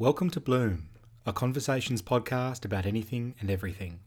Welcome 0.00 0.30
to 0.30 0.40
Bloom, 0.40 0.88
a 1.26 1.32
conversations 1.34 2.00
podcast 2.00 2.64
about 2.64 2.86
anything 2.86 3.34
and 3.38 3.50
everything. 3.50 4.00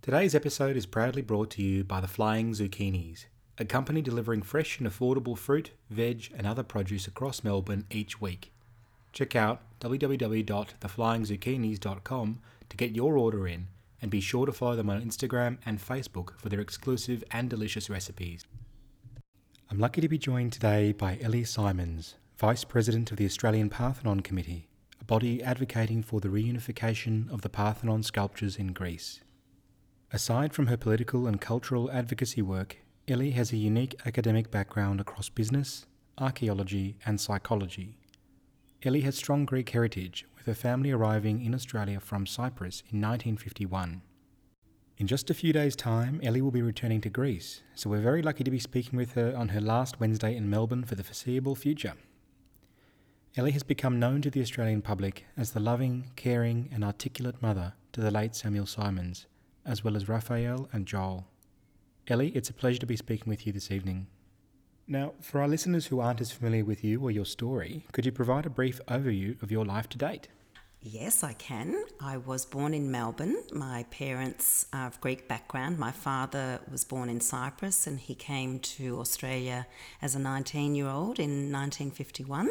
Today's 0.00 0.34
episode 0.34 0.78
is 0.78 0.86
proudly 0.86 1.20
brought 1.20 1.50
to 1.50 1.62
you 1.62 1.84
by 1.84 2.00
the 2.00 2.08
Flying 2.08 2.52
Zucchinis, 2.52 3.26
a 3.58 3.66
company 3.66 4.00
delivering 4.00 4.40
fresh 4.40 4.78
and 4.78 4.88
affordable 4.88 5.36
fruit, 5.36 5.72
veg, 5.90 6.32
and 6.34 6.46
other 6.46 6.62
produce 6.62 7.06
across 7.06 7.44
Melbourne 7.44 7.84
each 7.90 8.18
week. 8.18 8.50
Check 9.12 9.36
out 9.36 9.60
www.theflyingzucchinis.com 9.80 12.40
to 12.70 12.76
get 12.78 12.96
your 12.96 13.18
order 13.18 13.46
in, 13.46 13.66
and 14.00 14.10
be 14.10 14.20
sure 14.20 14.46
to 14.46 14.52
follow 14.52 14.76
them 14.76 14.88
on 14.88 15.04
Instagram 15.04 15.58
and 15.66 15.78
Facebook 15.78 16.38
for 16.38 16.48
their 16.48 16.60
exclusive 16.60 17.22
and 17.30 17.50
delicious 17.50 17.90
recipes. 17.90 18.46
I'm 19.70 19.78
lucky 19.78 20.00
to 20.00 20.08
be 20.08 20.16
joined 20.16 20.54
today 20.54 20.92
by 20.92 21.18
Ellie 21.20 21.44
Simons, 21.44 22.14
Vice 22.38 22.64
President 22.64 23.10
of 23.10 23.18
the 23.18 23.26
Australian 23.26 23.68
Parthenon 23.68 24.20
Committee, 24.20 24.66
a 25.04 25.06
body 25.06 25.42
advocating 25.42 26.02
for 26.02 26.18
the 26.18 26.28
reunification 26.28 27.30
of 27.30 27.42
the 27.42 27.50
Parthenon 27.50 28.02
sculptures 28.02 28.56
in 28.56 28.68
Greece. 28.68 29.20
Aside 30.10 30.54
from 30.54 30.68
her 30.68 30.78
political 30.78 31.26
and 31.26 31.38
cultural 31.38 31.90
advocacy 31.90 32.40
work, 32.40 32.78
Ellie 33.06 33.32
has 33.32 33.52
a 33.52 33.58
unique 33.58 34.00
academic 34.06 34.50
background 34.50 35.02
across 35.02 35.28
business, 35.28 35.84
archaeology, 36.16 36.96
and 37.04 37.20
psychology. 37.20 37.98
Ellie 38.82 39.02
has 39.02 39.14
strong 39.14 39.44
Greek 39.44 39.68
heritage, 39.68 40.24
with 40.38 40.46
her 40.46 40.54
family 40.54 40.90
arriving 40.90 41.44
in 41.44 41.54
Australia 41.54 42.00
from 42.00 42.24
Cyprus 42.24 42.80
in 42.90 42.98
1951. 43.02 44.00
In 44.96 45.06
just 45.06 45.28
a 45.28 45.34
few 45.34 45.52
days' 45.52 45.76
time, 45.76 46.18
Ellie 46.22 46.40
will 46.40 46.50
be 46.50 46.62
returning 46.62 47.02
to 47.02 47.10
Greece, 47.10 47.60
so 47.74 47.90
we're 47.90 48.00
very 48.00 48.22
lucky 48.22 48.42
to 48.42 48.50
be 48.50 48.58
speaking 48.58 48.96
with 48.96 49.12
her 49.12 49.36
on 49.36 49.50
her 49.50 49.60
last 49.60 50.00
Wednesday 50.00 50.34
in 50.34 50.48
Melbourne 50.48 50.84
for 50.84 50.94
the 50.94 51.04
foreseeable 51.04 51.56
future. 51.56 51.92
Ellie 53.36 53.50
has 53.50 53.64
become 53.64 53.98
known 53.98 54.22
to 54.22 54.30
the 54.30 54.40
Australian 54.40 54.80
public 54.80 55.24
as 55.36 55.50
the 55.50 55.58
loving, 55.58 56.12
caring, 56.14 56.68
and 56.72 56.84
articulate 56.84 57.42
mother 57.42 57.72
to 57.90 58.00
the 58.00 58.12
late 58.12 58.36
Samuel 58.36 58.64
Simons, 58.64 59.26
as 59.66 59.82
well 59.82 59.96
as 59.96 60.08
Raphael 60.08 60.68
and 60.72 60.86
Joel. 60.86 61.26
Ellie, 62.06 62.28
it's 62.28 62.48
a 62.48 62.54
pleasure 62.54 62.78
to 62.78 62.86
be 62.86 62.94
speaking 62.94 63.28
with 63.28 63.44
you 63.44 63.52
this 63.52 63.72
evening. 63.72 64.06
Now, 64.86 65.14
for 65.20 65.40
our 65.40 65.48
listeners 65.48 65.86
who 65.86 65.98
aren't 65.98 66.20
as 66.20 66.30
familiar 66.30 66.64
with 66.64 66.84
you 66.84 67.02
or 67.02 67.10
your 67.10 67.24
story, 67.24 67.84
could 67.90 68.06
you 68.06 68.12
provide 68.12 68.46
a 68.46 68.50
brief 68.50 68.80
overview 68.86 69.42
of 69.42 69.50
your 69.50 69.64
life 69.64 69.88
to 69.88 69.98
date? 69.98 70.28
Yes, 70.80 71.24
I 71.24 71.32
can. 71.32 71.82
I 72.00 72.18
was 72.18 72.46
born 72.46 72.72
in 72.72 72.88
Melbourne. 72.88 73.42
My 73.52 73.84
parents 73.90 74.66
are 74.72 74.86
of 74.86 75.00
Greek 75.00 75.26
background. 75.26 75.76
My 75.76 75.90
father 75.90 76.60
was 76.70 76.84
born 76.84 77.08
in 77.08 77.20
Cyprus 77.20 77.88
and 77.88 77.98
he 77.98 78.14
came 78.14 78.60
to 78.60 79.00
Australia 79.00 79.66
as 80.00 80.14
a 80.14 80.20
19 80.20 80.76
year 80.76 80.86
old 80.86 81.18
in 81.18 81.50
1951. 81.50 82.50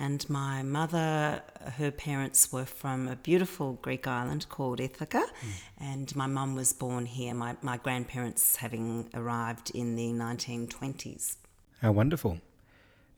And 0.00 0.28
my 0.30 0.62
mother, 0.62 1.42
her 1.76 1.90
parents 1.90 2.52
were 2.52 2.64
from 2.64 3.08
a 3.08 3.16
beautiful 3.16 3.72
Greek 3.82 4.06
island 4.06 4.48
called 4.48 4.78
Ithaca, 4.78 5.24
mm. 5.26 5.48
and 5.76 6.14
my 6.14 6.28
mum 6.28 6.54
was 6.54 6.72
born 6.72 7.04
here, 7.04 7.34
my, 7.34 7.56
my 7.62 7.78
grandparents 7.78 8.56
having 8.56 9.10
arrived 9.12 9.72
in 9.74 9.96
the 9.96 10.12
1920s. 10.12 11.36
How 11.82 11.90
wonderful. 11.90 12.38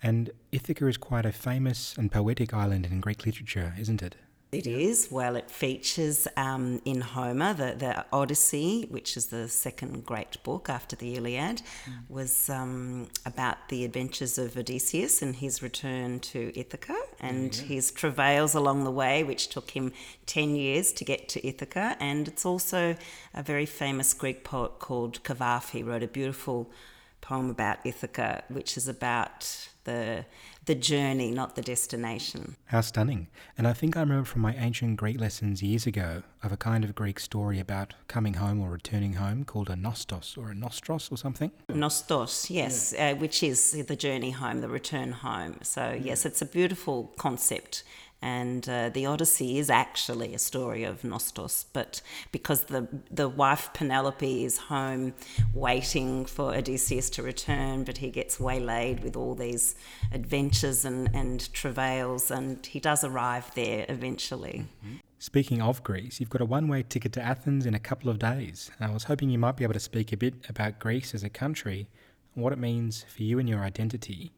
And 0.03 0.31
Ithaca 0.53 0.87
is 0.87 0.97
quite 0.97 1.27
a 1.27 1.33
famous 1.33 1.95
and 1.98 2.11
poetic 2.11 2.55
island 2.55 2.87
in 2.87 3.00
Greek 3.03 3.27
literature, 3.27 3.75
isn't 3.78 4.03
it? 4.03 4.17
It 4.53 4.67
is. 4.67 5.09
Well, 5.12 5.37
it 5.37 5.48
features 5.48 6.27
um, 6.37 6.83
in 6.84 7.03
Homer, 7.03 7.55
the, 7.55 7.77
the 7.79 8.05
Odyssey, 8.12 8.87
which 8.91 9.17
is 9.17 9.27
the 9.27 9.47
second 9.47 10.05
great 10.05 10.43
book 10.43 10.69
after 10.69 10.97
the 10.97 11.15
Iliad, 11.15 11.62
mm. 11.87 11.93
was 12.09 12.51
um, 12.51 13.06
about 13.25 13.69
the 13.69 13.84
adventures 13.84 14.39
of 14.39 14.56
Odysseus 14.56 15.23
and 15.23 15.37
his 15.37 15.62
return 15.62 16.19
to 16.21 16.53
Ithaca 16.59 16.98
and 17.21 17.56
yeah. 17.56 17.62
his 17.62 17.93
travails 17.93 18.56
along 18.56 18.83
the 18.83 18.91
way, 18.91 19.23
which 19.23 19.51
took 19.51 19.71
him 19.71 19.93
10 20.27 20.56
years 20.56 20.93
to 20.95 21.05
get 21.05 21.28
to 21.28 21.47
Ithaca. 21.47 21.97
And 22.01 22.27
it's 22.27 22.45
also 22.45 22.97
a 23.33 23.43
very 23.45 23.67
famous 23.67 24.12
Greek 24.15 24.43
poet 24.43 24.81
called 24.81 25.23
Cavafy 25.23 25.87
wrote 25.87 26.03
a 26.03 26.09
beautiful 26.09 26.72
poem 27.21 27.50
about 27.50 27.78
Ithaca, 27.84 28.43
which 28.49 28.77
is 28.77 28.89
about 28.89 29.69
the 29.84 30.25
the 30.66 30.75
journey, 30.75 31.31
not 31.31 31.56
the 31.56 31.62
destination. 31.62 32.56
How 32.66 32.81
stunning. 32.81 33.28
And 33.56 33.66
I 33.66 33.72
think 33.72 33.97
I 33.97 34.00
remember 34.00 34.25
from 34.25 34.43
my 34.43 34.54
ancient 34.54 34.97
Greek 34.97 35.19
lessons 35.21 35.62
years 35.62 35.87
ago 35.87 36.22
of 36.43 36.53
a 36.53 36.56
kind 36.56 36.84
of 36.84 36.94
Greek 36.94 37.19
story 37.19 37.59
about 37.59 37.94
coming 38.09 38.34
home 38.34 38.60
or 38.60 38.71
returning 38.71 39.15
home 39.15 39.44
called 39.44 39.71
a 39.71 39.75
nostos 39.75 40.37
or 40.37 40.50
a 40.50 40.54
nostros 40.54 41.10
or 41.10 41.16
something. 41.16 41.50
Nostos, 41.69 42.50
yes, 42.50 42.94
yeah. 42.97 43.10
uh, 43.10 43.15
which 43.16 43.43
is 43.43 43.72
the 43.87 43.97
journey 43.97 44.31
home, 44.31 44.60
the 44.60 44.69
return 44.69 45.12
home. 45.12 45.59
So, 45.62 45.98
yes, 46.00 46.25
it's 46.25 46.43
a 46.43 46.47
beautiful 46.47 47.12
concept 47.16 47.82
and 48.22 48.69
uh, 48.69 48.91
the 48.91 49.06
Odyssey 49.06 49.58
is 49.58 49.70
actually 49.70 50.34
a 50.34 50.38
story 50.38 50.84
of 50.84 51.03
Nostos, 51.03 51.64
but 51.72 52.03
because 52.32 52.64
the 52.64 52.86
the 53.10 53.28
wife 53.28 53.70
Penelope 53.72 54.44
is 54.44 54.58
home 54.58 55.14
waiting 55.54 56.26
for 56.26 56.54
Odysseus 56.54 57.10
to 57.10 57.22
return, 57.22 57.84
but 57.84 57.98
he 57.98 58.10
gets 58.10 58.38
waylaid 58.38 59.03
with 59.03 59.16
all 59.16 59.34
these 59.34 59.75
adventures 60.12 60.84
and, 60.84 61.09
and 61.14 61.53
travails, 61.53 62.30
and 62.30 62.66
he 62.66 62.80
does 62.80 63.04
arrive 63.04 63.50
there 63.54 63.86
eventually. 63.88 64.66
Mm-hmm. 64.84 64.97
Speaking 65.19 65.60
of 65.60 65.82
Greece, 65.82 66.19
you've 66.19 66.30
got 66.30 66.41
a 66.41 66.47
one 66.47 66.66
way 66.66 66.82
ticket 66.82 67.12
to 67.12 67.22
Athens 67.22 67.66
in 67.66 67.75
a 67.75 67.78
couple 67.78 68.09
of 68.10 68.19
days. 68.19 68.70
And 68.78 68.91
I 68.91 68.94
was 68.94 69.04
hoping 69.04 69.28
you 69.28 69.38
might 69.38 69.56
be 69.56 69.64
able 69.64 69.75
to 69.75 69.80
speak 69.80 70.12
a 70.12 70.16
bit 70.16 70.34
about 70.48 70.78
Greece 70.78 71.14
as 71.14 71.22
a 71.22 71.28
country, 71.28 71.88
and 72.34 72.42
what 72.42 72.54
it 72.54 72.59
means 72.59 73.04
for 73.09 73.22
you 73.22 73.38
and 73.38 73.48
your 73.48 73.60
identity, 73.60 74.32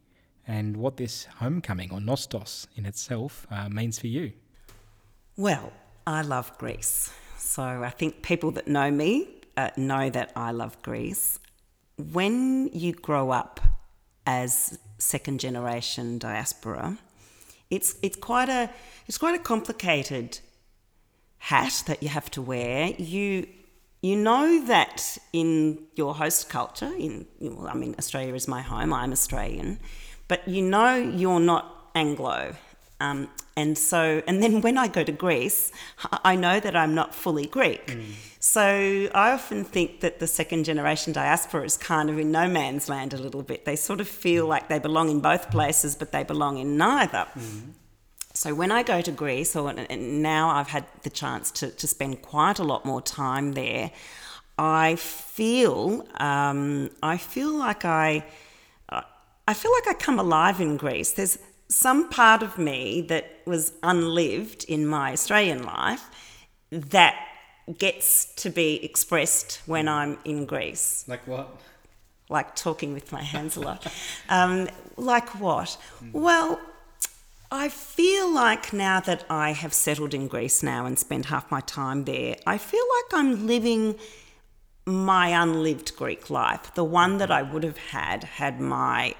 and 0.46 0.76
what 0.76 0.96
this 0.96 1.26
homecoming 1.38 1.92
or 1.92 2.00
Nostos 2.00 2.66
in 2.76 2.86
itself 2.86 3.46
uh, 3.50 3.68
means 3.68 3.98
for 3.98 4.08
you. 4.08 4.32
Well, 5.36 5.72
I 6.06 6.22
love 6.22 6.56
Greece. 6.58 7.12
So 7.38 7.62
I 7.62 7.90
think 7.90 8.22
people 8.22 8.50
that 8.52 8.66
know 8.68 8.90
me 8.90 9.28
uh, 9.56 9.70
know 9.76 10.10
that 10.10 10.32
I 10.36 10.50
love 10.52 10.80
Greece. 10.82 11.38
When 11.96 12.68
you 12.72 12.92
grow 12.92 13.30
up 13.30 13.60
as 14.26 14.78
second 14.98 15.40
generation 15.40 16.18
diaspora, 16.18 16.98
it's 17.70 17.96
it's 18.02 18.16
quite 18.16 18.48
a 18.48 18.70
it's 19.06 19.18
quite 19.18 19.34
a 19.34 19.42
complicated 19.42 20.40
hat 21.38 21.82
that 21.86 22.02
you 22.02 22.08
have 22.08 22.30
to 22.32 22.42
wear. 22.42 22.94
You 22.98 23.46
you 24.00 24.16
know 24.16 24.64
that 24.66 25.18
in 25.32 25.78
your 25.94 26.14
host 26.14 26.48
culture, 26.48 26.92
in 26.98 27.26
well, 27.40 27.68
I 27.68 27.74
mean 27.74 27.94
Australia 27.98 28.34
is 28.34 28.48
my 28.48 28.62
home. 28.62 28.92
I'm 28.92 29.12
Australian 29.12 29.78
but 30.32 30.48
you 30.48 30.62
know 30.62 30.94
you're 30.94 31.40
not 31.40 31.90
Anglo. 31.94 32.54
Um, 33.00 33.28
and 33.54 33.76
so, 33.76 34.22
and 34.26 34.42
then 34.42 34.62
when 34.62 34.78
I 34.78 34.88
go 34.88 35.04
to 35.04 35.12
Greece, 35.12 35.70
I 36.24 36.36
know 36.36 36.58
that 36.58 36.74
I'm 36.74 36.94
not 36.94 37.14
fully 37.14 37.46
Greek. 37.46 37.86
Mm. 37.88 38.14
So 38.40 38.62
I 39.14 39.32
often 39.32 39.62
think 39.62 40.00
that 40.00 40.20
the 40.20 40.26
second 40.26 40.64
generation 40.64 41.12
diaspora 41.12 41.64
is 41.64 41.76
kind 41.76 42.08
of 42.08 42.18
in 42.18 42.30
no 42.32 42.48
man's 42.48 42.88
land 42.88 43.12
a 43.12 43.18
little 43.18 43.42
bit. 43.42 43.66
They 43.66 43.76
sort 43.76 44.00
of 44.00 44.08
feel 44.08 44.46
like 44.46 44.70
they 44.70 44.78
belong 44.78 45.10
in 45.10 45.20
both 45.20 45.50
places, 45.50 45.94
but 45.94 46.12
they 46.12 46.24
belong 46.24 46.56
in 46.56 46.78
neither. 46.78 47.26
Mm. 47.38 47.72
So 48.32 48.54
when 48.54 48.72
I 48.72 48.82
go 48.82 49.02
to 49.02 49.12
Greece, 49.12 49.54
or 49.54 49.70
now 49.74 50.48
I've 50.48 50.68
had 50.68 50.86
the 51.02 51.10
chance 51.10 51.50
to, 51.58 51.68
to 51.68 51.86
spend 51.86 52.22
quite 52.22 52.58
a 52.58 52.64
lot 52.64 52.86
more 52.86 53.02
time 53.02 53.52
there, 53.52 53.90
I 54.56 54.96
feel 54.96 56.06
um, 56.16 56.88
I 57.02 57.18
feel 57.18 57.52
like 57.52 57.84
I 57.84 58.24
I 59.46 59.54
feel 59.54 59.72
like 59.72 59.88
I 59.88 59.94
come 59.94 60.18
alive 60.18 60.60
in 60.60 60.76
Greece. 60.76 61.12
There's 61.12 61.38
some 61.68 62.08
part 62.10 62.42
of 62.42 62.58
me 62.58 63.00
that 63.08 63.40
was 63.44 63.72
unlived 63.82 64.64
in 64.68 64.86
my 64.86 65.12
Australian 65.12 65.64
life 65.64 66.04
that 66.70 67.16
gets 67.78 68.32
to 68.36 68.50
be 68.50 68.84
expressed 68.84 69.60
when 69.66 69.88
I'm 69.88 70.18
in 70.24 70.46
Greece. 70.46 71.04
Like 71.08 71.26
what? 71.26 71.60
Like 72.28 72.54
talking 72.54 72.92
with 72.92 73.10
my 73.12 73.22
hands 73.22 73.56
a 73.56 73.60
lot. 73.60 73.86
Um, 74.28 74.68
like 74.96 75.28
what? 75.40 75.76
Mm. 76.02 76.12
Well, 76.12 76.60
I 77.50 77.68
feel 77.68 78.32
like 78.32 78.72
now 78.72 79.00
that 79.00 79.24
I 79.28 79.52
have 79.52 79.74
settled 79.74 80.14
in 80.14 80.28
Greece 80.28 80.62
now 80.62 80.86
and 80.86 80.98
spent 80.98 81.26
half 81.26 81.50
my 81.50 81.60
time 81.60 82.04
there, 82.04 82.36
I 82.46 82.58
feel 82.58 82.84
like 82.96 83.20
I'm 83.20 83.46
living 83.46 83.96
my 84.86 85.28
unlived 85.28 85.96
Greek 85.96 86.30
life, 86.30 86.74
the 86.74 86.84
one 86.84 87.18
that 87.18 87.30
I 87.30 87.42
would 87.42 87.62
have 87.62 87.76
had 87.76 88.24
had 88.24 88.60
my 88.60 89.14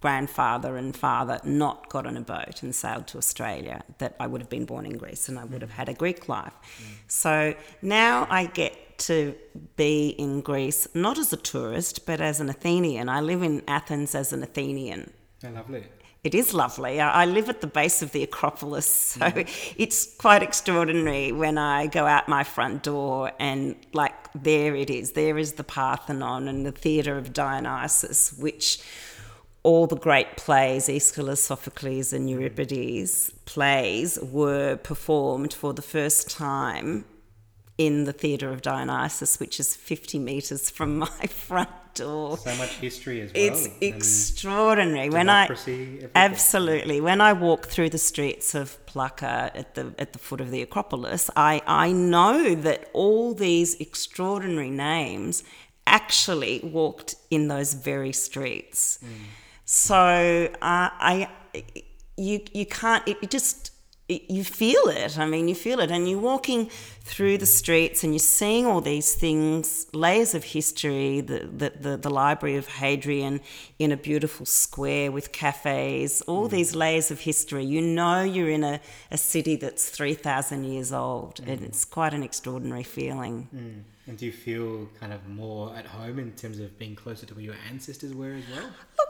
grandfather 0.00 0.76
and 0.76 0.96
father 0.96 1.40
not 1.44 1.88
got 1.88 2.06
on 2.06 2.16
a 2.16 2.20
boat 2.20 2.62
and 2.62 2.74
sailed 2.74 3.06
to 3.08 3.18
Australia, 3.18 3.82
that 3.98 4.14
I 4.20 4.26
would 4.26 4.40
have 4.40 4.50
been 4.50 4.64
born 4.64 4.86
in 4.86 4.96
Greece 4.96 5.28
and 5.28 5.38
I 5.38 5.44
would 5.44 5.62
have 5.62 5.72
had 5.72 5.88
a 5.88 5.94
Greek 5.94 6.28
life. 6.28 6.52
Mm. 6.52 6.84
So 7.08 7.54
now 7.82 8.26
I 8.30 8.46
get 8.46 8.98
to 8.98 9.34
be 9.76 10.08
in 10.10 10.40
Greece 10.40 10.88
not 10.92 11.18
as 11.18 11.32
a 11.32 11.36
tourist 11.36 12.06
but 12.06 12.20
as 12.20 12.40
an 12.40 12.48
Athenian. 12.48 13.08
I 13.08 13.20
live 13.20 13.42
in 13.42 13.62
Athens 13.68 14.14
as 14.14 14.32
an 14.32 14.42
Athenian. 14.42 15.12
Yeah, 15.42 15.50
lovely. 15.50 15.84
It 16.24 16.34
is 16.34 16.52
lovely. 16.52 17.00
I 17.00 17.24
live 17.26 17.48
at 17.48 17.60
the 17.60 17.68
base 17.68 18.02
of 18.02 18.10
the 18.10 18.24
Acropolis, 18.24 18.86
so 18.86 19.20
mm. 19.20 19.74
it's 19.76 20.16
quite 20.16 20.42
extraordinary 20.42 21.30
when 21.30 21.56
I 21.56 21.86
go 21.86 22.06
out 22.06 22.28
my 22.28 22.42
front 22.42 22.82
door 22.82 23.30
and, 23.38 23.76
like, 23.92 24.14
there 24.34 24.74
it 24.74 24.90
is. 24.90 25.12
There 25.12 25.38
is 25.38 25.52
the 25.52 25.62
Parthenon 25.62 26.48
and 26.48 26.66
the 26.66 26.72
Theatre 26.72 27.16
of 27.16 27.32
Dionysus, 27.32 28.32
which 28.32 28.80
all 29.62 29.86
the 29.86 29.96
great 29.96 30.36
plays, 30.36 30.88
Aeschylus, 30.88 31.42
Sophocles, 31.42 32.12
and 32.12 32.30
Euripides 32.30 33.32
plays, 33.44 34.18
were 34.22 34.76
performed 34.76 35.52
for 35.52 35.72
the 35.72 35.82
first 35.82 36.30
time 36.30 37.04
in 37.76 38.04
the 38.04 38.12
Theatre 38.12 38.50
of 38.50 38.62
Dionysus, 38.62 39.38
which 39.38 39.60
is 39.60 39.76
50 39.76 40.18
metres 40.18 40.68
from 40.68 40.98
my 40.98 41.06
front 41.06 41.70
door. 41.94 42.36
So 42.38 42.54
much 42.56 42.74
history 42.74 43.20
as 43.20 43.32
well. 43.32 43.42
It's 43.44 43.68
extraordinary. 43.80 45.10
When 45.10 45.28
I 45.28 45.44
everything. 45.44 46.08
absolutely 46.14 47.00
when 47.00 47.20
I 47.20 47.32
walk 47.32 47.66
through 47.66 47.90
the 47.90 47.98
streets 47.98 48.54
of 48.54 48.78
Plaka 48.86 49.50
at 49.54 49.74
the 49.74 49.94
at 49.98 50.12
the 50.12 50.18
foot 50.18 50.40
of 50.40 50.50
the 50.50 50.62
Acropolis, 50.62 51.30
I 51.36 51.62
I 51.66 51.92
know 51.92 52.54
that 52.54 52.88
all 52.92 53.34
these 53.34 53.74
extraordinary 53.80 54.70
names 54.70 55.42
actually 55.86 56.60
walked 56.62 57.16
in 57.30 57.48
those 57.48 57.74
very 57.74 58.12
streets. 58.12 58.98
Mm. 59.04 59.08
So 59.70 60.48
uh, 60.62 60.88
I 61.12 61.28
you 62.16 62.40
you 62.54 62.64
can't 62.64 63.06
it, 63.06 63.18
it 63.20 63.28
just 63.28 63.70
it, 64.08 64.30
you 64.30 64.42
feel 64.42 64.88
it. 64.88 65.18
I 65.18 65.26
mean, 65.26 65.46
you 65.46 65.54
feel 65.54 65.78
it, 65.80 65.90
and 65.90 66.08
you're 66.08 66.18
walking 66.18 66.70
through 67.02 67.36
the 67.36 67.44
streets, 67.44 68.02
and 68.02 68.14
you're 68.14 68.18
seeing 68.18 68.64
all 68.64 68.80
these 68.80 69.14
things, 69.14 69.86
layers 69.92 70.34
of 70.34 70.42
history. 70.42 71.20
The 71.20 71.40
the 71.40 71.72
the, 71.78 71.96
the 71.98 72.08
Library 72.08 72.56
of 72.56 72.66
Hadrian 72.66 73.42
in 73.78 73.92
a 73.92 73.98
beautiful 73.98 74.46
square 74.46 75.12
with 75.12 75.32
cafes. 75.32 76.22
All 76.22 76.48
these 76.48 76.74
layers 76.74 77.10
of 77.10 77.20
history. 77.20 77.66
You 77.66 77.82
know, 77.82 78.22
you're 78.22 78.48
in 78.48 78.64
a, 78.64 78.80
a 79.10 79.18
city 79.18 79.56
that's 79.56 79.90
three 79.90 80.14
thousand 80.14 80.64
years 80.64 80.94
old, 80.94 81.40
and 81.46 81.62
it's 81.62 81.84
quite 81.84 82.14
an 82.14 82.22
extraordinary 82.22 82.84
feeling. 82.84 83.48
Mm. 83.54 83.82
And 84.08 84.16
do 84.16 84.24
you 84.24 84.32
feel 84.32 84.88
kind 84.98 85.12
of 85.12 85.28
more 85.28 85.76
at 85.76 85.84
home 85.84 86.18
in 86.18 86.32
terms 86.32 86.58
of 86.60 86.78
being 86.78 86.96
closer 86.96 87.26
to 87.26 87.34
where 87.34 87.44
your 87.44 87.56
ancestors 87.70 88.14
were 88.14 88.32
as 88.32 88.44
well? 88.50 88.64
Look, 88.64 89.07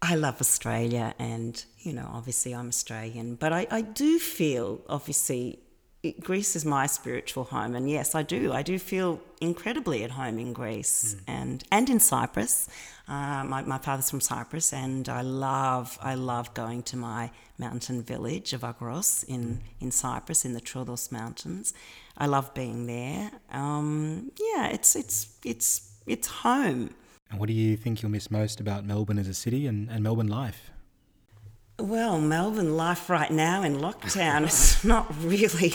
I 0.00 0.14
love 0.14 0.40
Australia, 0.40 1.14
and 1.18 1.64
you 1.78 1.92
know, 1.92 2.08
obviously, 2.12 2.54
I'm 2.54 2.68
Australian, 2.68 3.34
but 3.34 3.52
I, 3.52 3.66
I 3.70 3.80
do 3.82 4.18
feel 4.18 4.80
obviously 4.88 5.58
it, 6.02 6.20
Greece 6.20 6.54
is 6.54 6.64
my 6.64 6.86
spiritual 6.86 7.44
home, 7.44 7.74
and 7.74 7.90
yes, 7.90 8.14
I 8.14 8.22
do. 8.22 8.52
I 8.52 8.62
do 8.62 8.78
feel 8.78 9.20
incredibly 9.40 10.04
at 10.04 10.12
home 10.12 10.38
in 10.38 10.52
Greece 10.52 11.16
and 11.26 11.64
and 11.72 11.90
in 11.90 11.98
Cyprus. 11.98 12.68
Uh, 13.08 13.42
my, 13.44 13.62
my 13.62 13.78
father's 13.78 14.10
from 14.10 14.20
Cyprus, 14.20 14.72
and 14.72 15.08
I 15.08 15.22
love 15.22 15.98
I 16.00 16.14
love 16.14 16.54
going 16.54 16.82
to 16.84 16.96
my 16.96 17.30
mountain 17.58 18.02
village 18.02 18.52
of 18.52 18.60
Agros 18.60 19.24
in 19.24 19.60
in 19.80 19.90
Cyprus 19.90 20.44
in 20.44 20.52
the 20.52 20.60
Troodos 20.60 21.10
Mountains. 21.10 21.74
I 22.16 22.26
love 22.26 22.54
being 22.54 22.86
there. 22.86 23.32
Um, 23.50 24.30
yeah, 24.38 24.68
it's 24.68 24.94
it's 24.94 25.36
it's 25.44 25.90
it's 26.06 26.28
home. 26.28 26.94
And 27.30 27.38
what 27.38 27.46
do 27.48 27.52
you 27.52 27.76
think 27.76 28.02
you'll 28.02 28.10
miss 28.10 28.30
most 28.30 28.60
about 28.60 28.84
Melbourne 28.84 29.18
as 29.18 29.28
a 29.28 29.34
city 29.34 29.66
and, 29.66 29.88
and 29.90 30.02
Melbourne 30.02 30.28
life? 30.28 30.70
Well, 31.78 32.20
Melbourne 32.20 32.76
life 32.76 33.08
right 33.08 33.30
now 33.30 33.62
in 33.62 33.76
lockdown 33.76 34.46
is 34.46 34.82
not 34.84 35.12
really. 35.22 35.74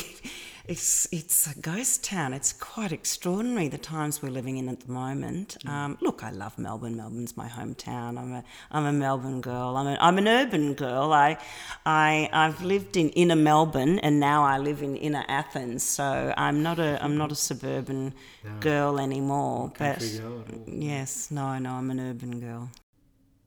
It's 0.66 1.10
it's 1.12 1.46
a 1.46 1.60
ghost 1.60 2.06
town. 2.06 2.34
It's 2.34 2.54
quite 2.54 2.94
extraordinary 2.94 3.68
the 3.68 3.78
times 3.78 4.22
we're 4.22 4.30
living 4.30 4.56
in 4.56 4.70
at 4.70 4.80
the 4.80 4.92
moment. 4.94 5.58
Um, 5.68 5.98
look, 6.00 6.24
I 6.24 6.32
love 6.32 6.58
Melbourne. 6.58 6.96
Melbourne's 6.96 7.36
my 7.36 7.50
hometown. 7.50 8.18
I'm 8.18 8.32
a 8.32 8.44
I'm 8.72 8.86
a 8.86 8.94
Melbourne 8.94 9.42
girl. 9.42 9.76
I'm 9.76 9.88
a, 9.88 9.98
I'm 10.00 10.18
an 10.18 10.28
urban 10.30 10.74
girl. 10.74 11.12
I 11.12 11.38
I 11.86 12.30
I've 12.32 12.62
lived 12.64 12.96
in 12.96 13.10
inner 13.10 13.36
Melbourne 13.36 14.00
and 14.00 14.22
now 14.22 14.46
I 14.46 14.58
live 14.58 14.82
in 14.82 14.96
inner 14.96 15.26
Athens. 15.28 15.84
So 15.84 16.34
I'm 16.38 16.64
not 16.64 16.80
a 16.80 16.98
I'm 17.04 17.18
not 17.18 17.34
a 17.34 17.36
suburban 17.36 18.14
girl 18.62 19.02
anymore. 19.02 19.74
But 19.78 20.00
girl 20.00 20.46
yes, 20.66 21.30
no, 21.30 21.58
no, 21.60 21.72
I'm 21.72 21.92
an 21.92 22.00
urban 22.00 22.40
girl. 22.40 22.70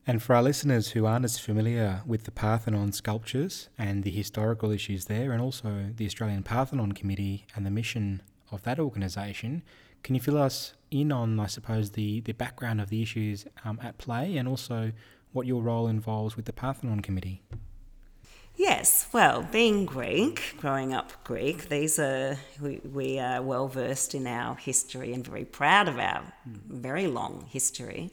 And 0.08 0.23
for 0.23 0.37
our 0.37 0.43
listeners 0.43 0.91
who 0.91 1.05
aren't 1.05 1.25
as 1.25 1.37
familiar 1.37 2.03
with 2.06 2.25
the 2.25 2.31
Parthenon 2.31 2.93
sculptures 2.93 3.69
and 3.76 4.05
the 4.05 4.11
historical 4.11 4.70
issues 4.70 5.06
there, 5.06 5.32
and 5.32 5.43
also 5.43 5.87
the 5.97 6.06
Australian 6.06 6.44
Parthenon 6.44 6.93
Committee 6.93 7.44
and 7.56 7.67
the 7.67 7.70
mission 7.70 8.23
of 8.53 8.62
that 8.62 8.79
organisation, 8.79 9.64
can 10.05 10.14
you 10.14 10.20
fill 10.20 10.38
us 10.38 10.75
in 10.93 11.11
on, 11.11 11.41
I 11.41 11.47
suppose, 11.47 11.91
the, 11.91 12.20
the 12.20 12.32
background 12.32 12.81
of 12.81 12.88
the 12.88 13.03
issues 13.03 13.47
um, 13.64 13.81
at 13.82 13.99
play 13.99 14.37
and 14.37 14.47
also 14.47 14.93
what 15.32 15.49
your 15.49 15.61
role 15.61 15.88
involves 15.88 16.37
with 16.37 16.44
the 16.44 16.53
Parthenon 16.53 17.00
Committee? 17.00 17.43
Yes, 18.55 19.08
well, 19.12 19.43
being 19.50 19.87
Greek, 19.87 20.55
growing 20.58 20.94
up 20.94 21.12
Greek, 21.25 21.69
these 21.69 21.99
are 21.99 22.38
we, 22.61 22.81
we 22.91 23.19
are 23.19 23.43
well 23.43 23.67
versed 23.67 24.14
in 24.14 24.26
our 24.29 24.55
history 24.55 25.12
and 25.12 25.26
very 25.26 25.44
proud 25.44 25.88
of 25.88 25.99
our 25.99 26.32
very 26.47 27.08
long 27.08 27.47
history. 27.50 28.12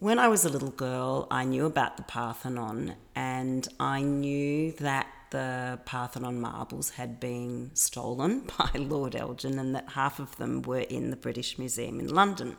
When 0.00 0.20
I 0.20 0.28
was 0.28 0.44
a 0.44 0.48
little 0.48 0.70
girl, 0.70 1.26
I 1.28 1.42
knew 1.42 1.66
about 1.66 1.96
the 1.96 2.04
Parthenon, 2.04 2.94
and 3.16 3.66
I 3.80 4.02
knew 4.02 4.70
that 4.74 5.08
the 5.30 5.80
Parthenon 5.86 6.40
marbles 6.40 6.90
had 6.90 7.18
been 7.18 7.72
stolen 7.74 8.48
by 8.58 8.70
Lord 8.78 9.16
Elgin, 9.16 9.58
and 9.58 9.74
that 9.74 9.88
half 9.94 10.20
of 10.20 10.36
them 10.36 10.62
were 10.62 10.78
in 10.78 11.10
the 11.10 11.16
British 11.16 11.58
Museum 11.58 11.98
in 11.98 12.14
London. 12.14 12.56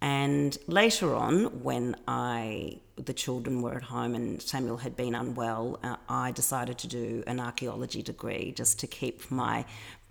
And 0.00 0.56
later 0.68 1.12
on, 1.16 1.64
when 1.64 1.96
I 2.06 2.82
the 2.94 3.14
children 3.14 3.60
were 3.60 3.74
at 3.74 3.82
home 3.82 4.14
and 4.14 4.40
Samuel 4.40 4.76
had 4.76 4.94
been 4.94 5.16
unwell, 5.16 5.80
uh, 5.82 5.96
I 6.08 6.30
decided 6.30 6.78
to 6.78 6.86
do 6.86 7.24
an 7.26 7.40
archaeology 7.40 8.02
degree 8.02 8.52
just 8.52 8.78
to 8.78 8.86
keep 8.86 9.28
my 9.28 9.64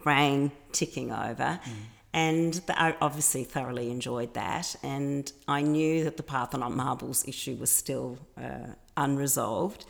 brain 0.03 0.51
ticking 0.73 1.13
over. 1.13 1.61
And 2.13 2.61
I 2.69 2.95
obviously 3.01 3.43
thoroughly 3.43 3.91
enjoyed 3.91 4.33
that. 4.33 4.75
And 4.81 5.31
I 5.47 5.61
knew 5.61 6.03
that 6.03 6.17
the 6.17 6.23
Parthenon 6.23 6.75
marbles 6.75 7.27
issue 7.27 7.55
was 7.55 7.69
still 7.71 8.17
uh, 8.37 8.73
unresolved. 8.95 9.85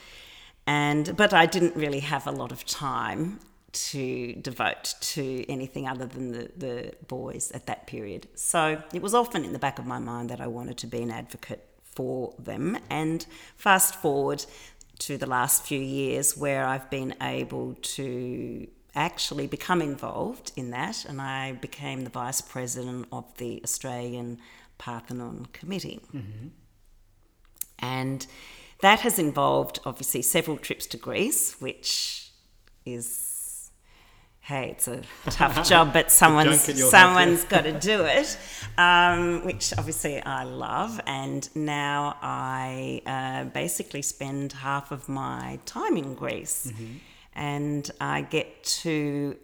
And 0.65 1.15
but 1.15 1.33
I 1.33 1.45
didn't 1.45 1.75
really 1.75 2.01
have 2.01 2.27
a 2.27 2.31
lot 2.31 2.51
of 2.51 2.65
time 2.65 3.39
to 3.71 4.33
devote 4.33 4.95
to 4.99 5.45
anything 5.49 5.87
other 5.87 6.05
than 6.05 6.31
the, 6.31 6.51
the 6.57 6.93
boys 7.07 7.51
at 7.51 7.67
that 7.67 7.87
period. 7.87 8.27
So 8.35 8.81
it 8.93 9.01
was 9.01 9.13
often 9.13 9.45
in 9.45 9.53
the 9.53 9.59
back 9.59 9.79
of 9.79 9.85
my 9.85 9.99
mind 9.99 10.29
that 10.29 10.41
I 10.41 10.47
wanted 10.47 10.77
to 10.79 10.87
be 10.87 11.01
an 11.01 11.11
advocate 11.11 11.63
for 11.83 12.33
them. 12.39 12.77
And 12.89 13.25
fast 13.55 13.95
forward 13.95 14.45
to 14.99 15.17
the 15.17 15.27
last 15.27 15.63
few 15.63 15.79
years 15.79 16.35
where 16.35 16.65
I've 16.65 16.89
been 16.89 17.15
able 17.21 17.75
to 17.75 18.67
actually 18.97 19.47
become 19.47 19.81
involved 19.81 20.51
in 20.55 20.71
that, 20.71 21.05
and 21.05 21.21
I 21.21 21.53
became 21.53 22.03
the 22.03 22.09
vice 22.09 22.41
president 22.41 23.07
of 23.11 23.25
the 23.37 23.61
Australian 23.63 24.39
Parthenon 24.77 25.47
Committee. 25.53 26.01
And 27.79 28.25
that 28.81 28.99
has 29.01 29.19
involved 29.19 29.79
obviously 29.85 30.21
several 30.23 30.57
trips 30.57 30.85
to 30.87 30.97
Greece, 30.97 31.55
which 31.61 32.31
is 32.85 33.69
hey, 34.41 34.69
it's 34.71 34.87
a 34.87 35.01
tough 35.29 35.67
job, 35.71 35.91
but 35.91 36.09
someone's 36.09 36.65
junket 36.65 36.77
you'll 36.77 36.89
have 36.89 36.91
to- 36.91 37.13
someone's 37.15 37.43
got 37.43 37.63
to 37.65 37.77
do 37.77 38.05
it, 38.05 38.37
um, 38.77 39.43
which 39.45 39.73
obviously 39.77 40.21
I 40.23 40.43
love. 40.45 41.01
And 41.05 41.47
now 41.53 42.15
I 42.21 43.01
uh, 43.05 43.43
basically 43.51 44.01
spend 44.01 44.53
half 44.53 44.91
of 44.91 45.09
my 45.09 45.59
time 45.65 45.97
in 45.97 46.15
Greece, 46.15 46.71
and 47.37 47.89
I 48.01 48.21
get 48.23 48.63
to 48.81 49.37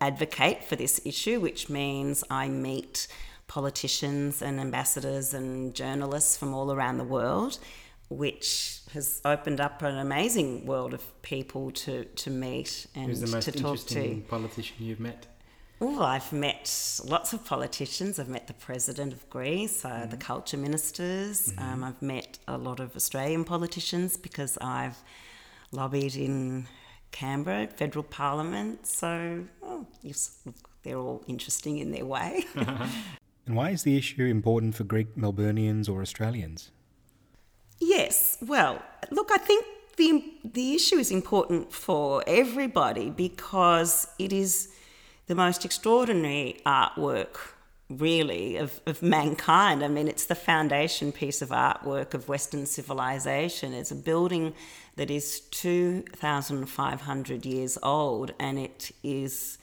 advocate 0.00 0.62
for 0.62 0.76
this 0.76 1.00
issue, 1.04 1.40
which 1.40 1.68
means 1.68 2.22
I 2.30 2.48
meet 2.48 3.08
politicians 3.46 4.42
and 4.42 4.60
ambassadors 4.60 5.34
and 5.34 5.74
journalists 5.74 6.36
from 6.36 6.54
all 6.54 6.70
around 6.70 6.98
the 6.98 7.04
world, 7.04 7.58
which 8.08 8.80
has 8.92 9.20
opened 9.24 9.60
up 9.60 9.82
an 9.82 9.98
amazing 9.98 10.66
world 10.66 10.94
of 10.94 11.22
people 11.22 11.70
to, 11.70 12.04
to 12.04 12.30
meet 12.30 12.86
and 12.94 13.06
Who's 13.06 13.20
the 13.20 13.26
most 13.26 13.44
to 13.46 13.52
talk 13.52 13.60
to. 13.60 13.68
interesting 13.68 14.22
politician 14.22 14.76
you've 14.78 15.00
met? 15.00 15.26
Oh, 15.80 16.02
I've 16.02 16.32
met 16.32 17.00
lots 17.04 17.32
of 17.32 17.44
politicians. 17.44 18.18
I've 18.18 18.28
met 18.28 18.46
the 18.46 18.54
president 18.54 19.12
of 19.12 19.28
Greece, 19.28 19.84
uh, 19.84 20.06
the 20.08 20.16
culture 20.16 20.56
ministers. 20.56 21.52
Um, 21.58 21.82
I've 21.82 22.00
met 22.00 22.38
a 22.46 22.56
lot 22.56 22.80
of 22.80 22.94
Australian 22.94 23.44
politicians 23.44 24.16
because 24.16 24.56
I've 24.58 24.96
lobbied 25.72 26.14
in 26.14 26.68
Canberra, 27.14 27.68
federal 27.68 28.02
parliament. 28.02 28.86
So, 28.86 29.44
oh, 29.62 29.86
yes, 30.02 30.38
they're 30.82 30.98
all 30.98 31.22
interesting 31.28 31.78
in 31.78 31.92
their 31.92 32.04
way. 32.04 32.44
And 33.46 33.56
why 33.56 33.70
is 33.70 33.82
the 33.82 33.98
issue 33.98 34.24
important 34.24 34.74
for 34.74 34.84
Greek 34.84 35.16
Melburnians 35.16 35.86
or 35.86 36.00
Australians? 36.00 36.70
Yes, 37.78 38.38
well, 38.40 38.80
look, 39.10 39.28
I 39.30 39.36
think 39.36 39.66
the 39.96 40.24
the 40.42 40.74
issue 40.74 40.96
is 40.96 41.10
important 41.10 41.70
for 41.72 42.24
everybody 42.26 43.10
because 43.10 44.08
it 44.18 44.32
is 44.32 44.68
the 45.26 45.34
most 45.34 45.64
extraordinary 45.64 46.60
artwork 46.64 47.53
really 47.90 48.56
of, 48.56 48.80
of 48.86 49.02
mankind. 49.02 49.84
I 49.84 49.88
mean, 49.88 50.08
it's 50.08 50.24
the 50.26 50.34
foundation 50.34 51.12
piece 51.12 51.42
of 51.42 51.50
artwork 51.50 52.14
of 52.14 52.28
Western 52.28 52.66
civilization. 52.66 53.72
It's 53.74 53.90
a 53.90 53.96
building 53.96 54.54
that 54.96 55.10
is 55.10 55.40
2,500 55.50 57.44
years 57.46 57.78
old 57.82 58.32
and 58.40 58.58
it 58.58 58.90
is 59.02 59.58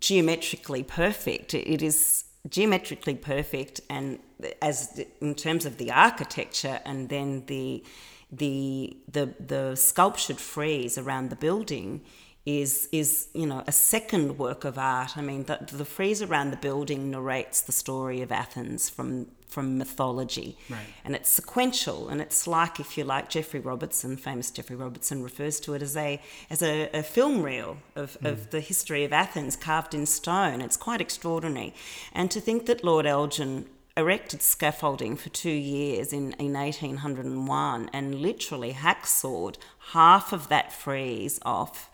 geometrically 0.00 0.82
perfect. 0.82 1.54
It 1.54 1.82
is 1.82 2.24
geometrically 2.48 3.14
perfect, 3.14 3.80
and 3.88 4.18
as 4.60 5.00
in 5.20 5.34
terms 5.34 5.66
of 5.66 5.78
the 5.78 5.90
architecture, 5.90 6.80
and 6.84 7.08
then 7.08 7.46
the 7.46 7.84
the 8.30 8.96
the 9.10 9.34
the 9.40 9.76
sculptured 9.76 10.38
frieze 10.38 10.98
around 10.98 11.30
the 11.30 11.36
building 11.36 12.02
is 12.46 12.88
is 12.92 13.28
you 13.32 13.46
know 13.46 13.62
a 13.66 13.72
second 13.72 14.38
work 14.38 14.64
of 14.64 14.78
art. 14.78 15.16
I 15.16 15.22
mean, 15.22 15.44
the, 15.44 15.58
the 15.72 15.84
frieze 15.84 16.20
around 16.20 16.50
the 16.50 16.56
building 16.56 17.10
narrates 17.10 17.62
the 17.62 17.72
story 17.72 18.20
of 18.20 18.30
Athens 18.30 18.90
from 18.90 19.28
from 19.48 19.78
mythology, 19.78 20.58
right. 20.68 20.80
and 21.04 21.14
it's 21.14 21.28
sequential, 21.30 22.08
and 22.08 22.20
it's 22.20 22.46
like 22.46 22.80
if 22.80 22.98
you 22.98 23.04
like 23.04 23.30
Geoffrey 23.30 23.60
Robertson, 23.60 24.16
famous 24.16 24.50
Geoffrey 24.50 24.76
Robertson 24.76 25.22
refers 25.22 25.60
to 25.60 25.74
it 25.74 25.80
as 25.80 25.96
a 25.96 26.20
as 26.50 26.62
a, 26.62 26.90
a 26.92 27.02
film 27.02 27.42
reel 27.42 27.78
of, 27.96 28.18
mm. 28.20 28.30
of 28.30 28.50
the 28.50 28.60
history 28.60 29.04
of 29.04 29.12
Athens 29.12 29.56
carved 29.56 29.94
in 29.94 30.06
stone. 30.06 30.60
It's 30.60 30.76
quite 30.76 31.00
extraordinary, 31.00 31.72
and 32.12 32.30
to 32.30 32.40
think 32.40 32.66
that 32.66 32.84
Lord 32.84 33.06
Elgin 33.06 33.66
erected 33.96 34.42
scaffolding 34.42 35.16
for 35.16 35.28
two 35.28 35.48
years 35.48 36.12
in, 36.12 36.32
in 36.32 36.54
1801 36.54 37.88
and 37.92 38.16
literally 38.16 38.72
hacksawed 38.72 39.56
half 39.92 40.32
of 40.32 40.48
that 40.48 40.72
frieze 40.72 41.38
off 41.44 41.90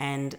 and 0.00 0.36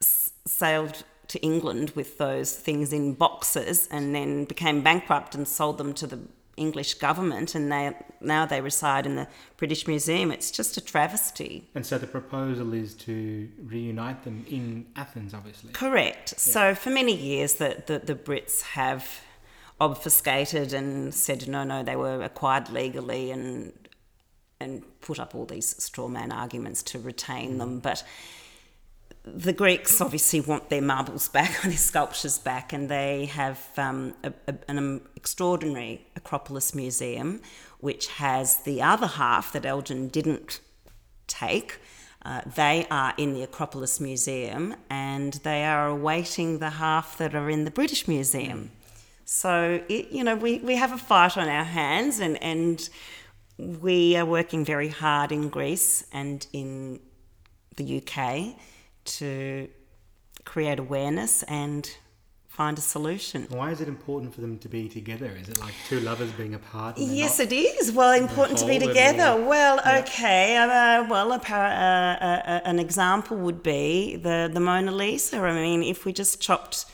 s- 0.00 0.32
sailed 0.46 1.04
to 1.28 1.38
England 1.40 1.90
with 1.96 2.18
those 2.18 2.54
things 2.54 2.92
in 2.92 3.14
boxes 3.14 3.88
and 3.90 4.14
then 4.14 4.44
became 4.44 4.82
bankrupt 4.82 5.34
and 5.34 5.46
sold 5.46 5.78
them 5.78 5.92
to 5.94 6.06
the 6.06 6.20
English 6.56 6.94
government 6.94 7.54
and 7.54 7.70
they 7.70 7.94
now 8.20 8.46
they 8.46 8.60
reside 8.60 9.04
in 9.04 9.16
the 9.16 9.28
British 9.56 9.86
Museum. 9.86 10.30
It's 10.30 10.50
just 10.50 10.76
a 10.76 10.80
travesty. 10.80 11.68
And 11.74 11.84
so 11.84 11.98
the 11.98 12.06
proposal 12.06 12.72
is 12.72 12.94
to 12.94 13.48
reunite 13.62 14.24
them 14.24 14.46
in 14.48 14.86
Athens, 14.96 15.34
obviously. 15.34 15.72
Correct. 15.72 16.32
Yeah. 16.32 16.38
So 16.38 16.74
for 16.74 16.90
many 16.90 17.14
years 17.14 17.54
the, 17.54 17.82
the, 17.86 17.98
the 17.98 18.14
Brits 18.14 18.62
have 18.62 19.20
obfuscated 19.80 20.72
and 20.72 21.14
said 21.14 21.46
no, 21.46 21.62
no, 21.64 21.82
they 21.82 21.96
were 21.96 22.22
acquired 22.22 22.70
legally 22.70 23.30
and 23.30 23.72
and 24.58 24.82
put 25.02 25.20
up 25.20 25.34
all 25.34 25.44
these 25.44 25.82
straw 25.82 26.08
man 26.08 26.32
arguments 26.32 26.82
to 26.82 26.98
retain 26.98 27.58
them. 27.58 27.80
Mm. 27.80 27.82
But 27.82 28.02
the 29.26 29.52
Greeks 29.52 30.00
obviously 30.00 30.40
want 30.40 30.70
their 30.70 30.80
marbles 30.80 31.28
back, 31.28 31.60
their 31.62 31.72
sculptures 31.72 32.38
back, 32.38 32.72
and 32.72 32.88
they 32.88 33.26
have 33.26 33.60
um, 33.76 34.14
a, 34.22 34.32
a, 34.46 34.54
an 34.68 35.00
extraordinary 35.16 36.06
Acropolis 36.14 36.74
museum, 36.74 37.40
which 37.80 38.06
has 38.06 38.58
the 38.58 38.80
other 38.80 39.06
half 39.06 39.52
that 39.52 39.66
Elgin 39.66 40.08
didn't 40.08 40.60
take. 41.26 41.78
Uh, 42.24 42.40
they 42.56 42.86
are 42.90 43.14
in 43.16 43.34
the 43.34 43.42
Acropolis 43.42 44.00
Museum 44.00 44.74
and 44.90 45.34
they 45.44 45.64
are 45.64 45.86
awaiting 45.86 46.58
the 46.58 46.70
half 46.70 47.16
that 47.18 47.36
are 47.36 47.48
in 47.48 47.64
the 47.64 47.70
British 47.70 48.08
Museum. 48.08 48.72
So, 49.24 49.80
it, 49.88 50.10
you 50.10 50.24
know, 50.24 50.34
we, 50.34 50.58
we 50.58 50.74
have 50.74 50.90
a 50.90 50.98
fight 50.98 51.36
on 51.36 51.48
our 51.48 51.62
hands 51.62 52.18
and, 52.18 52.42
and 52.42 52.88
we 53.58 54.16
are 54.16 54.24
working 54.24 54.64
very 54.64 54.88
hard 54.88 55.30
in 55.30 55.50
Greece 55.50 56.04
and 56.12 56.44
in 56.52 56.98
the 57.76 58.02
UK 58.02 58.56
to 59.06 59.68
create 60.44 60.78
awareness 60.78 61.42
and 61.44 61.90
find 62.56 62.78
a 62.78 62.80
solution. 62.80 63.46
Why 63.50 63.70
is 63.70 63.82
it 63.82 63.88
important 63.88 64.34
for 64.34 64.40
them 64.40 64.58
to 64.58 64.68
be 64.68 64.88
together? 64.88 65.30
Is 65.38 65.50
it 65.50 65.60
like 65.60 65.74
two 65.88 66.00
lovers 66.00 66.32
being 66.32 66.54
apart? 66.54 66.96
Yes, 66.96 67.38
it 67.38 67.52
is. 67.52 67.92
Well, 67.92 68.12
important 68.12 68.58
to 68.60 68.66
be 68.66 68.78
together. 68.78 69.36
Well, 69.36 69.76
yeah. 69.76 69.98
okay. 69.98 70.56
Uh, 70.56 71.06
well, 71.06 71.32
a 71.32 71.38
par- 71.38 71.66
uh, 71.66 72.26
uh, 72.30 72.60
an 72.64 72.78
example 72.78 73.36
would 73.36 73.62
be 73.62 74.16
the 74.16 74.50
the 74.52 74.60
Mona 74.60 74.90
Lisa. 74.90 75.36
I 75.38 75.52
mean, 75.52 75.82
if 75.82 76.06
we 76.06 76.12
just 76.14 76.40
chopped 76.40 76.86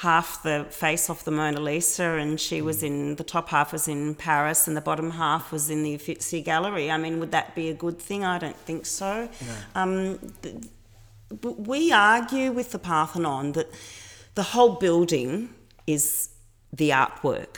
half 0.00 0.42
the 0.42 0.66
face 0.70 1.08
off 1.08 1.24
the 1.24 1.30
Mona 1.30 1.60
Lisa, 1.60 2.16
and 2.22 2.40
she 2.40 2.60
was 2.60 2.82
mm. 2.82 2.88
in 2.88 3.16
the 3.16 3.24
top 3.24 3.48
half 3.50 3.72
was 3.72 3.86
in 3.86 4.16
Paris, 4.16 4.66
and 4.66 4.76
the 4.76 4.86
bottom 4.90 5.12
half 5.12 5.52
was 5.52 5.70
in 5.70 5.84
the 5.84 5.94
Uffizi 5.94 6.42
Gallery. 6.42 6.90
I 6.90 6.98
mean, 6.98 7.20
would 7.20 7.30
that 7.30 7.54
be 7.54 7.68
a 7.70 7.74
good 7.74 7.98
thing? 7.98 8.24
I 8.24 8.38
don't 8.38 8.60
think 8.68 8.86
so. 8.86 9.28
No. 9.46 9.54
Um, 9.80 10.18
th- 10.42 10.56
we 11.30 11.92
argue 11.92 12.52
with 12.52 12.72
the 12.72 12.78
Parthenon 12.78 13.52
that 13.52 13.70
the 14.34 14.42
whole 14.42 14.76
building 14.76 15.50
is 15.86 16.30
the 16.72 16.90
artwork. 16.90 17.56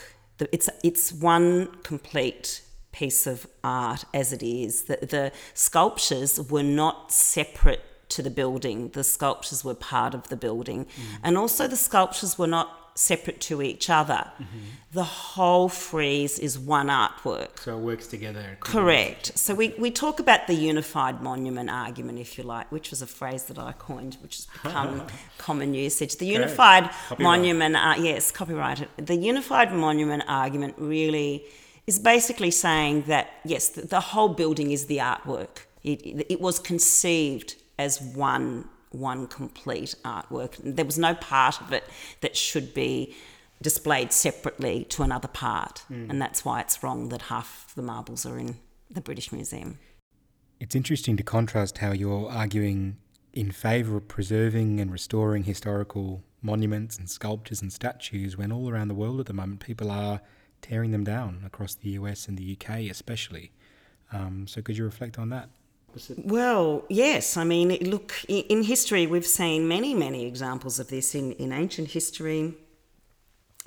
It's 0.53 0.69
it's 0.85 1.13
one 1.13 1.69
complete 1.83 2.63
piece 2.93 3.27
of 3.27 3.47
art 3.63 4.05
as 4.15 4.33
it 4.33 4.43
is. 4.43 4.85
The, 4.85 4.99
the 5.03 5.33
sculptures 5.55 6.41
were 6.51 6.63
not 6.63 7.13
separate 7.13 7.83
to 8.11 8.23
the 8.23 8.31
building. 8.31 8.91
The 8.91 9.05
sculptures 9.05 9.65
were 9.65 9.75
part 9.75 10.15
of 10.15 10.29
the 10.29 10.37
building, 10.37 10.85
mm. 10.85 11.19
and 11.23 11.37
also 11.37 11.67
the 11.67 11.77
sculptures 11.77 12.39
were 12.39 12.47
not 12.47 12.88
separate 12.99 13.41
to 13.41 13.63
each 13.63 13.89
other. 13.89 14.25
Mm-hmm. 14.41 14.59
The 14.91 15.05
whole 15.05 15.69
frieze 15.69 16.37
is 16.41 16.59
one 16.59 16.89
artwork. 16.89 17.61
So 17.61 17.79
it 17.79 17.81
works 17.81 18.09
together. 18.09 18.57
Correct. 18.59 19.39
So 19.39 19.55
we, 19.55 19.69
we 19.79 19.93
talk 19.93 20.19
about 20.19 20.49
the 20.49 20.55
unified 20.55 21.23
monument 21.23 21.71
argument, 21.71 22.19
if 22.19 22.37
you 22.37 22.43
like, 22.43 22.73
which 22.73 22.91
was 22.91 23.01
a 23.01 23.07
phrase 23.07 23.45
that 23.45 23.59
I 23.59 23.71
coined, 23.73 24.17
which 24.21 24.37
has 24.39 24.47
become 24.47 25.07
common 25.39 25.75
usage. 25.75 26.17
The 26.17 26.27
unified 26.27 26.91
monument, 27.21 27.77
uh, 27.77 27.95
yes, 27.99 28.33
copyrighted. 28.33 28.89
The 28.97 29.15
unified 29.15 29.73
monument 29.73 30.25
argument 30.27 30.75
really 30.77 31.45
is 31.87 32.01
basically 32.01 32.51
saying 32.51 33.03
that, 33.03 33.31
yes, 33.45 33.69
the, 33.69 33.83
the 33.83 34.01
whole 34.01 34.31
building 34.31 34.73
is 34.73 34.87
the 34.87 34.99
artwork. 34.99 35.67
It, 35.85 36.05
it, 36.05 36.27
it 36.33 36.41
was 36.41 36.59
conceived 36.59 37.55
as 37.79 38.03
one 38.03 38.69
one 38.91 39.27
complete 39.27 39.95
artwork. 40.05 40.57
There 40.63 40.85
was 40.85 40.99
no 40.99 41.15
part 41.15 41.61
of 41.61 41.73
it 41.73 41.85
that 42.21 42.37
should 42.37 42.75
be 42.75 43.15
displayed 43.61 44.13
separately 44.13 44.85
to 44.85 45.03
another 45.03 45.29
part, 45.29 45.85
mm. 45.91 46.09
and 46.09 46.23
that's 46.23 46.45
why 46.45 46.61
it's 46.61 46.83
wrong 46.83 47.09
that 47.09 47.23
half 47.23 47.73
the 47.75 47.83
marbles 47.83 48.25
are 48.25 48.39
in 48.39 48.57
the 48.91 49.01
British 49.01 49.33
Museum. 49.33 49.79
It's 50.61 50.75
interesting 50.75 51.17
to 51.17 51.23
contrast 51.23 51.79
how 51.79 51.93
you're 51.93 52.31
arguing 52.31 52.97
in 53.33 53.53
favour 53.53 53.97
of 53.97 54.09
preserving 54.09 54.81
and 54.81 54.91
restoring 54.91 55.45
historical 55.45 56.25
monuments 56.43 56.99
and 56.99 57.09
sculptures 57.09 57.63
and 57.63 57.73
statues 57.73 58.37
when 58.37 58.53
all 58.53 58.71
around 58.71 58.89
the 58.89 58.95
world 58.95 59.21
at 59.21 59.27
the 59.27 59.33
moment 59.33 59.61
people 59.61 59.91
are 59.91 60.21
tearing 60.63 60.91
them 60.91 61.05
down 61.05 61.43
across 61.45 61.75
the 61.75 61.91
US 61.91 62.27
and 62.27 62.39
the 62.39 62.57
UK, 62.57 62.91
especially. 62.91 63.53
Um, 64.13 64.47
so, 64.47 64.63
could 64.63 64.77
you 64.77 64.85
reflect 64.85 65.19
on 65.19 65.29
that? 65.31 65.51
Well, 66.25 66.85
yes. 66.89 67.37
I 67.37 67.45
mean, 67.45 67.71
look, 67.91 68.15
in 68.29 68.63
history, 68.63 69.07
we've 69.07 69.27
seen 69.27 69.67
many, 69.67 69.95
many 69.95 70.27
examples 70.27 70.79
of 70.79 70.89
this. 70.89 71.15
In, 71.15 71.33
in 71.33 71.53
ancient 71.53 71.89
history, 71.89 72.55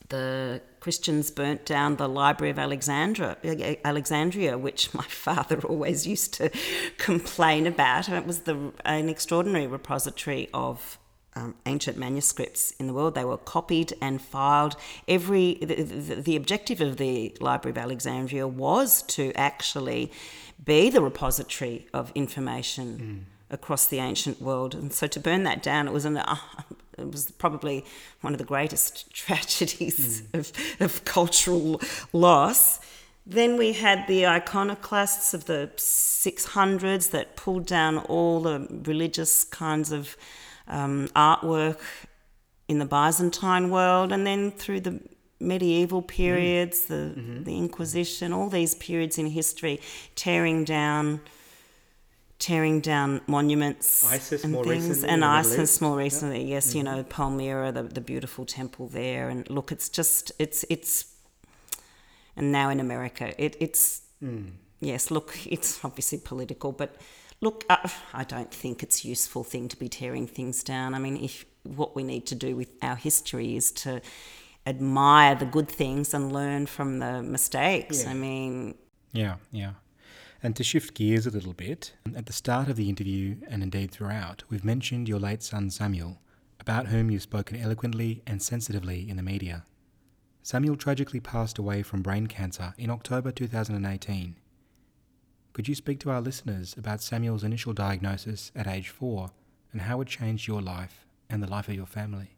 the 0.10 0.62
Christians 0.80 1.32
burnt 1.32 1.66
down 1.66 1.96
the 1.96 2.08
Library 2.08 2.52
of 2.52 2.60
Alexandria, 2.60 3.38
Alexandria, 3.84 4.58
which 4.58 4.94
my 4.94 5.04
father 5.10 5.60
always 5.62 6.06
used 6.06 6.34
to 6.36 6.52
complain 6.98 7.66
about. 7.66 8.10
It 8.10 8.26
was 8.26 8.42
the, 8.42 8.72
an 8.86 9.10
extraordinary 9.10 9.68
repository 9.68 10.50
of 10.54 11.00
um, 11.36 11.56
ancient 11.66 11.98
manuscripts 11.98 12.72
in 12.72 12.88
the 12.88 12.94
world. 12.94 13.16
They 13.16 13.24
were 13.24 13.38
copied 13.38 13.94
and 14.02 14.22
filed. 14.22 14.76
Every 15.08 15.56
the, 15.62 15.76
the, 15.84 16.16
the, 16.16 16.36
objective 16.36 16.82
of 16.82 16.98
the 16.98 17.36
Library 17.40 17.72
of 17.72 17.78
Alexandria 17.78 18.48
was 18.48 19.02
to 19.04 19.32
actually 19.36 20.12
be 20.64 20.90
the 20.90 21.02
repository 21.02 21.88
of 21.94 22.12
information 22.16 23.28
mm. 23.28 23.54
across 23.54 23.88
the 23.88 24.00
ancient 24.00 24.42
world. 24.42 24.76
And 24.76 24.94
so 24.94 25.08
to 25.08 25.20
burn 25.20 25.44
that 25.44 25.64
down, 25.64 25.88
it 25.88 25.94
was 25.94 26.06
an 26.06 26.18
uh, 26.18 26.36
it 26.98 27.12
was 27.12 27.32
probably 27.32 27.86
one 28.22 28.34
of 28.34 28.40
the 28.40 28.46
greatest 28.46 29.12
tragedies 29.14 30.22
mm. 30.22 30.40
of, 30.40 30.52
of 30.80 31.06
cultural 31.06 31.82
loss. 32.14 32.80
Then 33.26 33.58
we 33.58 33.74
had 33.74 34.08
the 34.08 34.26
iconoclasts 34.26 35.34
of 35.34 35.46
the 35.46 35.72
600s 35.78 37.12
that 37.12 37.36
pulled 37.36 37.66
down 37.66 38.00
all 38.00 38.42
the 38.42 38.68
religious 38.86 39.44
kinds 39.44 39.92
of 39.92 40.18
um, 40.68 41.08
artwork 41.16 41.80
in 42.68 42.80
the 42.80 42.86
Byzantine 42.86 43.70
world, 43.70 44.12
and 44.12 44.26
then 44.26 44.50
through 44.52 44.80
the 44.80 45.02
medieval 45.42 46.02
periods, 46.02 46.86
mm. 46.86 46.88
the 46.88 47.20
mm-hmm. 47.20 47.44
the 47.44 47.58
Inquisition, 47.58 48.34
all 48.34 48.50
these 48.50 48.76
periods 48.76 49.18
in 49.18 49.28
history, 49.28 49.82
tearing 50.16 50.64
down, 50.64 51.22
tearing 52.40 52.82
down 52.82 53.22
monuments 53.28 54.12
ISIS 54.12 54.44
and 54.44 54.64
things, 54.64 55.04
and 55.04 55.26
ISIS 55.26 55.82
more 55.82 55.98
recently. 55.98 56.42
Yep. 56.42 56.50
Yes, 56.50 56.70
mm-hmm. 56.70 56.78
you 56.78 56.84
know 56.84 57.04
Palmyra, 57.04 57.72
the 57.72 57.84
the 57.84 58.02
beautiful 58.02 58.46
temple 58.46 58.88
there, 58.88 59.30
and 59.30 59.50
look, 59.50 59.72
it's 59.72 59.90
just 59.90 60.32
it's 60.40 60.64
it's, 60.70 61.14
and 62.36 62.52
now 62.52 62.70
in 62.70 62.80
America, 62.80 63.34
it 63.44 63.58
it's 63.60 64.02
mm. 64.24 64.52
yes, 64.80 65.12
look, 65.12 65.38
it's 65.46 65.84
obviously 65.84 66.20
political, 66.20 66.72
but 66.72 66.96
Look, 67.44 67.66
uh, 67.70 67.90
I 68.14 68.24
don't 68.24 68.54
think 68.54 68.84
it's 68.84 69.04
a 69.04 69.08
useful 69.08 69.44
thing 69.44 69.68
to 69.70 69.76
be 69.76 69.90
tearing 69.90 70.28
things 70.28 70.64
down. 70.64 70.94
I 70.94 71.00
mean, 71.00 71.18
if 71.18 71.44
what 71.64 71.96
we 71.96 72.04
need 72.04 72.28
to 72.28 72.36
do 72.36 72.56
with 72.56 72.70
our 72.84 72.96
history 72.96 73.56
is 73.56 73.72
to 73.72 74.02
admire 74.66 75.36
the 75.36 75.46
good 75.46 75.70
things 75.70 76.14
and 76.14 76.32
learn 76.32 76.66
from 76.66 77.00
the 77.00 77.24
mistakes. 77.24 78.04
Yeah. 78.04 78.12
I 78.12 78.14
mean, 78.14 78.76
yeah, 79.12 79.36
yeah. 79.52 79.74
And 80.44 80.56
to 80.56 80.64
shift 80.64 80.96
gears 80.96 81.28
a 81.28 81.32
little 81.32 81.54
bit, 81.54 81.94
at 82.16 82.26
the 82.26 82.34
start 82.34 82.68
of 82.68 82.76
the 82.76 82.90
interview 82.90 83.36
and 83.48 83.62
indeed 83.62 83.92
throughout, 83.92 84.44
we've 84.50 84.66
mentioned 84.66 85.08
your 85.08 85.20
late 85.20 85.44
son 85.44 85.70
Samuel, 85.70 86.20
about 86.60 86.88
whom 86.88 87.12
you've 87.12 87.22
spoken 87.22 87.60
eloquently 87.60 88.24
and 88.26 88.42
sensitively 88.42 89.08
in 89.08 89.18
the 89.18 89.24
media. 89.24 89.66
Samuel 90.42 90.76
tragically 90.76 91.20
passed 91.20 91.60
away 91.60 91.84
from 91.84 92.02
brain 92.02 92.26
cancer 92.26 92.74
in 92.78 92.90
October 92.90 93.32
2018. 93.32 94.36
Could 95.54 95.68
you 95.68 95.76
speak 95.76 96.00
to 96.00 96.10
our 96.10 96.22
listeners 96.22 96.76
about 96.78 97.02
Samuel's 97.02 97.44
initial 97.44 97.74
diagnosis 97.74 98.52
at 98.56 98.68
age 98.68 98.90
four 98.90 99.32
and 99.72 99.82
how 99.82 100.02
it 100.02 100.08
changed 100.08 100.48
your 100.48 100.62
life 100.62 101.06
and 101.30 101.44
the 101.44 101.50
life 101.50 101.68
of 101.68 101.76
your 101.76 101.86
family? 101.86 102.38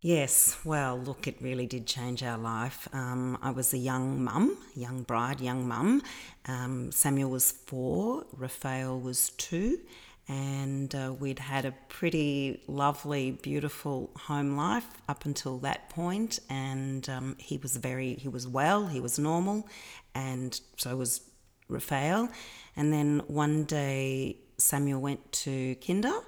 Yes, 0.00 0.56
well, 0.64 0.96
look, 0.96 1.26
it 1.26 1.42
really 1.42 1.66
did 1.66 1.86
change 1.86 2.22
our 2.22 2.38
life. 2.38 2.88
Um, 2.92 3.36
I 3.42 3.50
was 3.50 3.74
a 3.74 3.78
young 3.78 4.22
mum, 4.22 4.56
young 4.76 5.02
bride, 5.02 5.40
young 5.40 5.66
mum. 5.66 6.02
Um, 6.46 6.92
Samuel 6.92 7.30
was 7.30 7.50
four, 7.50 8.24
Raphael 8.32 9.00
was 9.00 9.30
two, 9.30 9.80
and 10.28 10.94
uh, 10.94 11.14
we'd 11.18 11.40
had 11.40 11.64
a 11.64 11.74
pretty 11.88 12.62
lovely, 12.68 13.32
beautiful 13.32 14.10
home 14.16 14.56
life 14.56 14.86
up 15.08 15.24
until 15.24 15.58
that 15.58 15.88
point. 15.88 16.38
And 16.48 17.08
um, 17.08 17.36
he 17.40 17.56
was 17.58 17.76
very, 17.76 18.14
he 18.14 18.28
was 18.28 18.46
well, 18.46 18.86
he 18.86 19.00
was 19.00 19.18
normal, 19.18 19.66
and 20.14 20.60
so 20.76 20.94
was 20.96 21.22
Raphael. 21.68 22.28
And 22.76 22.92
then 22.92 23.22
one 23.26 23.64
day, 23.64 24.36
Samuel 24.58 25.00
went 25.00 25.32
to 25.32 25.74
Kinder, 25.84 26.20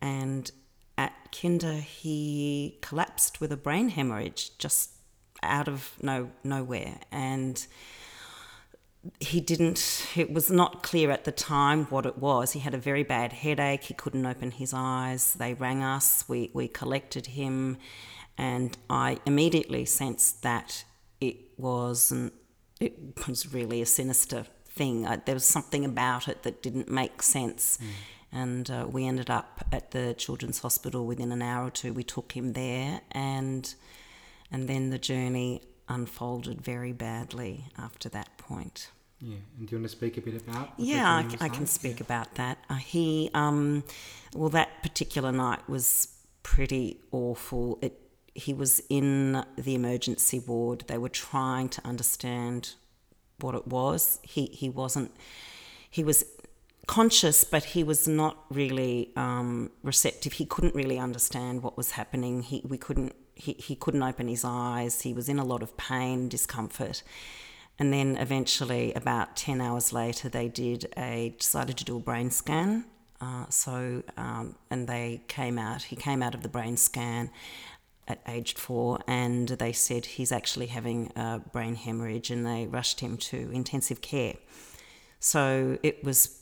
and 0.00 0.50
Kinder, 1.32 1.74
he 1.74 2.78
collapsed 2.82 3.40
with 3.40 3.50
a 3.52 3.56
brain 3.56 3.88
hemorrhage 3.88 4.56
just 4.58 4.90
out 5.42 5.66
of 5.66 5.94
no 6.00 6.30
nowhere, 6.44 7.00
and 7.10 7.66
he 9.18 9.40
didn't. 9.40 10.06
It 10.14 10.32
was 10.32 10.50
not 10.50 10.82
clear 10.82 11.10
at 11.10 11.24
the 11.24 11.32
time 11.32 11.86
what 11.86 12.06
it 12.06 12.18
was. 12.18 12.52
He 12.52 12.60
had 12.60 12.74
a 12.74 12.78
very 12.78 13.02
bad 13.02 13.32
headache. 13.32 13.84
He 13.84 13.94
couldn't 13.94 14.24
open 14.24 14.52
his 14.52 14.72
eyes. 14.74 15.34
They 15.34 15.54
rang 15.54 15.82
us. 15.82 16.24
We 16.28 16.50
we 16.52 16.68
collected 16.68 17.26
him, 17.26 17.78
and 18.38 18.76
I 18.88 19.18
immediately 19.26 19.84
sensed 19.86 20.42
that 20.42 20.84
it 21.20 21.36
wasn't. 21.56 22.34
It 22.78 23.26
was 23.26 23.52
really 23.52 23.80
a 23.80 23.86
sinister 23.86 24.46
thing. 24.68 25.06
I, 25.06 25.16
there 25.16 25.34
was 25.34 25.44
something 25.44 25.84
about 25.84 26.28
it 26.28 26.42
that 26.42 26.62
didn't 26.62 26.88
make 26.88 27.22
sense. 27.22 27.78
Mm 27.82 27.86
and 28.32 28.70
uh, 28.70 28.86
we 28.90 29.06
ended 29.06 29.30
up 29.30 29.64
at 29.70 29.90
the 29.90 30.14
children's 30.14 30.60
hospital 30.60 31.06
within 31.06 31.32
an 31.32 31.42
hour 31.42 31.66
or 31.66 31.70
two. 31.70 31.92
We 31.92 32.02
took 32.02 32.32
him 32.32 32.54
there, 32.54 33.00
and 33.10 33.72
and 34.50 34.68
then 34.68 34.90
the 34.90 34.98
journey 34.98 35.62
unfolded 35.88 36.60
very 36.60 36.92
badly 36.92 37.64
after 37.78 38.08
that 38.08 38.38
point. 38.38 38.90
Yeah, 39.20 39.36
and 39.58 39.68
do 39.68 39.76
you 39.76 39.80
want 39.80 39.90
to 39.90 39.96
speak 39.96 40.16
a 40.16 40.20
bit 40.20 40.34
about? 40.34 40.72
Yeah, 40.78 41.06
I, 41.40 41.44
I, 41.44 41.48
can 41.48 41.66
speak 41.66 42.00
yeah. 42.00 42.04
about 42.04 42.34
that. 42.34 42.58
Uh, 42.68 42.74
he, 42.74 43.30
um, 43.34 43.84
well, 44.34 44.48
that 44.48 44.82
particular 44.82 45.30
night 45.30 45.68
was 45.68 46.08
pretty 46.42 46.98
awful. 47.12 47.78
It, 47.82 48.00
he 48.34 48.52
was 48.52 48.82
in 48.88 49.44
the 49.56 49.76
emergency 49.76 50.40
ward. 50.40 50.84
They 50.88 50.98
were 50.98 51.08
trying 51.08 51.68
to 51.68 51.86
understand 51.86 52.74
what 53.38 53.54
it 53.54 53.68
was. 53.68 54.18
He 54.22 54.46
he 54.46 54.68
wasn't. 54.68 55.12
He 55.88 56.02
was 56.02 56.24
conscious, 56.86 57.44
but 57.44 57.64
he 57.64 57.84
was 57.84 58.08
not 58.08 58.44
really 58.50 59.12
um, 59.16 59.70
receptive. 59.82 60.34
He 60.34 60.44
couldn't 60.44 60.74
really 60.74 60.98
understand 60.98 61.62
what 61.62 61.76
was 61.76 61.92
happening. 61.92 62.42
He 62.42 62.62
we 62.64 62.78
couldn't 62.78 63.14
he, 63.34 63.52
he 63.54 63.74
couldn't 63.74 64.02
open 64.02 64.28
his 64.28 64.44
eyes. 64.44 65.02
He 65.02 65.12
was 65.12 65.28
in 65.28 65.38
a 65.38 65.44
lot 65.44 65.62
of 65.62 65.76
pain, 65.76 66.28
discomfort. 66.28 67.02
And 67.78 67.92
then 67.92 68.16
eventually, 68.16 68.92
about 68.92 69.36
10 69.36 69.60
hours 69.60 69.92
later, 69.92 70.28
they 70.28 70.48
did 70.48 70.92
a 70.96 71.34
decided 71.38 71.76
to 71.78 71.84
do 71.84 71.96
a 71.96 72.00
brain 72.00 72.30
scan. 72.30 72.84
Uh, 73.20 73.46
so, 73.48 74.02
um, 74.16 74.56
and 74.70 74.86
they 74.88 75.22
came 75.28 75.58
out, 75.58 75.82
he 75.82 75.96
came 75.96 76.22
out 76.22 76.34
of 76.34 76.42
the 76.42 76.48
brain 76.48 76.76
scan 76.76 77.30
at 78.08 78.20
aged 78.28 78.58
four, 78.58 78.98
and 79.06 79.48
they 79.48 79.72
said 79.72 80.04
he's 80.04 80.32
actually 80.32 80.66
having 80.66 81.10
a 81.16 81.40
brain 81.52 81.76
hemorrhage, 81.76 82.30
and 82.30 82.44
they 82.44 82.66
rushed 82.66 83.00
him 83.00 83.16
to 83.16 83.50
intensive 83.52 84.00
care. 84.00 84.34
So 85.20 85.78
it 85.82 86.04
was 86.04 86.41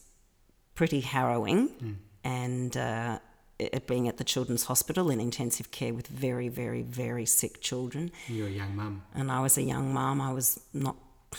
pretty 0.74 1.00
harrowing. 1.00 1.68
Mm. 1.68 1.96
And 2.22 2.76
uh, 2.76 3.18
it 3.58 3.86
being 3.86 4.08
at 4.08 4.16
the 4.16 4.24
Children's 4.24 4.64
Hospital 4.64 5.10
in 5.10 5.20
intensive 5.20 5.70
care 5.70 5.92
with 5.92 6.06
very, 6.06 6.48
very, 6.48 6.82
very 6.82 7.26
sick 7.26 7.60
children. 7.60 8.10
You're 8.28 8.48
a 8.48 8.50
young 8.50 8.76
mum. 8.76 9.02
And 9.14 9.30
I 9.30 9.40
was 9.40 9.58
a 9.58 9.62
young 9.62 9.92
mum. 9.92 10.20
I 10.20 10.32
was 10.32 10.60
not 10.72 10.96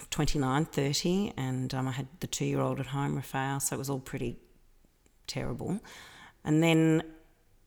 29, 0.10 0.66
30, 0.66 1.34
and 1.38 1.74
um, 1.74 1.88
I 1.88 1.92
had 1.92 2.08
the 2.20 2.28
two 2.28 2.46
year 2.46 2.62
old 2.62 2.80
at 2.80 2.88
home, 2.88 3.16
Raphael, 3.16 3.60
so 3.60 3.76
it 3.76 3.80
was 3.80 3.90
all 3.90 4.00
pretty 4.00 4.38
terrible. 5.28 5.80
And 6.44 6.64
then 6.64 7.04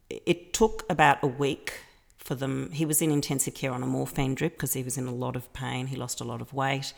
it 0.08 0.52
took 0.52 0.84
about 0.88 1.18
a 1.22 1.26
week 1.26 1.74
for 2.16 2.34
them. 2.34 2.70
He 2.72 2.86
was 2.86 3.02
in 3.02 3.10
intensive 3.10 3.54
care 3.54 3.72
on 3.72 3.82
a 3.82 3.86
morphine 3.86 4.34
drip 4.34 4.54
because 4.54 4.72
he 4.72 4.82
was 4.82 4.96
in 4.96 5.06
a 5.06 5.14
lot 5.14 5.36
of 5.36 5.52
pain. 5.52 5.88
He 5.88 5.96
lost 5.96 6.20
a 6.20 6.24
lot 6.24 6.40
of 6.40 6.52
weight. 6.52 6.94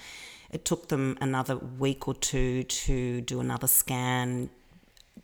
It 0.50 0.64
took 0.64 0.88
them 0.88 1.18
another 1.20 1.56
week 1.56 2.06
or 2.08 2.14
two 2.14 2.62
to 2.62 3.20
do 3.20 3.40
another 3.40 3.66
scan, 3.66 4.50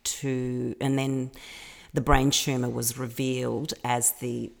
to, 0.03 0.75
and 0.81 0.97
then 0.97 1.31
the 1.93 2.01
brain 2.01 2.31
tumour 2.31 2.69
was 2.69 2.97
revealed 2.97 3.73
as 3.83 4.13
the 4.13 4.51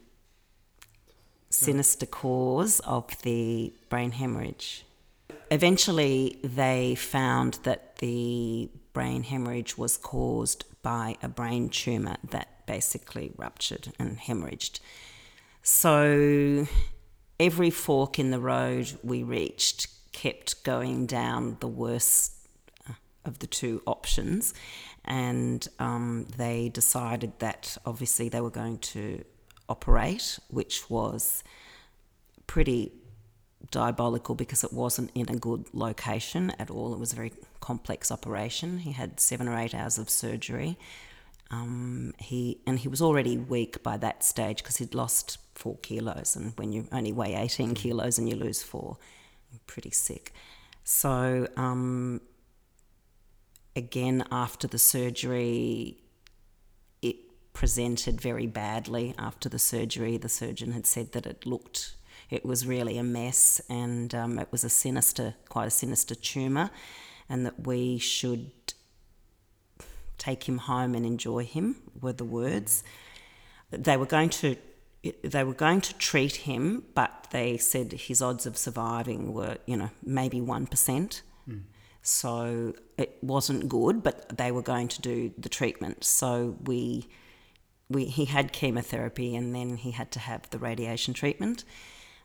sinister 1.49 2.05
cause 2.05 2.79
of 2.81 3.21
the 3.21 3.73
brain 3.89 4.11
hemorrhage. 4.11 4.85
Eventually, 5.51 6.39
they 6.43 6.95
found 6.95 7.59
that 7.63 7.97
the 7.97 8.69
brain 8.93 9.23
hemorrhage 9.23 9.77
was 9.77 9.97
caused 9.97 10.65
by 10.81 11.15
a 11.21 11.27
brain 11.27 11.69
tumour 11.69 12.17
that 12.29 12.65
basically 12.65 13.31
ruptured 13.37 13.93
and 13.99 14.17
hemorrhaged. 14.17 14.79
So, 15.61 16.67
every 17.39 17.69
fork 17.69 18.19
in 18.19 18.31
the 18.31 18.39
road 18.39 18.97
we 19.03 19.23
reached 19.23 19.87
kept 20.13 20.63
going 20.63 21.05
down 21.05 21.57
the 21.59 21.67
worst 21.67 22.31
of 23.25 23.39
the 23.39 23.47
two 23.47 23.81
options 23.85 24.53
and 25.05 25.67
um, 25.79 26.25
they 26.37 26.69
decided 26.69 27.31
that 27.39 27.77
obviously 27.85 28.29
they 28.29 28.41
were 28.41 28.49
going 28.49 28.77
to 28.77 29.23
operate, 29.67 30.39
which 30.49 30.89
was 30.89 31.43
pretty 32.47 32.91
diabolical 33.71 34.35
because 34.35 34.63
it 34.63 34.71
wasn't 34.71 35.09
in 35.15 35.29
a 35.29 35.35
good 35.35 35.65
location 35.73 36.51
at 36.59 36.69
all. 36.69 36.93
It 36.93 36.99
was 36.99 37.13
a 37.13 37.15
very 37.15 37.33
complex 37.59 38.11
operation. 38.11 38.79
He 38.79 38.91
had 38.91 39.19
seven 39.19 39.47
or 39.47 39.57
eight 39.57 39.73
hours 39.73 39.97
of 39.97 40.09
surgery. 40.09 40.77
Um, 41.51 42.13
he 42.17 42.59
and 42.65 42.79
he 42.79 42.87
was 42.87 43.01
already 43.01 43.37
weak 43.37 43.83
by 43.83 43.97
that 43.97 44.23
stage 44.23 44.57
because 44.57 44.77
he'd 44.77 44.95
lost 44.95 45.37
four 45.53 45.77
kilos, 45.83 46.35
and 46.35 46.53
when 46.57 46.71
you 46.71 46.87
only 46.91 47.11
weigh 47.11 47.35
eighteen 47.35 47.75
kilos 47.75 48.17
and 48.17 48.27
you 48.27 48.35
lose 48.35 48.63
four, 48.63 48.97
pretty 49.67 49.91
sick. 49.91 50.33
So 50.83 51.47
um, 51.55 52.21
again, 53.75 54.23
after 54.31 54.67
the 54.67 54.77
surgery, 54.77 55.97
it 57.01 57.15
presented 57.53 58.19
very 58.19 58.47
badly. 58.47 59.15
After 59.17 59.49
the 59.49 59.59
surgery, 59.59 60.17
the 60.17 60.29
surgeon 60.29 60.71
had 60.71 60.85
said 60.85 61.13
that 61.13 61.25
it 61.25 61.45
looked, 61.45 61.95
it 62.29 62.45
was 62.45 62.67
really 62.67 62.97
a 62.97 63.03
mess 63.03 63.61
and 63.69 64.13
um, 64.13 64.39
it 64.39 64.49
was 64.51 64.63
a 64.63 64.69
sinister, 64.69 65.35
quite 65.49 65.67
a 65.67 65.71
sinister 65.71 66.15
tumour, 66.15 66.69
and 67.29 67.45
that 67.45 67.65
we 67.65 67.97
should 67.97 68.51
take 70.17 70.47
him 70.47 70.57
home 70.57 70.95
and 70.95 71.05
enjoy 71.05 71.43
him, 71.43 71.75
were 72.01 72.13
the 72.13 72.25
words. 72.25 72.83
They 73.71 73.97
were 73.97 74.05
going 74.05 74.29
to 74.29 74.55
they 75.23 75.43
were 75.43 75.53
going 75.53 75.81
to 75.81 75.93
treat 75.97 76.37
him, 76.37 76.85
but 76.93 77.27
they 77.31 77.57
said 77.57 77.91
his 77.91 78.21
odds 78.21 78.45
of 78.45 78.57
surviving 78.57 79.33
were, 79.33 79.57
you 79.65 79.75
know, 79.75 79.89
maybe 80.03 80.39
1%. 80.39 81.21
Mm. 81.49 81.61
So 82.01 82.73
it 82.97 83.17
wasn't 83.21 83.67
good, 83.67 84.03
but 84.03 84.37
they 84.37 84.51
were 84.51 84.61
going 84.61 84.87
to 84.89 85.01
do 85.01 85.33
the 85.37 85.49
treatment. 85.49 86.03
So 86.03 86.57
we, 86.63 87.07
we, 87.89 88.05
he 88.05 88.25
had 88.25 88.53
chemotherapy 88.53 89.35
and 89.35 89.53
then 89.53 89.77
he 89.77 89.91
had 89.91 90.11
to 90.11 90.19
have 90.19 90.49
the 90.49 90.59
radiation 90.59 91.13
treatment. 91.13 91.63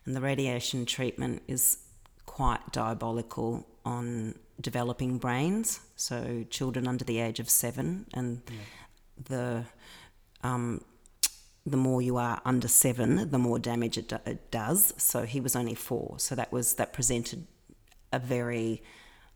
And 0.05 0.15
the 0.15 0.21
radiation 0.21 0.85
treatment 0.85 1.43
is 1.47 1.79
quite 2.25 2.71
diabolical 2.71 3.67
on 3.85 4.35
developing 4.61 5.17
brains, 5.17 5.79
so 5.95 6.45
children 6.49 6.87
under 6.87 7.03
the 7.03 7.19
age 7.19 7.39
of 7.39 7.49
seven, 7.49 8.05
and 8.13 8.41
yeah. 8.47 8.57
the 9.25 9.65
um, 10.47 10.81
the 11.69 11.77
more 11.77 12.01
you 12.01 12.17
are 12.17 12.41
under 12.45 12.67
seven, 12.67 13.29
the 13.31 13.37
more 13.37 13.59
damage 13.59 13.97
it, 13.97 14.09
do- 14.09 14.19
it, 14.25 14.51
does. 14.51 14.93
So 14.97 15.23
he 15.23 15.39
was 15.39 15.55
only 15.55 15.75
four, 15.75 16.15
so 16.17 16.35
that 16.35 16.51
was 16.51 16.75
that 16.75 16.93
presented 16.93 17.45
a 18.11 18.19
very 18.19 18.81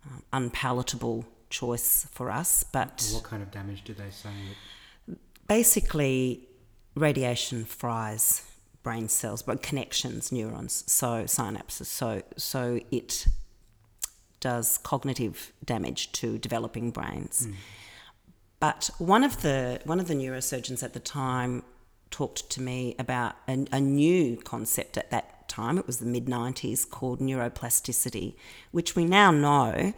uh, 0.05 0.19
unpalatable 0.31 1.25
choice 1.49 2.07
for 2.11 2.31
us. 2.31 2.63
But 2.63 3.09
what 3.13 3.23
kind 3.23 3.43
of 3.43 3.51
damage 3.51 3.83
do 3.83 3.93
they 3.93 4.09
say? 4.09 4.29
Basically, 5.47 6.47
radiation 6.95 7.65
fries 7.65 8.43
brain 8.83 9.07
cells, 9.07 9.41
but 9.41 9.63
connections, 9.63 10.31
neurons, 10.31 10.83
so 10.87 11.23
synapses. 11.23 11.85
So 11.85 12.21
so 12.37 12.79
it 12.91 13.25
does 14.39 14.77
cognitive 14.79 15.53
damage 15.63 16.11
to 16.11 16.37
developing 16.37 16.91
brains. 16.91 17.47
Mm. 17.47 17.55
But 18.59 18.89
one 18.97 19.23
of 19.23 19.41
the 19.41 19.79
one 19.85 19.99
of 19.99 20.07
the 20.07 20.13
neurosurgeons 20.13 20.83
at 20.83 20.93
the 20.93 20.99
time 20.99 21.63
talked 22.13 22.47
to 22.51 22.61
me 22.61 22.95
about 22.99 23.35
a, 23.47 23.65
a 23.71 23.81
new 23.81 24.37
concept 24.37 24.97
at 24.97 25.09
that 25.09 25.49
time, 25.49 25.79
it 25.79 25.87
was 25.87 25.97
the 25.97 26.05
mid 26.05 26.27
90s, 26.27 26.87
called 26.87 27.19
neuroplasticity, 27.19 28.35
which 28.71 28.95
we 28.95 29.03
now 29.03 29.31
know 29.31 29.93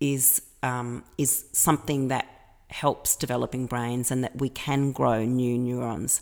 is, 0.00 0.42
um, 0.62 1.04
is 1.16 1.44
something 1.52 2.08
that 2.08 2.26
helps 2.68 3.14
developing 3.14 3.66
brains 3.66 4.10
and 4.10 4.24
that 4.24 4.38
we 4.38 4.48
can 4.48 4.90
grow 4.90 5.24
new 5.24 5.56
neurons. 5.56 6.20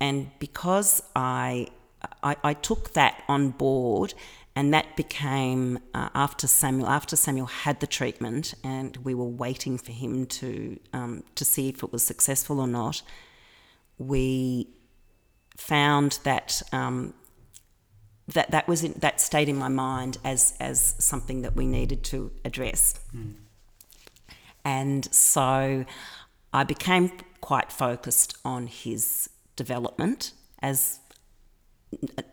And 0.00 0.30
because 0.40 1.02
I, 1.14 1.68
I, 2.22 2.36
I 2.42 2.54
took 2.54 2.94
that 2.94 3.22
on 3.28 3.50
board 3.50 4.12
and 4.56 4.74
that 4.74 4.96
became 4.96 5.78
uh, 5.94 6.08
after 6.14 6.46
Samuel. 6.46 6.88
After 6.88 7.16
Samuel 7.16 7.46
had 7.46 7.80
the 7.80 7.86
treatment, 7.86 8.52
and 8.62 8.98
we 8.98 9.14
were 9.14 9.24
waiting 9.24 9.78
for 9.78 9.92
him 9.92 10.26
to 10.26 10.78
um, 10.92 11.24
to 11.36 11.44
see 11.44 11.70
if 11.70 11.82
it 11.82 11.90
was 11.90 12.04
successful 12.04 12.60
or 12.60 12.66
not. 12.66 13.02
We 13.98 14.68
found 15.56 16.18
that 16.24 16.62
um, 16.72 17.14
that 18.28 18.50
that 18.50 18.68
was 18.68 18.84
in, 18.84 18.94
that 18.98 19.20
stayed 19.20 19.48
in 19.48 19.56
my 19.56 19.68
mind 19.68 20.18
as 20.24 20.54
as 20.60 20.94
something 20.98 21.42
that 21.42 21.54
we 21.56 21.66
needed 21.66 22.04
to 22.04 22.30
address. 22.44 22.94
Mm. 23.14 23.34
And 24.64 25.12
so 25.12 25.84
I 26.52 26.64
became 26.64 27.10
quite 27.40 27.72
focused 27.72 28.36
on 28.44 28.68
his 28.68 29.28
development 29.56 30.32
as 30.60 31.00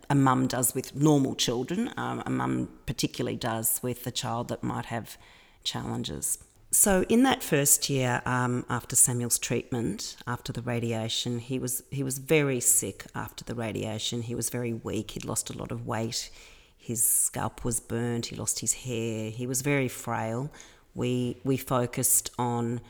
a 0.09 0.15
mum 0.15 0.47
does 0.47 0.73
with 0.73 0.95
normal 0.95 1.35
children, 1.35 1.91
um, 1.97 2.23
a 2.25 2.29
mum 2.29 2.69
particularly 2.85 3.35
does 3.35 3.79
with 3.83 4.05
a 4.07 4.11
child 4.11 4.47
that 4.49 4.63
might 4.63 4.85
have 4.85 5.17
challenges. 5.63 6.37
So 6.71 7.03
in 7.09 7.23
that 7.23 7.41
first 7.41 7.89
year 7.89 8.21
um, 8.25 8.63
after 8.69 8.95
Samuel's 8.95 9.39
treatment, 9.39 10.17
after 10.27 10.53
the 10.53 10.61
radiation, 10.61 11.39
he 11.39 11.57
was 11.57 11.81
he 11.89 12.03
was 12.03 12.19
very 12.19 12.59
sick 12.59 13.05
after 13.15 13.43
the 13.43 13.55
radiation. 13.55 14.21
He 14.21 14.35
was 14.35 14.49
very 14.49 14.73
weak. 14.73 15.11
He'd 15.11 15.25
lost 15.25 15.49
a 15.49 15.57
lot 15.57 15.71
of 15.71 15.87
weight. 15.87 16.29
His 16.77 17.03
scalp 17.03 17.65
was 17.65 17.79
burned. 17.79 18.27
He 18.27 18.35
lost 18.35 18.59
his 18.59 18.73
hair. 18.73 19.31
He 19.31 19.47
was 19.47 19.61
very 19.63 19.87
frail. 19.87 20.51
We 20.93 21.37
we 21.43 21.57
focused 21.57 22.29
on 22.37 22.81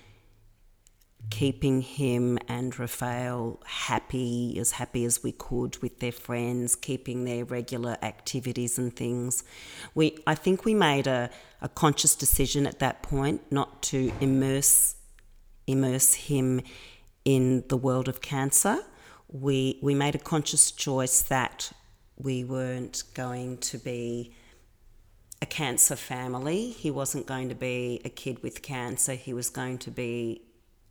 keeping 1.30 1.82
him 1.82 2.40
and 2.48 2.78
Raphael 2.78 3.62
happy, 3.66 4.58
as 4.60 4.72
happy 4.72 5.06
as 5.06 5.24
we 5.24 5.32
could 5.32 5.78
with 5.82 6.00
their 6.00 6.12
friends, 6.12 6.76
keeping 6.76 7.26
their 7.26 7.46
regular 7.46 7.98
activities 8.02 8.78
and 8.78 8.96
things. 8.96 9.44
We, 9.94 10.18
I 10.26 10.36
think 10.36 10.66
we 10.66 10.74
made 10.74 11.08
a, 11.08 11.30
a 11.62 11.70
conscious 11.70 12.16
decision 12.16 12.66
at 12.66 12.80
that 12.80 13.04
point 13.04 13.52
not 13.52 13.82
to 13.84 14.12
immerse 14.20 14.96
immerse 15.68 16.16
him 16.16 16.62
in 17.26 17.64
the 17.68 17.78
world 17.78 18.08
of 18.08 18.22
cancer. 18.22 18.80
We 19.28 19.78
we 19.84 19.94
made 19.94 20.16
a 20.16 20.20
conscious 20.20 20.72
choice 20.72 21.22
that 21.24 21.72
we 22.18 22.44
weren't 22.44 23.04
going 23.14 23.58
to 23.58 23.78
be 23.78 24.34
a 25.42 25.46
cancer 25.46 25.96
family. 25.96 26.72
He 26.72 26.90
wasn't 26.92 27.28
going 27.28 27.50
to 27.50 27.56
be 27.56 28.02
a 28.04 28.10
kid 28.10 28.42
with 28.42 28.62
cancer. 28.62 29.14
He 29.14 29.34
was 29.34 29.50
going 29.50 29.78
to 29.80 29.92
be 29.92 30.42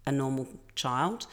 a 0.09 0.13
normal 0.13 0.49
child. 0.75 1.27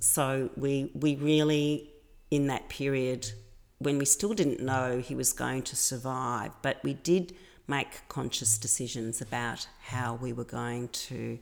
So 0.00 0.50
we 0.56 0.90
we 0.94 1.14
really 1.16 1.90
in 2.30 2.46
that 2.48 2.68
period 2.68 3.30
when 3.78 3.98
we 3.98 4.04
still 4.04 4.32
didn't 4.32 4.60
know 4.60 4.98
he 4.98 5.14
was 5.14 5.32
going 5.32 5.62
to 5.62 5.76
survive, 5.76 6.52
but 6.62 6.78
we 6.82 6.94
did 6.94 7.34
make 7.66 8.06
conscious 8.08 8.58
decisions 8.58 9.20
about 9.20 9.66
how 9.82 10.14
we 10.14 10.32
were 10.32 10.44
going 10.44 10.88
to 10.88 11.38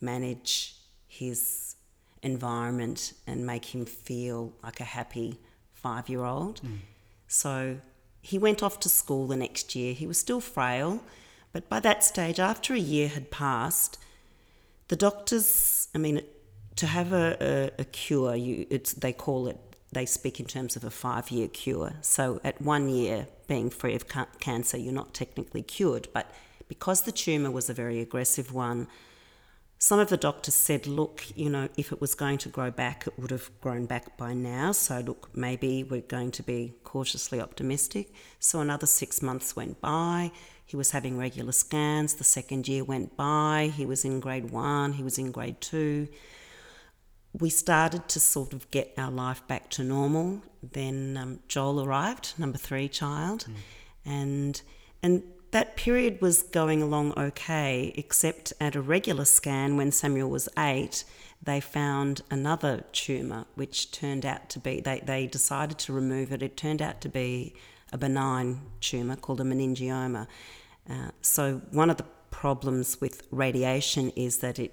manage 0.00 0.76
his 1.06 1.76
environment 2.22 3.12
and 3.26 3.46
make 3.46 3.74
him 3.74 3.84
feel 3.84 4.52
like 4.62 4.80
a 4.80 4.84
happy 4.84 5.38
five 5.72 6.08
year 6.08 6.24
old. 6.24 6.60
Mm. 6.62 6.78
So 7.26 7.78
he 8.20 8.38
went 8.38 8.62
off 8.62 8.80
to 8.80 8.88
school 8.88 9.26
the 9.26 9.36
next 9.36 9.74
year. 9.74 9.94
He 9.94 10.06
was 10.06 10.18
still 10.18 10.40
frail, 10.40 11.02
but 11.52 11.68
by 11.68 11.80
that 11.80 12.04
stage, 12.04 12.38
after 12.38 12.74
a 12.74 12.78
year 12.78 13.08
had 13.08 13.30
passed, 13.30 13.98
the 14.92 14.96
doctors, 14.96 15.88
I 15.94 15.98
mean, 15.98 16.20
to 16.76 16.86
have 16.86 17.14
a, 17.14 17.70
a, 17.78 17.80
a 17.80 17.84
cure, 17.86 18.34
you, 18.34 18.66
it's, 18.68 18.92
they 18.92 19.14
call 19.14 19.48
it, 19.48 19.56
they 19.90 20.04
speak 20.04 20.38
in 20.38 20.44
terms 20.44 20.76
of 20.76 20.84
a 20.84 20.90
five 20.90 21.30
year 21.30 21.48
cure. 21.48 21.94
So 22.02 22.42
at 22.44 22.60
one 22.60 22.90
year 22.90 23.26
being 23.48 23.70
free 23.70 23.94
of 23.94 24.06
ca- 24.06 24.26
cancer, 24.38 24.76
you're 24.76 24.92
not 24.92 25.14
technically 25.14 25.62
cured. 25.62 26.08
But 26.12 26.30
because 26.68 27.02
the 27.02 27.12
tumour 27.12 27.50
was 27.50 27.70
a 27.70 27.72
very 27.72 28.00
aggressive 28.00 28.52
one, 28.52 28.86
some 29.78 29.98
of 29.98 30.10
the 30.10 30.18
doctors 30.18 30.54
said, 30.54 30.86
look, 30.86 31.24
you 31.34 31.48
know, 31.48 31.70
if 31.78 31.90
it 31.90 31.98
was 31.98 32.14
going 32.14 32.36
to 32.36 32.50
grow 32.50 32.70
back, 32.70 33.06
it 33.06 33.18
would 33.18 33.30
have 33.30 33.50
grown 33.62 33.86
back 33.86 34.18
by 34.18 34.34
now. 34.34 34.72
So, 34.72 35.00
look, 35.00 35.30
maybe 35.34 35.84
we're 35.84 36.02
going 36.02 36.32
to 36.32 36.42
be 36.42 36.74
cautiously 36.84 37.40
optimistic. 37.40 38.12
So, 38.40 38.60
another 38.60 38.86
six 38.86 39.22
months 39.22 39.56
went 39.56 39.80
by. 39.80 40.32
He 40.72 40.76
was 40.78 40.92
having 40.92 41.18
regular 41.18 41.52
scans. 41.52 42.14
The 42.14 42.24
second 42.24 42.66
year 42.66 42.82
went 42.82 43.14
by. 43.14 43.70
He 43.76 43.84
was 43.84 44.06
in 44.06 44.20
grade 44.20 44.50
one, 44.50 44.94
he 44.94 45.02
was 45.02 45.18
in 45.18 45.30
grade 45.30 45.60
two. 45.60 46.08
We 47.34 47.50
started 47.50 48.08
to 48.08 48.18
sort 48.18 48.54
of 48.54 48.70
get 48.70 48.94
our 48.96 49.10
life 49.10 49.46
back 49.46 49.68
to 49.72 49.84
normal. 49.84 50.40
Then 50.62 51.18
um, 51.18 51.40
Joel 51.46 51.84
arrived, 51.84 52.32
number 52.38 52.56
three 52.56 52.88
child, 52.88 53.44
mm. 53.50 53.54
and 54.06 54.62
and 55.02 55.22
that 55.50 55.76
period 55.76 56.22
was 56.22 56.42
going 56.42 56.80
along 56.80 57.12
okay, 57.18 57.92
except 57.98 58.54
at 58.58 58.74
a 58.74 58.80
regular 58.80 59.26
scan 59.26 59.76
when 59.76 59.92
Samuel 59.92 60.30
was 60.30 60.48
eight, 60.56 61.04
they 61.42 61.60
found 61.60 62.22
another 62.30 62.84
tumour, 62.92 63.44
which 63.56 63.90
turned 63.90 64.24
out 64.24 64.48
to 64.48 64.58
be, 64.58 64.80
they, 64.80 65.00
they 65.00 65.26
decided 65.26 65.76
to 65.80 65.92
remove 65.92 66.32
it. 66.32 66.42
It 66.42 66.56
turned 66.56 66.80
out 66.80 67.02
to 67.02 67.10
be 67.10 67.54
a 67.92 67.98
benign 67.98 68.62
tumour 68.80 69.16
called 69.16 69.42
a 69.42 69.44
meningioma. 69.44 70.26
Uh, 70.88 71.10
so, 71.20 71.62
one 71.70 71.90
of 71.90 71.96
the 71.96 72.06
problems 72.30 73.00
with 73.00 73.22
radiation 73.30 74.10
is 74.10 74.38
that 74.38 74.58
it 74.58 74.72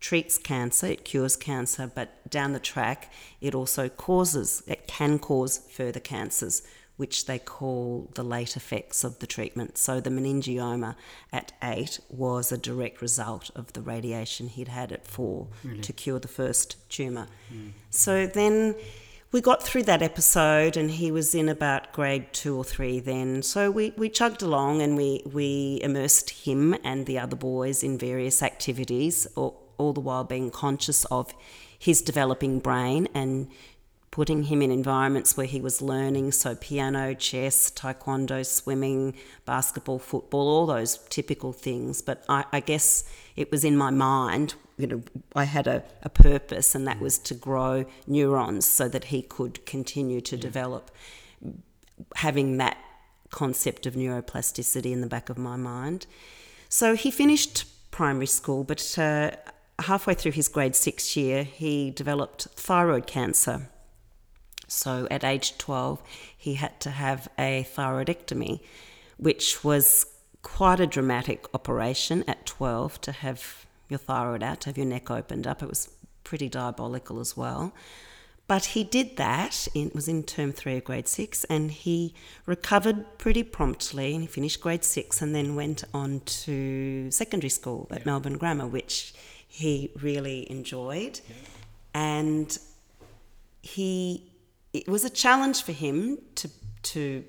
treats 0.00 0.38
cancer, 0.38 0.86
it 0.86 1.04
cures 1.04 1.36
cancer, 1.36 1.90
but 1.92 2.28
down 2.30 2.52
the 2.52 2.60
track, 2.60 3.12
it 3.40 3.54
also 3.54 3.88
causes, 3.88 4.62
it 4.66 4.86
can 4.86 5.18
cause 5.18 5.58
further 5.70 6.00
cancers, 6.00 6.62
which 6.96 7.26
they 7.26 7.38
call 7.38 8.10
the 8.14 8.22
late 8.22 8.56
effects 8.56 9.04
of 9.04 9.18
the 9.20 9.26
treatment. 9.26 9.78
So, 9.78 10.00
the 10.00 10.10
meningioma 10.10 10.96
at 11.32 11.52
eight 11.62 12.00
was 12.08 12.50
a 12.50 12.58
direct 12.58 13.00
result 13.00 13.50
of 13.54 13.72
the 13.72 13.82
radiation 13.82 14.48
he'd 14.48 14.68
had 14.68 14.90
at 14.92 15.06
four 15.06 15.48
really? 15.62 15.80
to 15.80 15.92
cure 15.92 16.18
the 16.18 16.28
first 16.28 16.76
tumour. 16.90 17.28
Mm. 17.52 17.72
So, 17.90 18.26
then 18.26 18.74
we 19.32 19.40
got 19.40 19.62
through 19.62 19.82
that 19.82 20.02
episode 20.02 20.76
and 20.76 20.90
he 20.90 21.10
was 21.10 21.34
in 21.34 21.48
about 21.48 21.92
grade 21.92 22.32
two 22.32 22.56
or 22.56 22.64
three 22.64 23.00
then. 23.00 23.42
So 23.42 23.70
we, 23.70 23.92
we 23.96 24.08
chugged 24.08 24.40
along 24.42 24.82
and 24.82 24.96
we, 24.96 25.22
we 25.30 25.80
immersed 25.82 26.30
him 26.30 26.76
and 26.84 27.06
the 27.06 27.18
other 27.18 27.36
boys 27.36 27.82
in 27.82 27.98
various 27.98 28.42
activities, 28.42 29.26
all, 29.34 29.68
all 29.78 29.92
the 29.92 30.00
while 30.00 30.24
being 30.24 30.50
conscious 30.50 31.04
of 31.06 31.34
his 31.78 32.02
developing 32.02 32.60
brain 32.60 33.08
and 33.14 33.48
putting 34.12 34.44
him 34.44 34.62
in 34.62 34.70
environments 34.70 35.36
where 35.36 35.46
he 35.46 35.60
was 35.60 35.82
learning. 35.82 36.32
So, 36.32 36.54
piano, 36.54 37.12
chess, 37.12 37.70
taekwondo, 37.70 38.46
swimming, 38.46 39.14
basketball, 39.44 39.98
football, 39.98 40.48
all 40.48 40.66
those 40.66 40.98
typical 41.10 41.52
things. 41.52 42.00
But 42.00 42.24
I, 42.28 42.44
I 42.52 42.60
guess 42.60 43.04
it 43.34 43.50
was 43.50 43.64
in 43.64 43.76
my 43.76 43.90
mind 43.90 44.54
you 44.78 44.86
know, 44.86 45.02
I 45.34 45.44
had 45.44 45.66
a, 45.66 45.82
a 46.02 46.08
purpose, 46.08 46.74
and 46.74 46.86
that 46.86 47.00
was 47.00 47.18
to 47.20 47.34
grow 47.34 47.86
neurons 48.06 48.66
so 48.66 48.88
that 48.88 49.04
he 49.04 49.22
could 49.22 49.64
continue 49.66 50.20
to 50.22 50.36
yeah. 50.36 50.42
develop. 50.42 50.90
Having 52.16 52.58
that 52.58 52.76
concept 53.30 53.86
of 53.86 53.94
neuroplasticity 53.94 54.92
in 54.92 55.00
the 55.00 55.06
back 55.06 55.28
of 55.30 55.38
my 55.38 55.56
mind. 55.56 56.06
So 56.68 56.94
he 56.94 57.10
finished 57.10 57.64
primary 57.90 58.26
school, 58.26 58.64
but 58.64 58.98
uh, 58.98 59.30
halfway 59.78 60.14
through 60.14 60.32
his 60.32 60.48
grade 60.48 60.76
six 60.76 61.16
year, 61.16 61.44
he 61.44 61.90
developed 61.90 62.48
thyroid 62.54 63.06
cancer. 63.06 63.68
So 64.68 65.06
at 65.10 65.24
age 65.24 65.58
12, 65.58 66.02
he 66.36 66.54
had 66.54 66.80
to 66.80 66.90
have 66.90 67.28
a 67.38 67.66
thyroidectomy, 67.74 68.60
which 69.16 69.64
was 69.64 70.06
quite 70.42 70.80
a 70.80 70.86
dramatic 70.86 71.46
operation 71.54 72.24
at 72.26 72.46
12 72.46 73.00
to 73.02 73.12
have 73.12 73.65
your 73.88 73.98
thyroid 73.98 74.42
out, 74.42 74.60
to 74.62 74.70
have 74.70 74.78
your 74.78 74.86
neck 74.86 75.10
opened 75.10 75.46
up. 75.46 75.62
It 75.62 75.68
was 75.68 75.90
pretty 76.24 76.48
diabolical 76.48 77.20
as 77.20 77.36
well. 77.36 77.72
But 78.48 78.66
he 78.66 78.84
did 78.84 79.16
that, 79.16 79.66
it 79.74 79.92
was 79.92 80.06
in 80.06 80.22
term 80.22 80.52
three 80.52 80.76
of 80.76 80.84
grade 80.84 81.08
six, 81.08 81.42
and 81.44 81.70
he 81.70 82.14
recovered 82.46 83.18
pretty 83.18 83.42
promptly. 83.42 84.12
And 84.14 84.22
he 84.22 84.28
finished 84.28 84.60
grade 84.60 84.84
six 84.84 85.20
and 85.20 85.34
then 85.34 85.56
went 85.56 85.82
on 85.92 86.20
to 86.20 87.10
secondary 87.10 87.50
school 87.50 87.88
at 87.90 87.98
yeah. 87.98 88.04
Melbourne 88.06 88.38
Grammar, 88.38 88.68
which 88.68 89.14
he 89.48 89.90
really 90.00 90.48
enjoyed. 90.50 91.20
Yeah. 91.28 91.34
And 91.94 92.58
he, 93.62 94.30
it 94.72 94.88
was 94.88 95.04
a 95.04 95.10
challenge 95.10 95.64
for 95.64 95.72
him 95.72 96.18
to, 96.36 96.48
to 96.82 97.24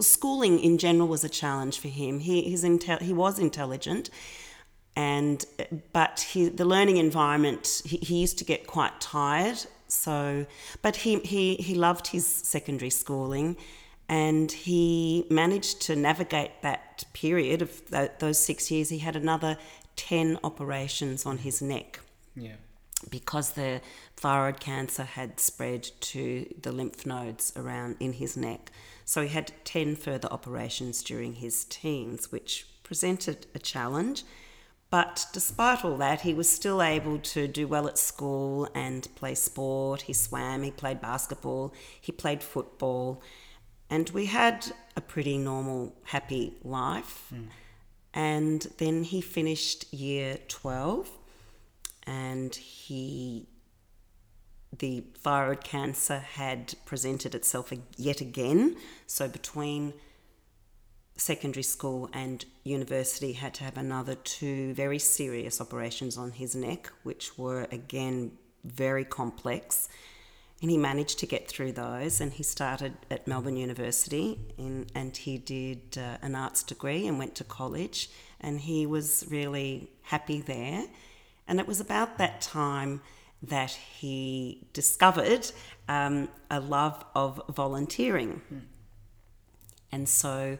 schooling 0.00 0.58
in 0.58 0.78
general 0.78 1.06
was 1.06 1.22
a 1.22 1.28
challenge 1.28 1.78
for 1.78 1.88
him. 1.88 2.18
He, 2.20 2.42
he's 2.42 2.64
intel- 2.64 3.02
he 3.02 3.12
was 3.12 3.38
intelligent 3.38 4.10
and 4.96 5.44
but 5.92 6.20
he, 6.20 6.48
the 6.48 6.64
learning 6.64 6.98
environment 6.98 7.82
he, 7.84 7.96
he, 7.96 8.20
used 8.20 8.38
to 8.38 8.44
get 8.44 8.66
quite 8.66 9.00
tired 9.00 9.58
So, 9.94 10.46
but 10.82 10.96
he, 10.96 11.18
he, 11.20 11.54
he 11.56 11.74
loved 11.74 12.08
his 12.08 12.26
secondary 12.26 12.90
schooling 12.90 13.56
and 14.08 14.50
he 14.50 15.26
managed 15.30 15.80
to 15.82 15.96
navigate 15.96 16.62
that 16.62 17.04
period 17.12 17.62
of 17.62 17.90
th- 17.90 18.12
those 18.18 18.38
six 18.38 18.70
years. 18.70 18.90
He 18.90 18.98
had 18.98 19.16
another 19.16 19.56
10 19.96 20.38
operations 20.44 21.24
on 21.24 21.38
his 21.38 21.62
neck. 21.62 22.00
Yeah. 22.36 22.56
Because 23.08 23.52
the 23.52 23.80
thyroid 24.16 24.60
cancer 24.60 25.04
had 25.04 25.40
spread 25.40 25.90
to 26.00 26.52
the 26.60 26.72
lymph 26.72 27.06
nodes 27.06 27.52
around 27.56 27.96
in 28.00 28.14
his 28.14 28.36
neck. 28.36 28.70
So 29.04 29.22
he 29.22 29.28
had 29.28 29.52
10 29.64 29.96
further 29.96 30.28
operations 30.30 31.02
during 31.02 31.34
his 31.34 31.64
teens, 31.64 32.30
which 32.32 32.66
presented 32.82 33.46
a 33.54 33.58
challenge. 33.58 34.24
But 34.94 35.26
despite 35.32 35.84
all 35.84 35.96
that, 35.96 36.20
he 36.20 36.34
was 36.34 36.48
still 36.48 36.80
able 36.80 37.18
to 37.18 37.48
do 37.48 37.66
well 37.66 37.88
at 37.88 37.98
school 37.98 38.68
and 38.76 39.08
play 39.16 39.34
sport. 39.34 40.02
He 40.02 40.12
swam, 40.12 40.62
he 40.62 40.70
played 40.70 41.00
basketball, 41.00 41.74
he 42.00 42.12
played 42.12 42.44
football. 42.44 43.20
And 43.90 44.08
we 44.10 44.26
had 44.26 44.70
a 44.96 45.00
pretty 45.00 45.36
normal, 45.36 45.96
happy 46.04 46.52
life. 46.62 47.32
Mm. 47.34 47.46
And 48.14 48.66
then 48.78 49.02
he 49.02 49.20
finished 49.20 49.92
year 49.92 50.38
12 50.46 51.10
and 52.04 52.54
he 52.54 53.48
the 54.78 55.02
thyroid 55.16 55.64
cancer 55.64 56.20
had 56.20 56.74
presented 56.84 57.34
itself 57.34 57.72
yet 57.96 58.20
again. 58.20 58.76
So 59.08 59.26
between 59.26 59.94
secondary 61.16 61.62
school 61.62 62.08
and 62.12 62.44
university 62.64 63.32
had 63.32 63.54
to 63.54 63.64
have 63.64 63.76
another 63.76 64.14
two 64.14 64.74
very 64.74 64.98
serious 64.98 65.60
operations 65.60 66.18
on 66.18 66.32
his 66.32 66.54
neck, 66.54 66.90
which 67.02 67.38
were 67.38 67.66
again 67.70 68.32
very 68.64 69.04
complex. 69.04 69.88
And 70.62 70.70
he 70.70 70.78
managed 70.78 71.18
to 71.18 71.26
get 71.26 71.46
through 71.46 71.72
those, 71.72 72.20
and 72.20 72.32
he 72.32 72.42
started 72.42 72.94
at 73.10 73.26
Melbourne 73.26 73.56
University, 73.56 74.38
in, 74.56 74.86
and 74.94 75.14
he 75.14 75.36
did 75.36 75.98
uh, 75.98 76.16
an 76.22 76.34
arts 76.34 76.62
degree 76.62 77.06
and 77.06 77.18
went 77.18 77.34
to 77.36 77.44
college, 77.44 78.08
and 78.40 78.60
he 78.60 78.86
was 78.86 79.26
really 79.28 79.90
happy 80.02 80.40
there. 80.40 80.84
And 81.46 81.60
it 81.60 81.66
was 81.66 81.80
about 81.80 82.16
that 82.18 82.40
time 82.40 83.02
that 83.42 83.72
he 83.72 84.66
discovered 84.72 85.50
um, 85.88 86.28
a 86.50 86.60
love 86.60 87.04
of 87.14 87.42
volunteering. 87.50 88.40
Mm. 88.52 88.60
And 89.92 90.08
so 90.08 90.58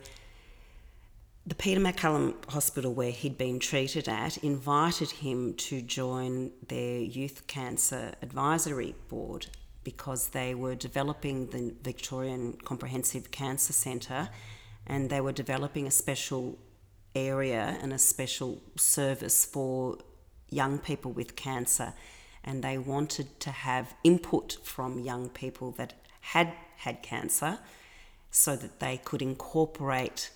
the 1.46 1.54
Peter 1.54 1.80
MacCallum 1.80 2.34
Hospital, 2.48 2.94
where 2.94 3.10
he'd 3.10 3.36
been 3.36 3.58
treated 3.58 4.08
at, 4.08 4.38
invited 4.38 5.10
him 5.10 5.52
to 5.54 5.82
join 5.82 6.50
their 6.68 6.98
Youth 6.98 7.46
Cancer 7.46 8.14
Advisory 8.22 8.94
Board 9.08 9.46
because 9.82 10.28
they 10.28 10.54
were 10.54 10.74
developing 10.74 11.48
the 11.48 11.74
Victorian 11.82 12.54
Comprehensive 12.64 13.30
Cancer 13.30 13.74
Centre 13.74 14.30
and 14.86 15.10
they 15.10 15.20
were 15.20 15.32
developing 15.32 15.86
a 15.86 15.90
special 15.90 16.58
area 17.14 17.76
and 17.82 17.92
a 17.92 17.98
special 17.98 18.62
service 18.76 19.44
for 19.44 19.98
young 20.48 20.78
people 20.78 21.12
with 21.12 21.36
cancer. 21.36 21.92
And 22.42 22.64
they 22.64 22.78
wanted 22.78 23.38
to 23.40 23.50
have 23.50 23.94
input 24.02 24.56
from 24.62 24.98
young 24.98 25.28
people 25.28 25.72
that 25.72 25.92
had 26.20 26.54
had 26.76 27.02
cancer 27.02 27.58
so 28.30 28.56
that 28.56 28.80
they 28.80 28.96
could 28.96 29.20
incorporate 29.20 30.30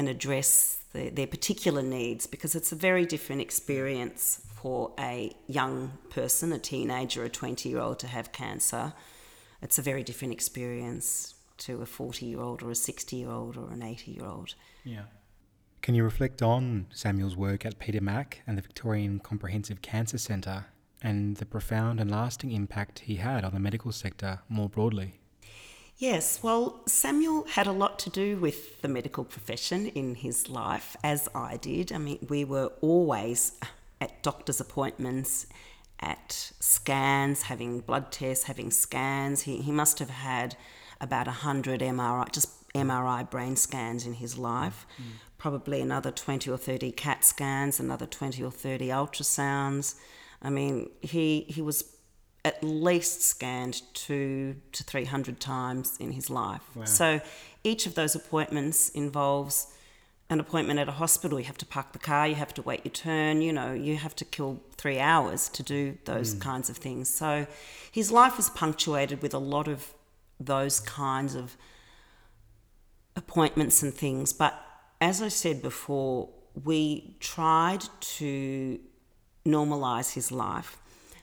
and 0.00 0.08
address 0.08 0.82
the, 0.94 1.10
their 1.10 1.26
particular 1.26 1.82
needs 1.82 2.26
because 2.26 2.54
it's 2.54 2.72
a 2.72 2.74
very 2.74 3.04
different 3.04 3.42
experience 3.42 4.40
for 4.54 4.92
a 4.98 5.30
young 5.46 5.92
person, 6.08 6.54
a 6.54 6.58
teenager, 6.58 7.22
a 7.22 7.28
20 7.28 7.68
year 7.68 7.80
old 7.80 7.98
to 7.98 8.06
have 8.06 8.32
cancer. 8.32 8.94
It's 9.60 9.78
a 9.78 9.82
very 9.82 10.02
different 10.02 10.32
experience 10.32 11.34
to 11.58 11.82
a 11.82 11.86
40 11.86 12.24
year 12.24 12.40
old 12.40 12.62
or 12.62 12.70
a 12.70 12.74
60 12.74 13.14
year 13.14 13.28
old 13.28 13.58
or 13.58 13.70
an 13.70 13.82
80 13.82 14.12
year 14.12 14.24
old. 14.24 14.54
Yeah. 14.84 15.02
Can 15.82 15.94
you 15.94 16.02
reflect 16.02 16.40
on 16.40 16.86
Samuel's 16.94 17.36
work 17.36 17.66
at 17.66 17.78
Peter 17.78 18.00
Mac 18.00 18.40
and 18.46 18.56
the 18.56 18.62
Victorian 18.62 19.18
Comprehensive 19.18 19.82
Cancer 19.82 20.16
Centre 20.16 20.64
and 21.02 21.36
the 21.36 21.44
profound 21.44 22.00
and 22.00 22.10
lasting 22.10 22.52
impact 22.52 23.00
he 23.00 23.16
had 23.16 23.44
on 23.44 23.52
the 23.52 23.60
medical 23.60 23.92
sector 23.92 24.40
more 24.48 24.70
broadly? 24.70 25.19
Yes, 26.00 26.42
well, 26.42 26.80
Samuel 26.86 27.44
had 27.46 27.66
a 27.66 27.72
lot 27.72 27.98
to 27.98 28.08
do 28.08 28.38
with 28.38 28.80
the 28.80 28.88
medical 28.88 29.22
profession 29.22 29.88
in 29.88 30.14
his 30.14 30.48
life, 30.48 30.96
as 31.04 31.28
I 31.34 31.58
did. 31.58 31.92
I 31.92 31.98
mean, 31.98 32.26
we 32.26 32.42
were 32.42 32.72
always 32.80 33.52
at 34.00 34.22
doctor's 34.22 34.60
appointments, 34.62 35.46
at 36.00 36.52
scans, 36.58 37.42
having 37.42 37.80
blood 37.80 38.10
tests, 38.12 38.44
having 38.44 38.70
scans. 38.70 39.42
He, 39.42 39.58
he 39.58 39.70
must 39.70 39.98
have 39.98 40.08
had 40.08 40.56
about 41.02 41.26
100 41.26 41.82
MRI, 41.82 42.32
just 42.32 42.66
MRI 42.72 43.28
brain 43.28 43.54
scans 43.54 44.06
in 44.06 44.14
his 44.14 44.38
life, 44.38 44.86
mm. 44.96 45.04
probably 45.36 45.82
another 45.82 46.10
20 46.10 46.50
or 46.50 46.56
30 46.56 46.92
CAT 46.92 47.26
scans, 47.26 47.78
another 47.78 48.06
20 48.06 48.42
or 48.42 48.50
30 48.50 48.88
ultrasounds. 48.88 49.96
I 50.40 50.48
mean, 50.48 50.88
he, 51.02 51.44
he 51.50 51.60
was 51.60 51.84
at 52.44 52.62
least 52.62 53.22
scanned 53.22 53.82
two 53.92 54.56
to 54.72 54.82
300 54.82 55.40
times 55.40 55.96
in 55.98 56.12
his 56.12 56.30
life. 56.30 56.62
Wow. 56.74 56.84
So 56.84 57.20
each 57.64 57.86
of 57.86 57.94
those 57.94 58.14
appointments 58.14 58.88
involves 58.90 59.66
an 60.30 60.38
appointment 60.38 60.78
at 60.78 60.88
a 60.88 60.92
hospital, 60.92 61.40
you 61.40 61.46
have 61.46 61.58
to 61.58 61.66
park 61.66 61.92
the 61.92 61.98
car, 61.98 62.26
you 62.26 62.36
have 62.36 62.54
to 62.54 62.62
wait 62.62 62.84
your 62.84 62.92
turn, 62.92 63.42
you 63.42 63.52
know, 63.52 63.72
you 63.72 63.96
have 63.96 64.14
to 64.14 64.24
kill 64.24 64.60
three 64.76 65.00
hours 65.00 65.48
to 65.48 65.62
do 65.62 65.98
those 66.04 66.34
mm. 66.34 66.40
kinds 66.40 66.70
of 66.70 66.76
things. 66.76 67.12
So 67.12 67.48
his 67.90 68.12
life 68.12 68.36
was 68.36 68.48
punctuated 68.48 69.22
with 69.22 69.34
a 69.34 69.38
lot 69.38 69.66
of 69.66 69.92
those 70.38 70.78
kinds 70.78 71.34
of 71.34 71.56
appointments 73.16 73.82
and 73.82 73.92
things. 73.92 74.32
But 74.32 74.54
as 75.00 75.20
I 75.20 75.28
said 75.28 75.62
before, 75.62 76.28
we 76.64 77.16
tried 77.18 77.82
to 78.00 78.78
normalize 79.44 80.14
his 80.14 80.30
life. 80.30 80.78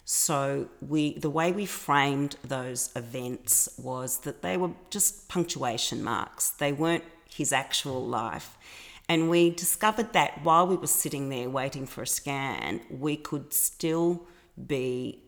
So 0.10 0.70
we 0.80 1.20
the 1.20 1.30
way 1.30 1.52
we 1.52 1.66
framed 1.66 2.38
those 2.42 2.92
events 2.96 3.68
was 3.78 4.20
that 4.20 4.42
they 4.42 4.56
were 4.56 4.72
just 4.90 5.28
punctuation 5.28 6.02
marks. 6.02 6.52
They 6.52 6.72
weren't 6.72 7.04
his 7.30 7.52
actual 7.52 8.08
life. 8.08 8.58
And 9.10 9.30
we 9.30 9.50
discovered 9.50 10.14
that 10.14 10.46
while 10.46 10.66
we 10.66 10.78
were 10.78 10.88
sitting 10.88 11.28
there 11.28 11.50
waiting 11.50 11.86
for 11.86 12.04
a 12.04 12.08
scan, 12.08 12.80
we 12.90 13.18
could 13.18 13.52
still 13.54 14.26
be 14.66 15.24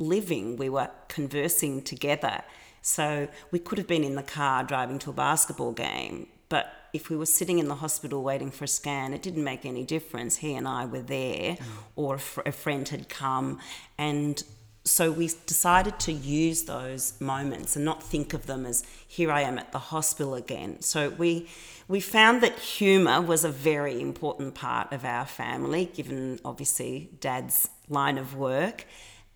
living. 0.00 0.56
We 0.56 0.70
were 0.70 0.90
conversing 1.06 1.80
together. 1.82 2.42
So 2.82 3.28
we 3.52 3.60
could 3.60 3.78
have 3.78 3.86
been 3.86 4.02
in 4.02 4.16
the 4.16 4.24
car 4.24 4.64
driving 4.64 4.98
to 5.00 5.10
a 5.10 5.12
basketball 5.12 5.70
game, 5.70 6.26
but 6.48 6.66
if 6.92 7.10
we 7.10 7.16
were 7.16 7.26
sitting 7.26 7.58
in 7.58 7.68
the 7.68 7.76
hospital 7.76 8.22
waiting 8.22 8.50
for 8.50 8.64
a 8.64 8.68
scan, 8.68 9.12
it 9.12 9.22
didn't 9.22 9.44
make 9.44 9.64
any 9.64 9.84
difference. 9.84 10.36
He 10.36 10.54
and 10.54 10.66
I 10.66 10.86
were 10.86 11.02
there, 11.02 11.56
mm. 11.56 11.62
or 11.96 12.16
a, 12.16 12.18
fr- 12.18 12.42
a 12.46 12.52
friend 12.52 12.88
had 12.88 13.08
come, 13.08 13.58
and 13.98 14.42
so 14.84 15.12
we 15.12 15.30
decided 15.46 15.98
to 16.00 16.12
use 16.12 16.64
those 16.64 17.20
moments 17.20 17.76
and 17.76 17.84
not 17.84 18.02
think 18.02 18.32
of 18.32 18.46
them 18.46 18.64
as 18.64 18.82
here 19.06 19.30
I 19.30 19.42
am 19.42 19.58
at 19.58 19.72
the 19.72 19.78
hospital 19.78 20.34
again. 20.34 20.80
So 20.80 21.10
we 21.10 21.48
we 21.86 22.00
found 22.00 22.40
that 22.42 22.58
humour 22.58 23.20
was 23.20 23.44
a 23.44 23.50
very 23.50 24.00
important 24.00 24.54
part 24.54 24.92
of 24.92 25.04
our 25.04 25.26
family, 25.26 25.86
given 25.86 26.38
obviously 26.44 27.10
Dad's 27.20 27.68
line 27.88 28.16
of 28.16 28.36
work, 28.36 28.86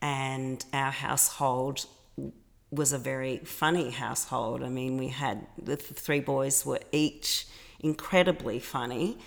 and 0.01 0.65
our 0.73 0.93
household 0.93 1.87
was 2.75 2.93
a 2.93 2.99
very 2.99 3.39
funny 3.39 3.91
household. 3.91 4.63
I 4.63 4.69
mean, 4.69 4.97
we 4.97 5.09
had 5.09 5.47
the 5.63 5.77
three 5.77 6.21
boys 6.21 6.65
were 6.67 6.81
each 6.93 7.47
incredibly 7.81 8.59
funny 8.59 9.19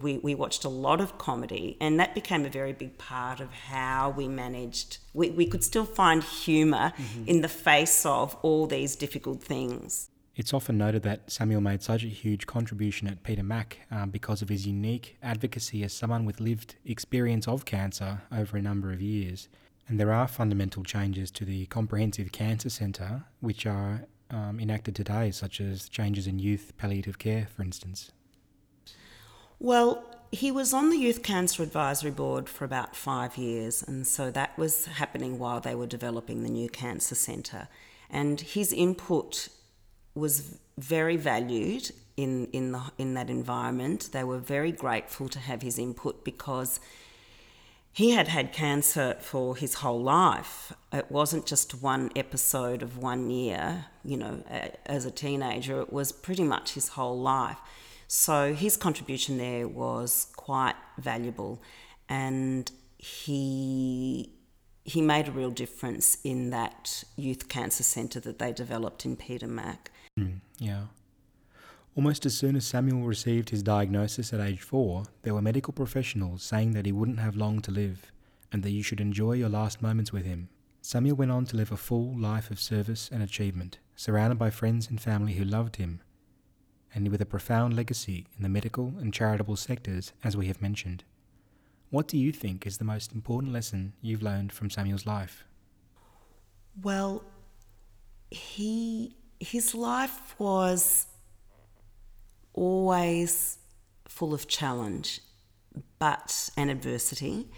we, 0.00 0.18
we 0.18 0.34
watched 0.34 0.64
a 0.64 0.68
lot 0.68 1.00
of 1.00 1.16
comedy, 1.18 1.76
and 1.80 1.98
that 2.00 2.14
became 2.14 2.44
a 2.44 2.50
very 2.50 2.72
big 2.72 2.98
part 2.98 3.40
of 3.40 3.50
how 3.52 4.10
we 4.10 4.28
managed. 4.28 4.98
We, 5.14 5.30
we 5.30 5.46
could 5.46 5.64
still 5.64 5.86
find 5.86 6.22
humor 6.22 6.92
mm-hmm. 6.96 7.24
in 7.26 7.40
the 7.40 7.48
face 7.48 8.04
of 8.04 8.36
all 8.42 8.66
these 8.66 8.94
difficult 8.94 9.42
things. 9.42 10.10
It's 10.34 10.52
often 10.52 10.76
noted 10.76 11.02
that 11.04 11.30
Samuel 11.30 11.62
made 11.62 11.82
such 11.82 12.04
a 12.04 12.08
huge 12.08 12.46
contribution 12.46 13.08
at 13.08 13.22
Peter 13.22 13.42
Mac 13.42 13.78
um, 13.90 14.10
because 14.10 14.42
of 14.42 14.50
his 14.50 14.66
unique 14.66 15.16
advocacy 15.22 15.82
as 15.82 15.94
someone 15.94 16.26
with 16.26 16.40
lived 16.40 16.74
experience 16.84 17.48
of 17.48 17.64
cancer 17.64 18.20
over 18.30 18.58
a 18.58 18.62
number 18.62 18.92
of 18.92 19.00
years. 19.00 19.48
And 19.88 20.00
there 20.00 20.12
are 20.12 20.26
fundamental 20.26 20.82
changes 20.82 21.30
to 21.32 21.44
the 21.44 21.66
Comprehensive 21.66 22.32
Cancer 22.32 22.70
Centre 22.70 23.24
which 23.40 23.66
are 23.66 24.06
um, 24.30 24.58
enacted 24.58 24.96
today, 24.96 25.30
such 25.30 25.60
as 25.60 25.88
changes 25.88 26.26
in 26.26 26.38
youth 26.38 26.72
palliative 26.76 27.18
care, 27.18 27.46
for 27.54 27.62
instance. 27.62 28.10
Well, 29.58 30.04
he 30.32 30.50
was 30.50 30.74
on 30.74 30.90
the 30.90 30.98
Youth 30.98 31.22
Cancer 31.22 31.62
Advisory 31.62 32.10
Board 32.10 32.48
for 32.48 32.64
about 32.64 32.96
five 32.96 33.36
years, 33.36 33.82
and 33.82 34.06
so 34.06 34.30
that 34.32 34.56
was 34.58 34.86
happening 34.86 35.38
while 35.38 35.60
they 35.60 35.74
were 35.74 35.86
developing 35.86 36.42
the 36.42 36.50
new 36.50 36.68
cancer 36.68 37.14
centre. 37.14 37.68
And 38.10 38.40
his 38.40 38.72
input 38.72 39.48
was 40.14 40.58
very 40.76 41.16
valued 41.16 41.90
in, 42.16 42.46
in, 42.46 42.72
the, 42.72 42.82
in 42.98 43.14
that 43.14 43.30
environment. 43.30 44.10
They 44.12 44.24
were 44.24 44.38
very 44.38 44.72
grateful 44.72 45.28
to 45.28 45.38
have 45.38 45.62
his 45.62 45.78
input 45.78 46.24
because 46.24 46.80
he 47.96 48.10
had 48.10 48.28
had 48.28 48.52
cancer 48.52 49.16
for 49.20 49.56
his 49.56 49.72
whole 49.72 50.02
life. 50.02 50.70
It 50.92 51.10
wasn't 51.10 51.46
just 51.46 51.80
one 51.80 52.10
episode 52.14 52.82
of 52.82 52.98
one 52.98 53.30
year, 53.30 53.86
you 54.04 54.18
know, 54.18 54.44
as 54.84 55.06
a 55.06 55.10
teenager, 55.10 55.80
it 55.80 55.90
was 55.90 56.12
pretty 56.12 56.44
much 56.44 56.74
his 56.74 56.90
whole 56.90 57.18
life. 57.18 57.56
So 58.06 58.52
his 58.52 58.76
contribution 58.76 59.38
there 59.38 59.66
was 59.66 60.26
quite 60.36 60.74
valuable 60.98 61.62
and 62.06 62.70
he 62.98 64.30
he 64.84 65.00
made 65.00 65.28
a 65.28 65.32
real 65.32 65.50
difference 65.50 66.18
in 66.22 66.50
that 66.50 67.02
youth 67.16 67.48
cancer 67.48 67.82
centre 67.82 68.20
that 68.20 68.38
they 68.38 68.52
developed 68.52 69.06
in 69.06 69.16
Peter 69.16 69.48
Mac. 69.48 69.90
Mm, 70.20 70.40
yeah. 70.58 70.82
Almost 71.96 72.26
as 72.26 72.36
soon 72.36 72.56
as 72.56 72.66
Samuel 72.66 73.06
received 73.06 73.48
his 73.48 73.62
diagnosis 73.62 74.34
at 74.34 74.40
age 74.40 74.60
four, 74.60 75.04
there 75.22 75.32
were 75.32 75.40
medical 75.40 75.72
professionals 75.72 76.42
saying 76.42 76.72
that 76.72 76.84
he 76.84 76.92
wouldn't 76.92 77.20
have 77.20 77.36
long 77.36 77.60
to 77.62 77.70
live 77.70 78.12
and 78.52 78.62
that 78.62 78.70
you 78.70 78.82
should 78.82 79.00
enjoy 79.00 79.32
your 79.32 79.48
last 79.48 79.80
moments 79.80 80.12
with 80.12 80.26
him. 80.26 80.50
Samuel 80.82 81.16
went 81.16 81.30
on 81.30 81.46
to 81.46 81.56
live 81.56 81.72
a 81.72 81.76
full 81.76 82.14
life 82.18 82.50
of 82.50 82.60
service 82.60 83.08
and 83.10 83.22
achievement, 83.22 83.78
surrounded 83.96 84.38
by 84.38 84.50
friends 84.50 84.90
and 84.90 85.00
family 85.00 85.32
who 85.32 85.44
loved 85.44 85.76
him, 85.76 86.02
and 86.94 87.08
with 87.08 87.22
a 87.22 87.26
profound 87.26 87.74
legacy 87.74 88.26
in 88.36 88.42
the 88.42 88.48
medical 88.50 88.92
and 89.00 89.14
charitable 89.14 89.56
sectors, 89.56 90.12
as 90.22 90.36
we 90.36 90.48
have 90.48 90.60
mentioned. 90.60 91.02
What 91.88 92.08
do 92.08 92.18
you 92.18 92.30
think 92.30 92.66
is 92.66 92.76
the 92.76 92.84
most 92.84 93.12
important 93.12 93.54
lesson 93.54 93.94
you've 94.02 94.22
learned 94.22 94.52
from 94.52 94.68
Samuel's 94.68 95.06
life? 95.06 95.44
Well, 96.82 97.24
he 98.30 99.16
his 99.40 99.74
life 99.74 100.38
was 100.38 101.06
always 102.56 103.58
full 104.08 104.34
of 104.34 104.48
challenge 104.48 105.20
but 105.98 106.50
and 106.56 106.70
adversity. 106.70 107.48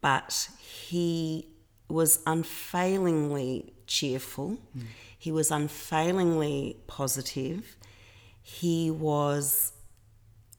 But 0.00 0.48
he 0.60 1.48
was 1.88 2.20
unfailingly 2.26 3.72
cheerful. 3.86 4.58
Mm. 4.76 4.84
he 5.18 5.32
was 5.32 5.50
unfailingly 5.50 6.76
positive. 6.86 7.76
He 8.42 8.90
was 8.90 9.72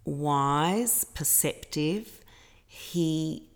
wise 0.03 1.03
perceptive. 1.03 2.21
He 2.67 3.49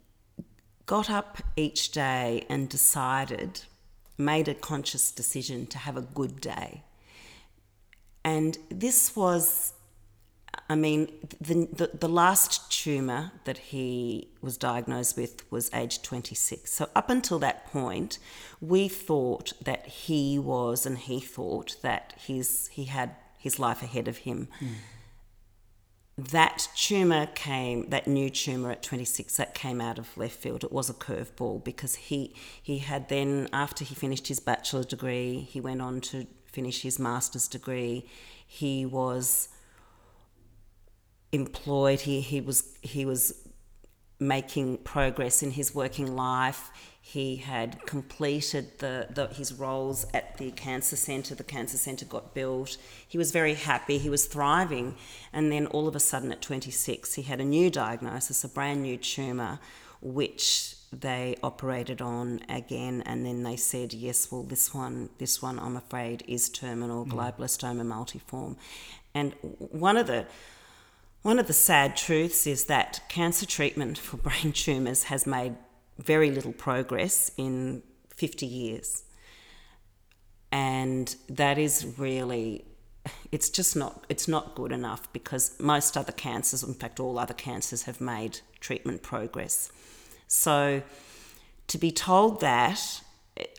got 0.86 1.10
up 1.10 1.42
each 1.56 1.92
day 1.92 2.46
and 2.50 2.70
decided 2.70 3.62
made 4.18 4.48
a 4.48 4.54
conscious 4.54 5.12
decision 5.12 5.66
to 5.66 5.78
have 5.80 5.98
a 5.98 6.02
good 6.02 6.40
day 6.40 6.84
and 8.24 8.58
this 8.70 9.16
was, 9.16 9.74
I 10.70 10.76
mean, 10.76 11.12
the, 11.42 11.68
the, 11.72 11.98
the 11.98 12.08
last 12.08 12.72
tumour 12.72 13.32
that 13.44 13.58
he 13.58 14.30
was 14.42 14.58
diagnosed 14.58 15.18
with 15.18 15.50
was 15.52 15.70
age 15.74 16.02
26. 16.02 16.72
So 16.72 16.90
up 16.96 17.10
until 17.10 17.40
that 17.40 17.68
point, 17.68 18.20
we 18.62 18.88
thought 18.88 19.54
that 19.62 19.86
he 19.88 20.40
was, 20.40 20.86
and 20.86 20.98
he 20.98 21.20
thought 21.20 21.76
that 21.82 22.14
his, 22.18 22.68
he 22.68 22.86
had 22.86 23.16
his 23.38 23.60
life 23.60 23.84
ahead 23.84 24.08
of 24.08 24.18
him. 24.20 24.48
Mm. 24.62 24.70
That 26.16 26.68
tumour 26.78 27.26
came, 27.26 27.90
that 27.90 28.08
new 28.08 28.30
tumour 28.30 28.72
at 28.72 28.84
26, 28.84 29.36
that 29.36 29.56
came 29.56 29.82
out 29.82 29.98
of 29.98 30.16
left 30.16 30.36
field. 30.36 30.64
It 30.64 30.72
was 30.72 30.90
a 30.90 30.94
curveball 30.94 31.64
because 31.64 31.96
he, 31.96 32.36
he 32.62 32.78
had 32.78 33.10
then, 33.10 33.50
after 33.52 33.84
he 33.84 33.96
finished 33.96 34.28
his 34.28 34.40
bachelor 34.40 34.84
degree, 34.84 35.40
he 35.40 35.60
went 35.60 35.82
on 35.82 36.00
to 36.02 36.28
finish 36.54 36.84
his 36.84 37.00
master's 37.00 37.48
degree. 37.48 38.06
He 38.48 38.86
was 38.86 39.50
employed. 41.32 42.02
He, 42.02 42.22
he 42.22 42.40
was 42.40 42.78
he 42.82 43.06
was 43.06 43.44
making 44.20 44.78
progress 44.78 45.44
in 45.44 45.52
his 45.52 45.76
working 45.76 46.16
life. 46.16 46.72
He 47.02 47.36
had 47.36 47.86
completed 47.86 48.80
the, 48.80 49.08
the, 49.10 49.28
his 49.28 49.52
roles 49.54 50.06
at 50.14 50.38
the 50.38 50.52
cancer 50.52 50.96
centre. 50.96 51.36
The 51.36 51.44
cancer 51.44 51.78
centre 51.78 52.06
got 52.06 52.34
built. 52.34 52.78
He 53.06 53.18
was 53.18 53.32
very 53.32 53.56
happy. 53.56 53.98
He 53.98 54.10
was 54.10 54.26
thriving. 54.26 54.96
And 55.34 55.52
then 55.52 55.68
all 55.68 55.90
of 55.90 55.98
a 55.98 56.00
sudden, 56.00 56.32
at 56.32 56.42
26, 56.42 57.16
he 57.16 57.24
had 57.24 57.42
a 57.42 57.46
new 57.46 57.70
diagnosis, 57.70 58.46
a 58.46 58.48
brand 58.48 58.84
new 58.84 58.96
tumour, 58.96 59.60
which 60.02 60.76
they 61.02 61.36
operated 61.42 62.02
on 62.02 62.40
again 62.50 63.02
and 63.06 63.26
then 63.26 63.44
they 63.44 63.56
said 63.56 63.94
yes 63.94 64.32
well 64.32 64.44
this 64.44 64.74
one 64.74 65.10
this 65.18 65.42
one 65.42 65.58
i'm 65.58 65.76
afraid 65.76 66.24
is 66.28 66.50
terminal 66.50 67.06
mm. 67.06 67.12
glioblastoma 67.12 67.84
multiforme. 67.84 68.56
And 69.16 69.34
one 69.58 69.98
of 69.98 70.08
the 70.08 70.26
one 71.22 71.40
of 71.40 71.48
the 71.48 71.54
sad 71.54 71.96
truths 71.96 72.46
is 72.46 72.66
that 72.66 73.02
cancer 73.08 73.46
treatment 73.46 73.98
for 73.98 74.18
brain 74.28 74.52
tumours 74.52 75.04
has 75.04 75.26
made 75.26 75.56
very 75.98 76.32
little 76.32 76.54
progress 76.54 77.32
in 77.38 77.82
50 78.16 78.46
years. 78.46 79.04
And 80.52 81.16
that 81.30 81.58
is 81.58 81.98
really 81.98 82.66
it's 83.32 83.50
just 83.50 83.76
not 83.76 84.06
it's 84.10 84.28
not 84.28 84.56
good 84.56 84.72
enough 84.72 85.12
because 85.12 85.60
most 85.60 85.98
other 85.98 86.14
cancers 86.14 86.64
in 86.64 86.74
fact 86.74 87.00
all 87.00 87.20
other 87.20 87.34
cancers 87.34 87.84
have 87.84 88.00
made 88.00 88.40
treatment 88.62 89.04
progress 89.04 89.72
so 90.34 90.82
to 91.68 91.78
be 91.78 91.92
told 91.92 92.42
that, 92.42 93.02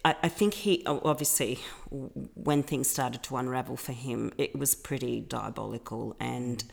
I, 0.05 0.17
I 0.25 0.29
think 0.29 0.55
he 0.55 0.83
obviously, 0.87 1.61
when 1.91 2.65
things 2.65 2.91
started 2.91 3.23
to 3.23 3.37
unravel 3.37 3.77
for 3.77 3.93
him, 3.93 4.33
it 4.39 4.59
was 4.59 4.75
pretty 4.75 5.21
diabolical 5.21 6.17
and 6.19 6.65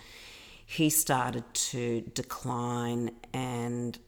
he 0.65 0.89
started 0.89 1.43
to 1.53 2.01
decline 2.15 3.11
and 3.31 3.99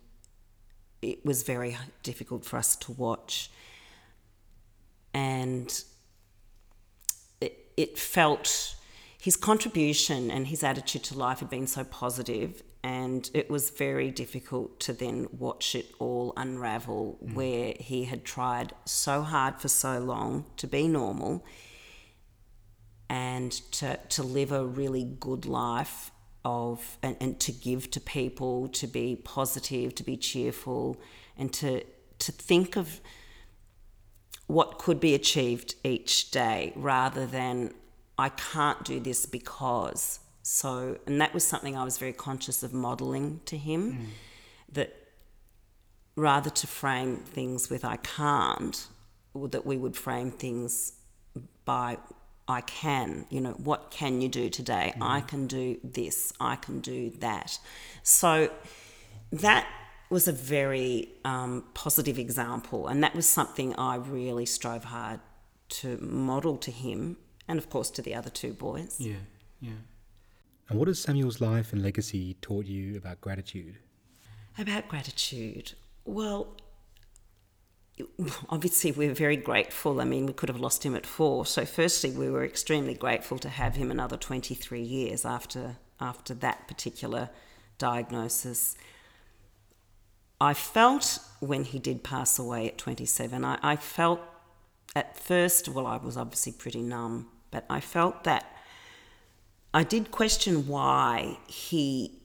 it 1.04 1.24
was 1.24 1.44
very 1.44 1.78
difficult 2.02 2.44
for 2.44 2.58
us 2.58 2.76
to 2.78 2.92
watch. 2.94 3.52
And 5.14 5.72
it, 7.40 7.72
it 7.78 8.00
felt 8.00 8.76
his 9.24 9.38
contribution 9.38 10.30
and 10.30 10.48
his 10.48 10.64
attitude 10.66 11.02
to 11.02 11.18
life 11.18 11.40
had 11.40 11.50
been 11.50 11.66
so 11.66 11.82
positive 11.86 12.62
and 12.84 13.32
it 13.34 13.50
was 13.50 13.70
very 13.70 14.12
difficult 14.12 14.82
to 14.82 14.92
then 14.92 15.30
watch 15.32 15.76
it 15.76 15.86
all 15.98 16.34
unravel 16.36 17.18
mm. 17.24 17.34
where 17.34 17.74
he 17.80 18.04
had 18.04 18.26
tried 18.26 18.74
so 18.84 19.22
hard 19.22 19.56
for 19.62 19.70
so 19.70 19.98
long 19.98 20.44
to 20.58 20.68
be 20.68 20.90
normal 20.90 21.46
and 23.08 23.54
to, 23.72 23.98
to 24.10 24.22
live 24.22 24.52
a 24.52 24.66
really 24.66 25.06
good 25.06 25.46
life 25.46 26.12
of 26.44 26.98
and, 27.02 27.16
and 27.22 27.40
to 27.40 27.54
give 27.54 27.90
to 27.92 28.02
people 28.02 28.68
to 28.68 28.88
be 28.88 29.16
positive 29.16 29.96
to 29.96 30.04
be 30.04 30.18
cheerful 30.18 31.00
and 31.38 31.54
to 31.54 31.82
to 32.20 32.34
think 32.34 32.76
of 32.76 33.00
what 34.48 34.78
could 34.78 35.00
be 35.00 35.16
achieved 35.16 35.76
each 35.86 36.30
day 36.30 36.74
rather 36.76 37.26
than 37.26 37.74
I 38.18 38.30
can't 38.30 38.84
do 38.84 39.00
this 39.00 39.26
because 39.26 40.20
so, 40.44 40.98
and 41.08 41.22
that 41.22 41.34
was 41.34 41.46
something 41.46 41.78
I 41.78 41.86
was 41.86 41.98
very 41.98 42.12
conscious 42.12 42.64
of 42.64 42.74
modeling 42.74 43.40
to 43.46 43.58
him 43.58 43.94
mm. 43.94 44.06
that 44.74 44.94
rather 46.16 46.50
to 46.50 46.68
frame 46.68 47.18
things 47.18 47.70
with 47.70 47.86
I 47.86 47.96
can't, 47.96 48.86
that 49.36 49.66
we 49.66 49.78
would 49.78 49.96
frame 49.96 50.32
things 50.32 50.94
by 51.66 51.98
I 52.46 52.60
can, 52.60 53.26
you 53.30 53.40
know, 53.40 53.52
what 53.52 53.90
can 53.90 54.22
you 54.22 54.28
do 54.28 54.50
today? 54.50 54.94
Mm. 54.98 55.02
I 55.02 55.22
can 55.22 55.48
do 55.48 55.80
this, 55.82 56.34
I 56.42 56.58
can 56.58 56.82
do 56.82 57.10
that. 57.20 57.58
So 58.04 58.52
that 59.32 59.66
was 60.10 60.28
a 60.28 60.34
very 60.34 61.10
um, 61.24 61.64
positive 61.74 62.20
example, 62.20 62.88
and 62.88 63.02
that 63.02 63.16
was 63.16 63.28
something 63.28 63.74
I 63.76 63.96
really 63.96 64.46
strove 64.46 64.84
hard 64.84 65.22
to 65.70 65.98
model 66.00 66.58
to 66.58 66.70
him, 66.70 67.16
and 67.48 67.60
of 67.60 67.70
course 67.70 67.90
to 67.92 68.02
the 68.02 68.16
other 68.16 68.30
two 68.30 68.54
boys. 68.54 68.96
Yeah, 69.00 69.24
yeah. 69.62 69.72
And 70.70 70.80
what 70.80 70.88
has 70.88 71.00
Samuel's 71.00 71.42
life 71.42 71.74
and 71.74 71.82
legacy 71.82 72.36
taught 72.42 72.66
you 72.66 72.98
about 72.98 73.22
gratitude? 73.22 73.78
About 74.58 74.88
gratitude? 74.88 75.74
Well, 76.06 76.56
obviously 78.50 78.92
we're 78.92 79.14
very 79.14 79.38
grateful. 79.38 80.00
I 80.00 80.06
mean, 80.06 80.26
we 80.26 80.34
could 80.34 80.50
have 80.50 80.60
lost 80.60 80.86
him 80.86 80.96
at 80.96 81.06
four. 81.06 81.46
So, 81.46 81.66
firstly, 81.66 82.12
we 82.12 82.30
were 82.30 82.44
extremely 82.44 82.94
grateful 82.94 83.38
to 83.40 83.50
have 83.50 83.76
him 83.76 83.92
another 83.92 84.18
23 84.18 84.82
years 84.82 85.26
after 85.26 85.78
after 86.00 86.34
that 86.34 86.68
particular 86.68 87.30
diagnosis. 87.78 88.76
I 90.42 90.54
felt 90.54 91.20
when 91.40 91.64
he 91.64 91.80
did 91.80 92.04
pass 92.04 92.38
away 92.38 92.68
at 92.68 92.78
27, 92.78 93.46
I, 93.46 93.58
I 93.62 93.76
felt 93.78 94.20
at 94.96 95.18
first, 95.18 95.70
well, 95.70 95.88
I 95.88 95.98
was 95.98 96.18
obviously 96.18 96.52
pretty 96.52 96.82
numb, 96.82 97.28
but 97.52 97.66
I 97.70 97.80
felt 97.80 98.24
that 98.24 98.46
I 99.74 99.84
did 99.84 100.12
question 100.12 100.68
why 100.68 101.40
he 101.48 102.22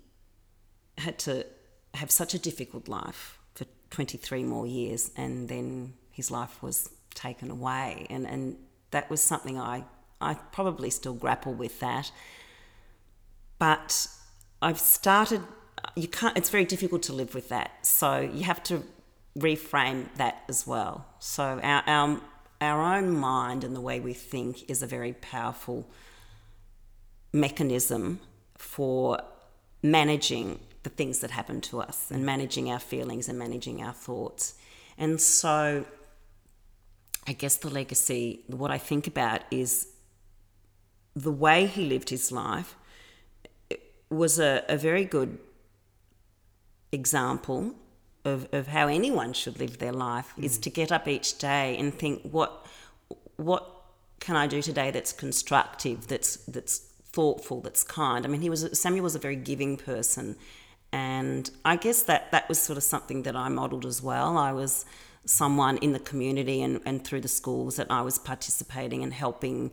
had 0.98 1.18
to 1.20 1.46
have 1.94 2.10
such 2.10 2.34
a 2.34 2.38
difficult 2.38 2.88
life 2.88 3.38
for 3.54 3.64
23 3.90 4.42
more 4.44 4.66
years 4.66 5.10
and 5.16 5.48
then 5.48 5.94
his 6.10 6.30
life 6.30 6.62
was 6.62 6.90
taken 7.14 7.50
away. 7.50 8.06
And, 8.10 8.26
and 8.26 8.56
that 8.90 9.08
was 9.08 9.22
something 9.22 9.58
I, 9.58 9.84
I 10.20 10.34
probably 10.34 10.90
still 10.90 11.14
grapple 11.14 11.54
with 11.54 11.80
that. 11.80 12.10
But 13.58 14.06
I've 14.60 14.78
started 14.78 15.42
you 15.96 16.08
can't. 16.08 16.36
It's 16.36 16.50
very 16.50 16.64
difficult 16.64 17.02
to 17.04 17.12
live 17.12 17.34
with 17.34 17.48
that. 17.48 17.86
So 17.86 18.20
you 18.20 18.44
have 18.44 18.62
to 18.64 18.82
reframe 19.38 20.06
that 20.16 20.42
as 20.48 20.66
well. 20.66 21.06
So 21.18 21.60
our 21.62 21.82
our 21.86 22.20
our 22.60 22.96
own 22.96 23.10
mind 23.10 23.64
and 23.64 23.74
the 23.74 23.80
way 23.80 24.00
we 24.00 24.12
think 24.12 24.68
is 24.68 24.82
a 24.82 24.86
very 24.86 25.12
powerful 25.12 25.88
mechanism 27.32 28.20
for 28.56 29.20
managing 29.82 30.58
the 30.82 30.90
things 30.90 31.20
that 31.20 31.30
happen 31.30 31.60
to 31.60 31.80
us 31.80 32.10
and 32.10 32.24
managing 32.24 32.70
our 32.70 32.78
feelings 32.78 33.28
and 33.28 33.38
managing 33.38 33.82
our 33.82 33.92
thoughts. 33.92 34.54
And 34.96 35.20
so 35.20 35.84
I 37.26 37.32
guess 37.32 37.56
the 37.56 37.70
legacy, 37.70 38.40
what 38.46 38.70
I 38.70 38.78
think 38.78 39.06
about 39.06 39.42
is 39.50 39.88
the 41.14 41.32
way 41.32 41.66
he 41.66 41.84
lived 41.84 42.10
his 42.10 42.32
life 42.32 42.74
was 44.10 44.38
a, 44.38 44.64
a 44.68 44.76
very 44.76 45.04
good 45.04 45.38
example 46.90 47.74
of, 48.24 48.48
of 48.52 48.68
how 48.68 48.88
anyone 48.88 49.32
should 49.32 49.58
live 49.58 49.78
their 49.78 49.92
life 49.92 50.32
mm. 50.36 50.44
is 50.44 50.58
to 50.58 50.70
get 50.70 50.92
up 50.92 51.08
each 51.08 51.38
day 51.38 51.76
and 51.78 51.94
think 51.94 52.22
what 52.22 52.66
what 53.36 53.78
can 54.20 54.34
I 54.36 54.46
do 54.46 54.60
today 54.60 54.90
that's 54.90 55.12
constructive, 55.12 56.08
that's 56.08 56.36
that's 56.46 56.78
thoughtful, 56.78 57.60
that's 57.60 57.84
kind. 57.84 58.26
I 58.26 58.28
mean, 58.28 58.40
he 58.40 58.50
was 58.50 58.78
Samuel 58.78 59.04
was 59.04 59.14
a 59.14 59.18
very 59.18 59.36
giving 59.36 59.76
person, 59.76 60.36
and 60.92 61.50
I 61.64 61.76
guess 61.76 62.02
that 62.02 62.32
that 62.32 62.48
was 62.48 62.60
sort 62.60 62.76
of 62.76 62.82
something 62.82 63.22
that 63.22 63.36
I 63.36 63.48
modelled 63.48 63.86
as 63.86 64.02
well. 64.02 64.36
I 64.36 64.52
was 64.52 64.84
someone 65.24 65.76
in 65.78 65.92
the 65.92 65.98
community 65.98 66.62
and, 66.62 66.80
and 66.86 67.04
through 67.04 67.20
the 67.20 67.28
schools 67.28 67.76
that 67.76 67.86
I 67.90 68.02
was 68.02 68.18
participating 68.18 69.02
and 69.02 69.12
helping, 69.12 69.70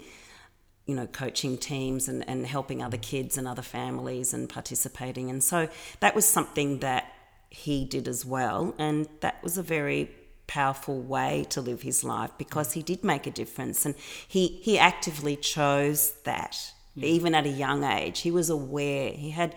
you 0.86 0.96
know, 0.96 1.08
coaching 1.08 1.58
teams 1.58 2.08
and, 2.08 2.28
and 2.28 2.46
helping 2.46 2.84
other 2.84 2.98
kids 2.98 3.38
and 3.38 3.48
other 3.48 3.62
families 3.62 4.34
and 4.34 4.50
participating. 4.50 5.30
And 5.30 5.44
so 5.44 5.70
that 6.02 6.14
was 6.14 6.26
something 6.26 6.80
that 6.80 7.15
he 7.50 7.86
did 7.86 8.08
as 8.08 8.26
well. 8.26 8.74
And 8.78 9.08
that 9.22 9.42
was 9.44 9.58
a 9.58 9.64
very 9.64 10.12
powerful 10.48 11.02
way 11.02 11.46
to 11.50 11.62
live 11.62 11.82
his 11.82 12.04
life 12.04 12.32
because 12.38 12.74
he 12.74 12.84
did 12.84 13.04
make 13.04 13.26
a 13.26 13.32
difference 13.32 13.86
and 13.86 13.96
he, 14.28 14.60
he 14.62 14.78
actively 14.78 15.36
chose 15.36 16.12
that 16.24 16.74
yeah. 16.96 17.08
even 17.08 17.36
at 17.36 17.46
a 17.46 17.50
young 17.50 17.84
age. 17.84 18.22
He 18.22 18.32
was 18.32 18.50
aware. 18.50 19.12
He 19.12 19.32
had 19.32 19.56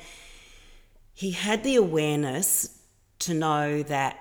he 1.15 1.33
had 1.33 1.65
the 1.65 1.77
awareness 1.77 2.79
to 3.21 3.35
know 3.35 3.83
that 3.85 4.19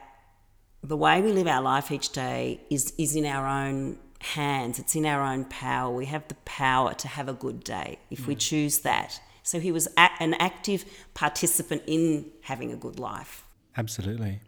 the 0.83 0.97
way 0.97 1.21
we 1.21 1.31
live 1.31 1.47
our 1.47 1.61
life 1.61 1.91
each 1.91 2.11
day 2.11 2.61
is 2.69 2.93
is 2.97 3.15
in 3.15 3.25
our 3.25 3.47
own 3.47 3.97
hands. 4.19 4.79
It's 4.79 4.95
in 4.95 5.05
our 5.05 5.21
own 5.21 5.45
power. 5.45 5.93
We 5.93 6.05
have 6.05 6.27
the 6.27 6.35
power 6.45 6.93
to 6.95 7.07
have 7.07 7.27
a 7.29 7.33
good 7.33 7.63
day 7.63 7.99
if 8.09 8.25
we 8.27 8.33
hmm. 8.33 8.39
choose 8.39 8.79
that. 8.79 9.19
So 9.43 9.59
he 9.59 9.71
was 9.71 9.87
a- 9.97 10.11
an 10.19 10.33
active 10.35 10.83
participant 11.13 11.83
in 11.87 12.31
having 12.41 12.73
a 12.73 12.75
good 12.75 12.99
life. 12.99 13.43
Absolutely. 13.77 14.41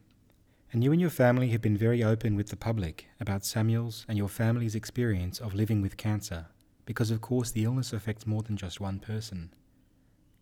And 0.73 0.83
you 0.83 0.91
and 0.91 0.99
your 0.99 1.11
family 1.11 1.49
have 1.49 1.61
been 1.61 1.77
very 1.77 2.03
open 2.03 2.35
with 2.35 2.49
the 2.49 2.55
public 2.55 3.07
about 3.19 3.45
Samuel's 3.45 4.05
and 4.07 4.17
your 4.17 4.27
family's 4.27 4.75
experience 4.75 5.39
of 5.39 5.53
living 5.53 5.81
with 5.81 5.97
cancer, 5.97 6.47
because 6.85 7.11
of 7.11 7.21
course 7.21 7.51
the 7.51 7.63
illness 7.63 7.93
affects 7.93 8.25
more 8.25 8.41
than 8.41 8.57
just 8.57 8.81
one 8.81 8.99
person. 8.99 9.53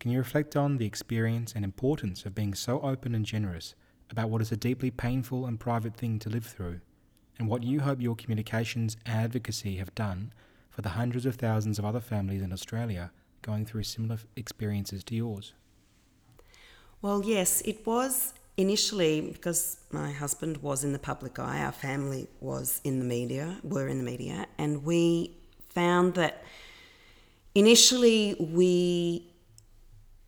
Can 0.00 0.10
you 0.10 0.18
reflect 0.18 0.56
on 0.56 0.78
the 0.78 0.86
experience 0.86 1.52
and 1.54 1.64
importance 1.64 2.24
of 2.24 2.34
being 2.34 2.54
so 2.54 2.80
open 2.80 3.14
and 3.14 3.24
generous 3.24 3.74
about 4.10 4.30
what 4.30 4.40
is 4.40 4.52
a 4.52 4.56
deeply 4.56 4.90
painful 4.90 5.44
and 5.44 5.60
private 5.60 5.94
thing 5.94 6.18
to 6.20 6.30
live 6.30 6.46
through, 6.46 6.80
and 7.38 7.48
what 7.48 7.62
you 7.62 7.80
hope 7.80 8.00
your 8.00 8.16
communications 8.16 8.96
and 9.04 9.18
advocacy 9.18 9.76
have 9.76 9.94
done 9.94 10.32
for 10.70 10.80
the 10.80 10.90
hundreds 10.90 11.26
of 11.26 11.36
thousands 11.36 11.78
of 11.78 11.84
other 11.84 12.00
families 12.00 12.40
in 12.40 12.52
Australia 12.52 13.10
going 13.42 13.66
through 13.66 13.82
similar 13.82 14.18
experiences 14.36 15.04
to 15.04 15.14
yours? 15.14 15.52
Well, 17.02 17.22
yes, 17.24 17.60
it 17.62 17.86
was 17.86 18.34
initially, 18.58 19.20
because 19.20 19.78
my 19.92 20.10
husband 20.10 20.58
was 20.58 20.84
in 20.84 20.92
the 20.92 20.98
public 20.98 21.38
eye, 21.38 21.60
our 21.62 21.72
family 21.72 22.26
was 22.40 22.80
in 22.84 22.98
the 22.98 23.04
media, 23.04 23.56
were 23.62 23.86
in 23.88 23.98
the 23.98 24.04
media, 24.04 24.46
and 24.58 24.84
we 24.84 25.36
found 25.70 26.14
that 26.14 26.42
initially 27.54 28.36
we 28.38 29.24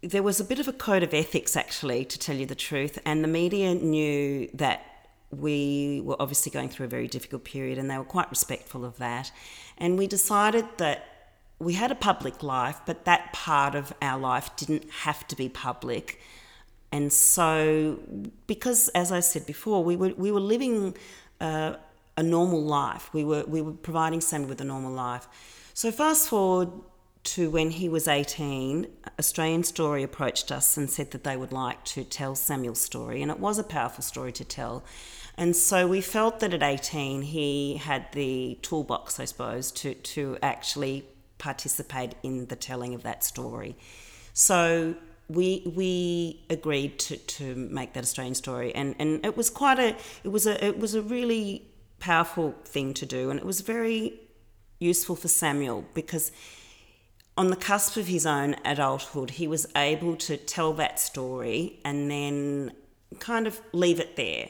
there 0.02 0.22
was 0.22 0.40
a 0.40 0.44
bit 0.44 0.58
of 0.58 0.66
a 0.66 0.72
code 0.72 1.02
of 1.02 1.12
ethics 1.12 1.54
actually 1.56 2.06
to 2.06 2.18
tell 2.18 2.34
you 2.34 2.46
the 2.46 2.54
truth 2.54 2.98
and 3.04 3.22
the 3.22 3.28
media 3.28 3.74
knew 3.74 4.48
that 4.54 4.82
we 5.30 6.00
were 6.02 6.16
obviously 6.18 6.50
going 6.50 6.70
through 6.70 6.86
a 6.86 6.88
very 6.88 7.06
difficult 7.06 7.44
period 7.44 7.76
and 7.76 7.90
they 7.90 7.98
were 7.98 8.04
quite 8.04 8.30
respectful 8.30 8.86
of 8.86 8.96
that. 8.96 9.30
And 9.76 9.98
we 9.98 10.06
decided 10.06 10.64
that 10.78 11.04
we 11.58 11.74
had 11.74 11.90
a 11.90 11.94
public 11.94 12.42
life 12.42 12.80
but 12.86 13.04
that 13.04 13.34
part 13.34 13.74
of 13.74 13.92
our 14.00 14.18
life 14.18 14.48
didn't 14.56 14.88
have 14.90 15.28
to 15.28 15.36
be 15.36 15.50
public 15.50 16.18
and 16.92 17.12
so, 17.12 17.98
because 18.46 18.88
as 18.88 19.12
I 19.12 19.20
said 19.20 19.46
before, 19.46 19.84
we 19.84 19.96
were 19.96 20.12
we 20.16 20.32
were 20.32 20.40
living 20.40 20.96
uh, 21.40 21.74
a 22.16 22.22
normal 22.22 22.62
life. 22.62 23.12
We 23.12 23.24
were 23.24 23.44
we 23.46 23.62
were 23.62 23.72
providing 23.72 24.20
Sammy 24.20 24.46
with 24.46 24.60
a 24.60 24.64
normal 24.64 24.92
life. 24.92 25.28
So 25.72 25.92
fast 25.92 26.28
forward 26.28 26.70
to 27.22 27.50
when 27.50 27.70
he 27.70 27.88
was 27.88 28.08
18, 28.08 28.86
Australian 29.18 29.62
Story 29.62 30.02
approached 30.02 30.50
us 30.50 30.76
and 30.76 30.88
said 30.90 31.10
that 31.10 31.22
they 31.22 31.36
would 31.36 31.52
like 31.52 31.84
to 31.84 32.02
tell 32.02 32.34
Samuel's 32.34 32.80
story, 32.80 33.22
and 33.22 33.30
it 33.30 33.38
was 33.38 33.58
a 33.58 33.64
powerful 33.64 34.02
story 34.02 34.32
to 34.32 34.44
tell. 34.44 34.82
And 35.36 35.54
so 35.54 35.86
we 35.86 36.00
felt 36.00 36.40
that 36.40 36.52
at 36.52 36.62
18 36.62 37.22
he 37.22 37.76
had 37.76 38.10
the 38.12 38.58
toolbox, 38.62 39.20
I 39.20 39.26
suppose, 39.26 39.70
to, 39.72 39.94
to 39.94 40.38
actually 40.42 41.06
participate 41.38 42.14
in 42.22 42.46
the 42.46 42.56
telling 42.56 42.94
of 42.94 43.02
that 43.04 43.22
story. 43.24 43.76
So 44.34 44.96
we 45.30 45.62
we 45.76 46.44
agreed 46.50 46.98
to, 46.98 47.16
to 47.16 47.54
make 47.54 47.92
that 47.92 48.02
Australian 48.02 48.34
story, 48.34 48.74
and, 48.74 48.94
and 48.98 49.24
it 49.24 49.36
was 49.36 49.48
quite 49.48 49.78
a 49.78 49.96
it 50.24 50.28
was 50.28 50.46
a 50.46 50.64
it 50.64 50.78
was 50.78 50.94
a 50.94 51.02
really 51.02 51.68
powerful 52.00 52.54
thing 52.64 52.94
to 52.94 53.06
do, 53.06 53.30
and 53.30 53.38
it 53.38 53.46
was 53.46 53.60
very 53.60 54.14
useful 54.80 55.14
for 55.14 55.28
Samuel 55.28 55.84
because 55.94 56.32
on 57.36 57.48
the 57.48 57.56
cusp 57.56 57.96
of 57.96 58.08
his 58.08 58.26
own 58.26 58.56
adulthood, 58.64 59.30
he 59.30 59.46
was 59.46 59.66
able 59.76 60.16
to 60.16 60.36
tell 60.36 60.72
that 60.74 60.98
story 60.98 61.78
and 61.84 62.10
then 62.10 62.72
kind 63.18 63.46
of 63.46 63.60
leave 63.72 64.00
it 64.00 64.16
there 64.16 64.48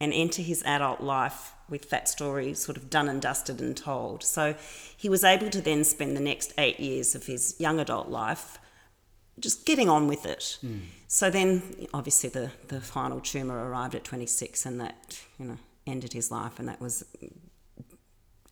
and 0.00 0.12
enter 0.12 0.42
his 0.42 0.62
adult 0.64 1.00
life 1.00 1.52
with 1.68 1.90
that 1.90 2.08
story 2.08 2.54
sort 2.54 2.76
of 2.76 2.90
done 2.90 3.08
and 3.08 3.20
dusted 3.20 3.60
and 3.60 3.76
told. 3.76 4.22
So 4.22 4.54
he 4.96 5.08
was 5.08 5.22
able 5.22 5.50
to 5.50 5.60
then 5.60 5.84
spend 5.84 6.16
the 6.16 6.20
next 6.20 6.52
eight 6.58 6.80
years 6.80 7.14
of 7.14 7.26
his 7.26 7.56
young 7.58 7.78
adult 7.78 8.08
life 8.08 8.58
just 9.40 9.66
getting 9.66 9.88
on 9.88 10.06
with 10.06 10.26
it. 10.26 10.58
Mm. 10.64 10.80
So 11.08 11.30
then, 11.30 11.62
obviously, 11.92 12.30
the, 12.30 12.50
the 12.68 12.80
final 12.80 13.20
tumour 13.20 13.68
arrived 13.68 13.94
at 13.94 14.04
26, 14.04 14.66
and 14.66 14.80
that 14.80 15.20
you 15.38 15.46
know 15.46 15.58
ended 15.86 16.12
his 16.12 16.30
life, 16.30 16.58
and 16.58 16.68
that 16.68 16.80
was 16.80 17.04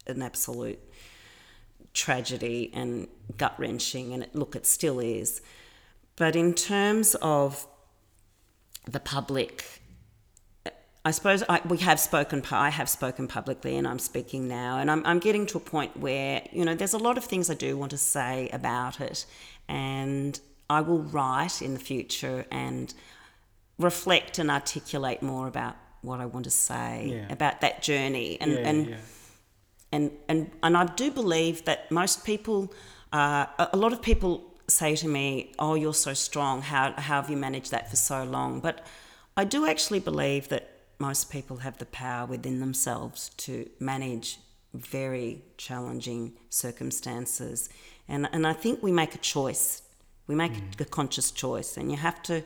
an 0.07 0.23
absolute 0.23 0.79
tragedy 1.95 2.71
and 2.75 3.09
gut 3.37 3.55
wrenching. 3.59 4.13
And 4.13 4.25
it, 4.25 4.35
look, 4.35 4.57
it 4.57 4.67
still 4.67 5.01
is. 5.01 5.41
But 6.17 6.37
in 6.37 6.55
terms 6.55 7.15
of 7.17 7.67
the 8.87 9.01
public, 9.01 9.83
I 11.05 11.11
suppose 11.11 11.43
I, 11.49 11.61
we 11.67 11.79
have 11.79 11.99
spoken. 11.99 12.43
I 12.51 12.71
have 12.71 12.89
spoken 12.89 13.27
publicly, 13.27 13.77
and 13.77 13.89
I'm 13.89 13.99
speaking 13.99 14.47
now, 14.47 14.79
and 14.79 14.91
I'm, 14.91 15.05
I'm 15.05 15.19
getting 15.19 15.47
to 15.47 15.59
a 15.59 15.61
point 15.61 15.97
where 15.97 16.43
you 16.53 16.65
know 16.65 16.75
there's 16.75 16.95
a 16.95 16.99
lot 16.99 17.19
of 17.19 17.25
things 17.25 17.51
I 17.51 17.55
do 17.55 17.77
want 17.77 17.91
to 17.91 17.99
say 17.99 18.49
about 18.53 19.01
it, 19.01 19.27
and 19.69 20.39
I 20.73 20.81
will 20.81 21.03
write 21.03 21.61
in 21.61 21.75
the 21.75 21.85
future 21.93 22.47
and 22.51 22.95
reflect 23.79 24.39
and 24.39 24.51
articulate 24.51 25.21
more 25.23 25.47
about 25.47 25.77
what 26.01 26.19
I 26.21 26.27
want 26.27 26.45
to 26.45 26.51
say 26.51 27.11
yeah. 27.15 27.33
about 27.33 27.61
that 27.61 27.83
journey 27.83 28.39
and 28.41 28.53
yeah, 28.53 28.69
and, 28.69 28.87
yeah. 28.89 28.97
and 29.93 30.11
and 30.29 30.51
and 30.63 30.77
I 30.77 30.85
do 30.87 31.11
believe 31.11 31.65
that 31.65 31.91
most 31.91 32.25
people 32.25 32.73
uh, 33.13 33.47
a 33.59 33.77
lot 33.77 33.93
of 33.93 34.01
people 34.01 34.33
say 34.67 34.97
to 34.97 35.09
me 35.09 35.53
oh 35.59 35.75
you're 35.75 36.01
so 36.09 36.15
strong 36.15 36.63
how 36.63 36.95
how 36.97 37.21
have 37.21 37.29
you 37.31 37.37
managed 37.37 37.71
that 37.71 37.91
for 37.91 37.97
so 37.97 38.25
long 38.25 38.61
but 38.61 38.87
I 39.37 39.45
do 39.45 39.67
actually 39.67 40.01
believe 40.01 40.49
that 40.49 40.65
most 40.99 41.31
people 41.31 41.59
have 41.59 41.77
the 41.79 41.87
power 41.87 42.25
within 42.27 42.61
themselves 42.61 43.31
to 43.45 43.69
manage 43.79 44.39
very 44.75 45.43
challenging 45.57 46.33
circumstances 46.49 47.69
and 48.09 48.29
and 48.33 48.47
I 48.47 48.55
think 48.55 48.83
we 48.83 48.93
make 49.03 49.15
a 49.15 49.23
choice 49.35 49.83
we 50.33 50.39
make 50.39 50.53
mm. 50.53 50.81
a 50.81 50.85
conscious 50.85 51.31
choice, 51.31 51.77
and 51.77 51.91
you 51.91 51.99
have 51.99 52.23
to 52.23 52.43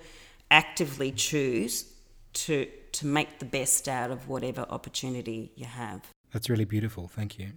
actively 0.50 1.12
choose 1.12 1.92
to 2.32 2.66
to 2.92 3.06
make 3.06 3.38
the 3.38 3.44
best 3.44 3.88
out 3.88 4.10
of 4.10 4.28
whatever 4.28 4.62
opportunity 4.70 5.52
you 5.54 5.66
have. 5.66 6.00
That's 6.32 6.48
really 6.50 6.64
beautiful. 6.64 7.08
Thank 7.08 7.38
you. 7.38 7.52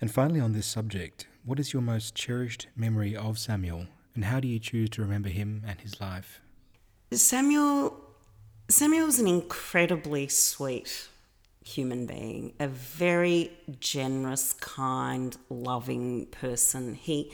And 0.00 0.10
finally, 0.10 0.40
on 0.40 0.52
this 0.52 0.66
subject, 0.66 1.26
what 1.44 1.58
is 1.58 1.72
your 1.72 1.82
most 1.82 2.14
cherished 2.14 2.68
memory 2.76 3.16
of 3.16 3.38
Samuel, 3.38 3.86
and 4.14 4.24
how 4.24 4.40
do 4.40 4.48
you 4.48 4.58
choose 4.58 4.88
to 4.90 5.02
remember 5.02 5.28
him 5.28 5.62
and 5.66 5.80
his 5.80 6.00
life? 6.00 6.40
Samuel, 7.12 8.00
Samuel 8.68 9.06
was 9.06 9.18
an 9.18 9.26
incredibly 9.26 10.28
sweet 10.28 11.08
human 11.64 12.06
being, 12.06 12.54
a 12.60 12.68
very 12.68 13.50
generous, 13.80 14.52
kind, 14.54 15.36
loving 15.50 16.26
person. 16.26 16.94
He 16.94 17.32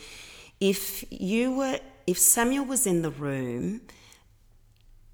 if 0.62 1.04
you 1.10 1.56
were 1.56 1.80
if 2.06 2.18
Samuel 2.18 2.64
was 2.64 2.86
in 2.86 3.02
the 3.02 3.10
room, 3.10 3.82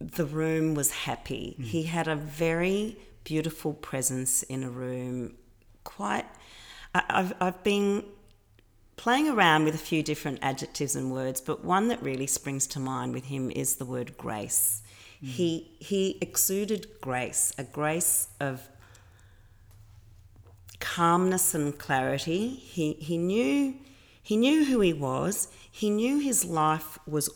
the 0.01 0.25
room 0.25 0.75
was 0.75 0.91
happy. 0.91 1.57
Mm. 1.59 1.65
He 1.65 1.83
had 1.85 2.09
a 2.09 2.17
very 2.17 2.97
beautiful 3.25 3.75
presence 3.75 4.43
in 4.45 4.63
a 4.63 4.71
room. 4.71 5.35
Quite, 5.85 6.27
I've, 6.95 7.35
I've 7.41 7.63
been 7.63 8.05
playing 8.97 9.29
around 9.29 9.65
with 9.65 9.75
a 9.75 9.79
few 9.79 10.03
different 10.03 10.39
adjectives 10.43 10.97
and 10.97 11.13
words, 11.13 11.41
but 11.41 11.65
one 11.65 11.89
that 11.89 12.03
really 12.03 12.27
springs 12.27 12.67
to 12.69 12.81
mind 12.81 13.15
with 13.15 13.27
him 13.27 13.51
is 13.51 13.77
the 13.77 13.85
word 13.85 14.17
grace. 14.17 14.83
He 15.21 15.73
he 15.81 16.17
exuded 16.21 16.87
grace, 17.01 17.53
a 17.59 17.65
grace 17.65 18.29
of 18.39 18.69
calmness 20.79 21.57
and 21.57 21.77
clarity. 21.77 22.51
He 22.51 22.93
he 22.95 23.19
knew 23.19 23.75
he 24.23 24.37
knew 24.37 24.65
who 24.65 24.81
he 24.81 24.93
was. 24.93 25.49
He 25.79 25.91
knew 25.91 26.19
his 26.19 26.45
life 26.45 26.99
was 27.07 27.31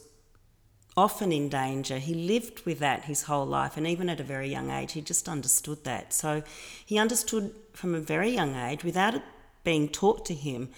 often 0.96 1.30
in 1.30 1.48
danger. 1.48 1.98
He 1.98 2.12
lived 2.12 2.66
with 2.66 2.80
that 2.80 3.04
his 3.04 3.22
whole 3.22 3.46
life, 3.46 3.76
and 3.76 3.86
even 3.86 4.08
at 4.08 4.18
a 4.18 4.24
very 4.24 4.48
young 4.48 4.68
age, 4.68 4.94
he 4.94 5.00
just 5.00 5.28
understood 5.28 5.84
that. 5.84 6.12
So 6.12 6.42
he 6.84 6.98
understood 6.98 7.54
from 7.72 7.94
a 7.94 8.00
very 8.00 8.30
young 8.30 8.56
age, 8.56 8.82
without 8.82 9.14
it 9.14 9.22
being 9.62 9.88
taught 9.88 10.26
to 10.26 10.34
him, 10.34 10.70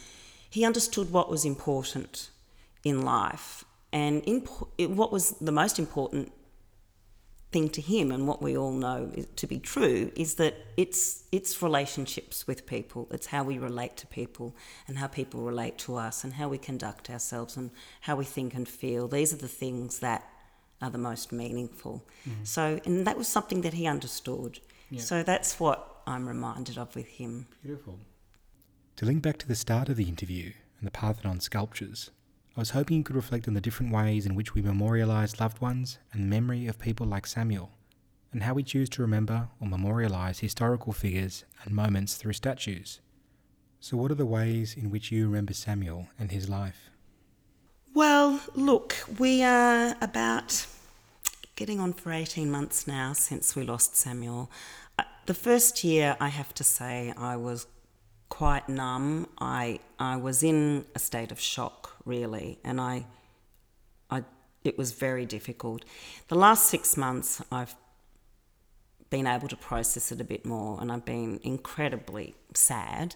he 0.51 0.63
understood 0.63 1.11
what 1.11 1.31
was 1.31 1.47
important 1.47 2.29
in 2.85 3.01
life. 3.01 3.65
And 3.95 4.23
in, 4.25 4.41
what 4.95 5.11
was 5.11 5.31
the 5.41 5.51
most 5.51 5.79
important 5.79 6.33
thing 7.55 7.69
to 7.71 7.81
him, 7.81 8.07
and 8.15 8.23
what 8.31 8.41
we 8.47 8.53
all 8.61 8.77
know 8.87 9.01
to 9.37 9.47
be 9.47 9.59
true, 9.75 10.11
is 10.25 10.35
that 10.35 10.55
it's 10.77 11.25
it's 11.31 11.63
relationships 11.69 12.37
with 12.49 12.67
people. 12.67 13.01
It's 13.17 13.29
how 13.35 13.43
we 13.51 13.57
relate 13.59 13.95
to 14.03 14.07
people, 14.21 14.49
and 14.87 14.99
how 14.99 15.09
people 15.21 15.41
relate 15.53 15.77
to 15.87 15.91
us, 16.07 16.25
and 16.25 16.35
how 16.41 16.49
we 16.55 16.59
conduct 16.59 17.05
ourselves, 17.11 17.57
and 17.57 17.71
how 18.07 18.17
we 18.17 18.27
think 18.37 18.55
and 18.55 18.67
feel. 18.69 19.09
These 19.09 19.33
are 19.35 19.43
the 19.49 19.57
things 19.65 20.01
that 20.01 20.23
are 20.83 20.91
the 20.91 21.05
most 21.11 21.33
meaningful. 21.33 21.95
Mm-hmm. 22.29 22.45
So, 22.45 22.63
and 22.87 23.07
that 23.07 23.17
was 23.17 23.29
something 23.29 23.63
that 23.63 23.75
he 23.75 23.87
understood. 23.87 24.61
So 24.97 25.25
that's 25.25 25.59
what 25.59 25.79
I'm 26.07 26.29
reminded 26.29 26.79
of 26.79 26.95
with 26.95 27.09
him. 27.21 27.47
Beautiful. 27.63 27.99
To 28.97 29.07
link 29.07 29.23
back 29.23 29.39
to 29.39 29.49
the 29.49 29.57
start 29.57 29.89
of 29.89 29.97
the 29.97 30.09
interview 30.09 30.53
and 30.79 30.87
the 30.87 30.99
Parthenon 31.03 31.41
sculptures, 31.41 32.11
I 32.57 32.61
was 32.61 32.71
hoping 32.71 32.99
you 32.99 33.03
could 33.03 33.17
reflect 33.17 33.49
on 33.49 33.55
the 33.55 33.61
different 33.61 33.93
ways 33.93 34.27
in 34.27 34.35
which 34.37 34.55
we 34.55 34.63
memorialise 34.63 35.41
loved 35.41 35.61
ones 35.61 35.99
and 36.13 36.23
the 36.23 36.27
memory 36.29 36.67
of 36.69 36.79
people 36.79 37.07
like 37.07 37.27
Samuel, 37.27 37.71
and 38.33 38.45
how 38.45 38.55
we 38.55 38.63
choose 38.63 38.89
to 38.91 39.03
remember 39.03 39.49
or 39.61 39.67
memorialise 39.67 40.39
historical 40.41 40.93
figures 40.93 41.45
and 41.65 41.75
moments 41.75 42.15
through 42.15 42.33
statues. 42.35 43.01
So, 43.81 43.97
what 43.97 44.11
are 44.11 44.15
the 44.15 44.25
ways 44.27 44.75
in 44.77 44.91
which 44.91 45.11
you 45.11 45.27
remember 45.27 45.53
Samuel 45.53 46.09
and 46.19 46.31
his 46.31 46.49
life? 46.49 46.91
Well, 47.93 48.41
look, 48.55 48.97
we 49.19 49.43
are 49.43 49.97
about 50.01 50.67
getting 51.57 51.79
on 51.81 51.93
for 51.93 52.13
18 52.13 52.51
months 52.51 52.87
now 52.87 53.13
since 53.13 53.55
we 53.55 53.63
lost 53.65 53.97
Samuel. 53.97 54.51
Uh, 54.99 55.03
The 55.27 55.35
first 55.35 55.85
year, 55.85 56.17
I 56.21 56.29
have 56.29 56.55
to 56.55 56.65
say, 56.65 57.13
I 57.17 57.37
was 57.37 57.67
quite 58.29 58.69
numb. 58.69 59.29
I, 59.39 59.81
I 59.99 60.17
was 60.17 60.43
in 60.43 60.87
a 60.95 60.99
state 60.99 61.31
of 61.31 61.39
shock, 61.39 61.94
really, 62.05 62.59
and 62.65 62.81
I, 62.81 63.07
I, 64.11 64.25
it 64.63 64.77
was 64.77 64.93
very 64.93 65.27
difficult. 65.27 65.85
The 66.29 66.35
last 66.35 66.69
six 66.69 66.97
months, 66.97 67.43
I've 67.51 67.75
been 69.11 69.27
able 69.27 69.49
to 69.49 69.57
process 69.57 70.13
it 70.13 70.21
a 70.21 70.25
bit 70.25 70.45
more, 70.45 70.81
and 70.81 70.91
I've 70.91 71.05
been 71.05 71.41
incredibly 71.43 72.35
sad 72.55 73.15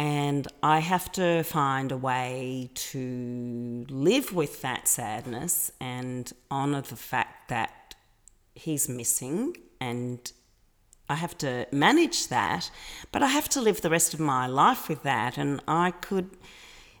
and 0.00 0.48
I 0.62 0.78
have 0.78 1.12
to 1.12 1.42
find 1.42 1.92
a 1.92 1.96
way 1.98 2.70
to 2.74 3.84
live 3.90 4.32
with 4.32 4.62
that 4.62 4.88
sadness 4.88 5.72
and 5.78 6.32
honour 6.50 6.80
the 6.80 6.96
fact 6.96 7.50
that 7.50 7.94
he's 8.54 8.88
missing 8.88 9.58
and 9.78 10.32
I 11.10 11.16
have 11.16 11.36
to 11.38 11.66
manage 11.70 12.28
that, 12.28 12.70
but 13.12 13.22
I 13.22 13.26
have 13.26 13.50
to 13.50 13.60
live 13.60 13.82
the 13.82 13.90
rest 13.90 14.14
of 14.14 14.20
my 14.20 14.46
life 14.46 14.88
with 14.88 15.02
that. 15.02 15.36
And 15.36 15.60
I 15.68 15.90
could, 15.90 16.30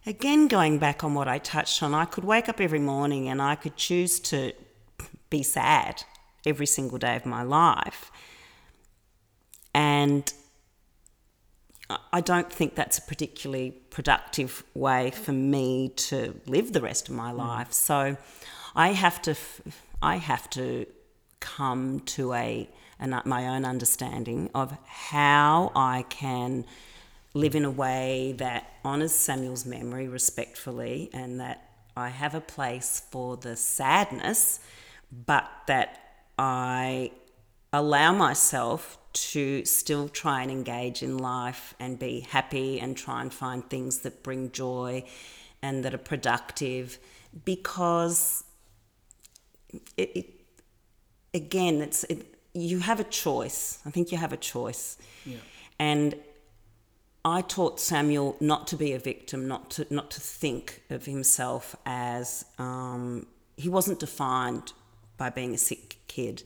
again, 0.06 0.48
going 0.48 0.78
back 0.78 1.04
on 1.04 1.14
what 1.14 1.28
I 1.28 1.38
touched 1.38 1.82
on, 1.82 1.94
I 1.94 2.04
could 2.04 2.24
wake 2.24 2.48
up 2.48 2.60
every 2.60 2.78
morning 2.78 3.28
and 3.28 3.40
I 3.40 3.54
could 3.54 3.76
choose 3.76 4.20
to 4.20 4.52
be 5.28 5.42
sad 5.42 6.04
every 6.46 6.66
single 6.66 6.98
day 6.98 7.16
of 7.16 7.26
my 7.26 7.42
life. 7.42 8.10
And 9.74 10.32
I 12.12 12.20
don't 12.20 12.52
think 12.52 12.74
that's 12.74 12.98
a 12.98 13.02
particularly 13.02 13.72
productive 13.90 14.62
way 14.74 15.10
for 15.10 15.32
me 15.32 15.90
to 15.96 16.40
live 16.46 16.72
the 16.72 16.80
rest 16.80 17.08
of 17.08 17.14
my 17.14 17.32
mm. 17.32 17.38
life. 17.38 17.72
So 17.72 18.16
I 18.74 18.92
have 18.92 19.20
to, 19.22 19.34
I 20.02 20.16
have 20.16 20.48
to 20.50 20.86
come 21.40 22.00
to 22.00 22.34
a, 22.34 22.68
an, 22.98 23.20
my 23.24 23.48
own 23.48 23.64
understanding 23.64 24.50
of 24.54 24.76
how 24.86 25.72
I 25.74 26.04
can 26.08 26.64
live 27.34 27.54
in 27.54 27.64
a 27.64 27.70
way 27.70 28.34
that 28.38 28.72
honours 28.84 29.12
Samuel's 29.12 29.64
memory 29.64 30.08
respectfully 30.08 31.10
and 31.12 31.40
that 31.40 31.68
I 31.96 32.08
have 32.08 32.34
a 32.34 32.40
place 32.40 33.02
for 33.10 33.36
the 33.36 33.56
sadness, 33.56 34.60
but 35.26 35.48
that 35.66 35.98
I 36.38 37.12
allow 37.72 38.12
myself 38.12 38.98
to 39.12 39.64
still 39.64 40.08
try 40.08 40.42
and 40.42 40.50
engage 40.50 41.02
in 41.02 41.18
life 41.18 41.74
and 41.80 41.98
be 41.98 42.20
happy 42.20 42.80
and 42.80 42.96
try 42.96 43.22
and 43.22 43.32
find 43.32 43.68
things 43.68 43.98
that 44.00 44.22
bring 44.22 44.50
joy 44.50 45.04
and 45.62 45.84
that 45.84 45.92
are 45.94 45.98
productive 45.98 46.98
because 47.44 48.44
it, 49.96 50.10
it 50.16 50.26
again 51.34 51.80
it's 51.80 52.04
it, 52.04 52.34
you 52.54 52.80
have 52.80 52.98
a 52.98 53.04
choice 53.04 53.78
i 53.86 53.90
think 53.90 54.10
you 54.10 54.18
have 54.18 54.32
a 54.32 54.36
choice 54.36 54.96
Yeah. 55.24 55.36
and 55.78 56.14
I 57.24 57.42
taught 57.42 57.80
Samuel 57.80 58.36
not 58.40 58.66
to 58.68 58.76
be 58.76 58.92
a 58.92 58.98
victim, 58.98 59.46
not 59.46 59.70
to 59.72 59.86
not 59.90 60.10
to 60.12 60.20
think 60.20 60.82
of 60.88 61.04
himself 61.04 61.76
as 61.84 62.44
um, 62.58 63.26
he 63.56 63.68
wasn't 63.68 64.00
defined 64.00 64.72
by 65.18 65.28
being 65.28 65.52
a 65.54 65.58
sick 65.58 65.98
kid, 66.08 66.42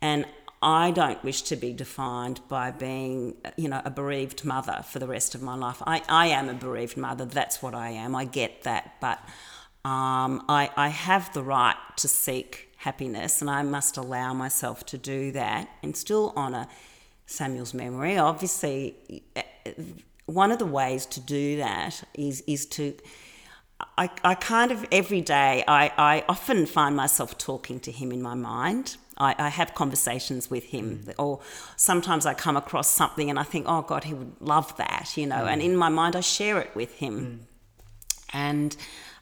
and 0.00 0.26
I 0.60 0.90
don't 0.90 1.22
wish 1.22 1.42
to 1.42 1.56
be 1.56 1.72
defined 1.72 2.40
by 2.48 2.72
being, 2.72 3.36
you 3.56 3.68
know, 3.68 3.80
a 3.84 3.90
bereaved 3.90 4.44
mother 4.44 4.82
for 4.84 4.98
the 4.98 5.06
rest 5.06 5.36
of 5.36 5.42
my 5.42 5.54
life. 5.54 5.80
I, 5.86 6.02
I 6.08 6.26
am 6.28 6.48
a 6.48 6.54
bereaved 6.54 6.96
mother. 6.96 7.24
That's 7.24 7.62
what 7.62 7.76
I 7.76 7.90
am. 7.90 8.16
I 8.16 8.24
get 8.24 8.62
that, 8.64 8.94
but 9.00 9.18
um, 9.84 10.44
I 10.48 10.70
I 10.76 10.88
have 10.88 11.32
the 11.32 11.42
right 11.44 11.76
to 11.98 12.08
seek 12.08 12.70
happiness, 12.78 13.40
and 13.40 13.48
I 13.48 13.62
must 13.62 13.96
allow 13.96 14.34
myself 14.34 14.84
to 14.86 14.98
do 14.98 15.30
that 15.32 15.68
and 15.84 15.96
still 15.96 16.32
honour 16.36 16.66
Samuel's 17.26 17.72
memory. 17.72 18.18
Obviously, 18.18 19.22
one 20.28 20.52
of 20.52 20.58
the 20.58 20.66
ways 20.66 21.06
to 21.06 21.20
do 21.20 21.56
that 21.56 22.02
is 22.14 22.42
is 22.46 22.66
to 22.66 22.94
I, 23.96 24.10
I 24.22 24.34
kind 24.34 24.70
of 24.70 24.84
every 24.92 25.20
day 25.20 25.64
I, 25.66 25.92
I 25.96 26.24
often 26.28 26.66
find 26.66 26.94
myself 26.96 27.38
talking 27.38 27.80
to 27.80 27.92
him 27.92 28.12
in 28.12 28.20
my 28.20 28.34
mind. 28.34 28.96
I, 29.16 29.34
I 29.38 29.48
have 29.48 29.74
conversations 29.74 30.50
with 30.50 30.64
him, 30.64 31.04
mm. 31.04 31.14
or 31.18 31.40
sometimes 31.76 32.26
I 32.26 32.34
come 32.34 32.56
across 32.56 32.90
something 32.90 33.30
and 33.30 33.38
I 33.38 33.42
think, 33.42 33.66
oh 33.68 33.82
God, 33.82 34.04
he 34.04 34.14
would 34.14 34.32
love 34.40 34.76
that, 34.76 35.16
you 35.16 35.26
know. 35.26 35.46
And 35.46 35.60
mm. 35.60 35.66
in 35.66 35.76
my 35.76 35.88
mind, 35.88 36.14
I 36.14 36.20
share 36.20 36.60
it 36.60 36.74
with 36.74 36.94
him, 36.94 37.14
mm. 37.20 38.26
and 38.32 38.76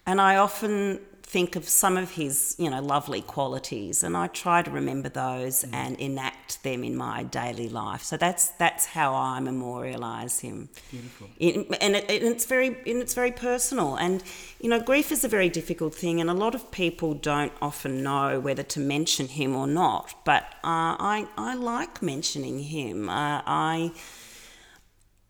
and 0.06 0.20
I 0.20 0.36
often 0.36 1.00
think 1.36 1.54
of 1.54 1.68
some 1.68 1.98
of 1.98 2.12
his, 2.12 2.56
you 2.58 2.70
know, 2.70 2.80
lovely 2.80 3.20
qualities, 3.20 4.02
and 4.02 4.16
I 4.16 4.26
try 4.28 4.62
to 4.62 4.70
remember 4.70 5.10
those 5.10 5.66
and 5.70 5.92
enact 6.08 6.62
them 6.62 6.82
in 6.82 6.96
my 6.96 7.24
daily 7.24 7.68
life. 7.68 8.02
So 8.10 8.16
that's 8.16 8.44
that's 8.62 8.86
how 8.86 9.08
I 9.12 9.38
memorialise 9.50 10.40
him. 10.40 10.70
Beautiful. 10.90 11.28
It, 11.38 11.54
and, 11.82 11.96
it, 11.96 12.04
and 12.08 12.28
it's 12.34 12.46
very 12.46 12.68
and 12.90 13.02
it's 13.04 13.12
very 13.22 13.32
personal. 13.32 13.96
And 13.96 14.22
you 14.62 14.70
know, 14.70 14.80
grief 14.80 15.12
is 15.12 15.24
a 15.24 15.28
very 15.28 15.50
difficult 15.50 15.94
thing, 15.94 16.22
and 16.22 16.30
a 16.30 16.38
lot 16.44 16.54
of 16.54 16.62
people 16.70 17.12
don't 17.12 17.52
often 17.60 18.02
know 18.02 18.40
whether 18.40 18.62
to 18.74 18.80
mention 18.80 19.26
him 19.28 19.54
or 19.54 19.66
not. 19.66 20.14
But 20.24 20.44
uh, 20.64 20.96
I 21.14 21.26
I 21.36 21.52
like 21.54 22.00
mentioning 22.00 22.60
him. 22.60 23.10
Uh, 23.10 23.42
I. 23.46 23.92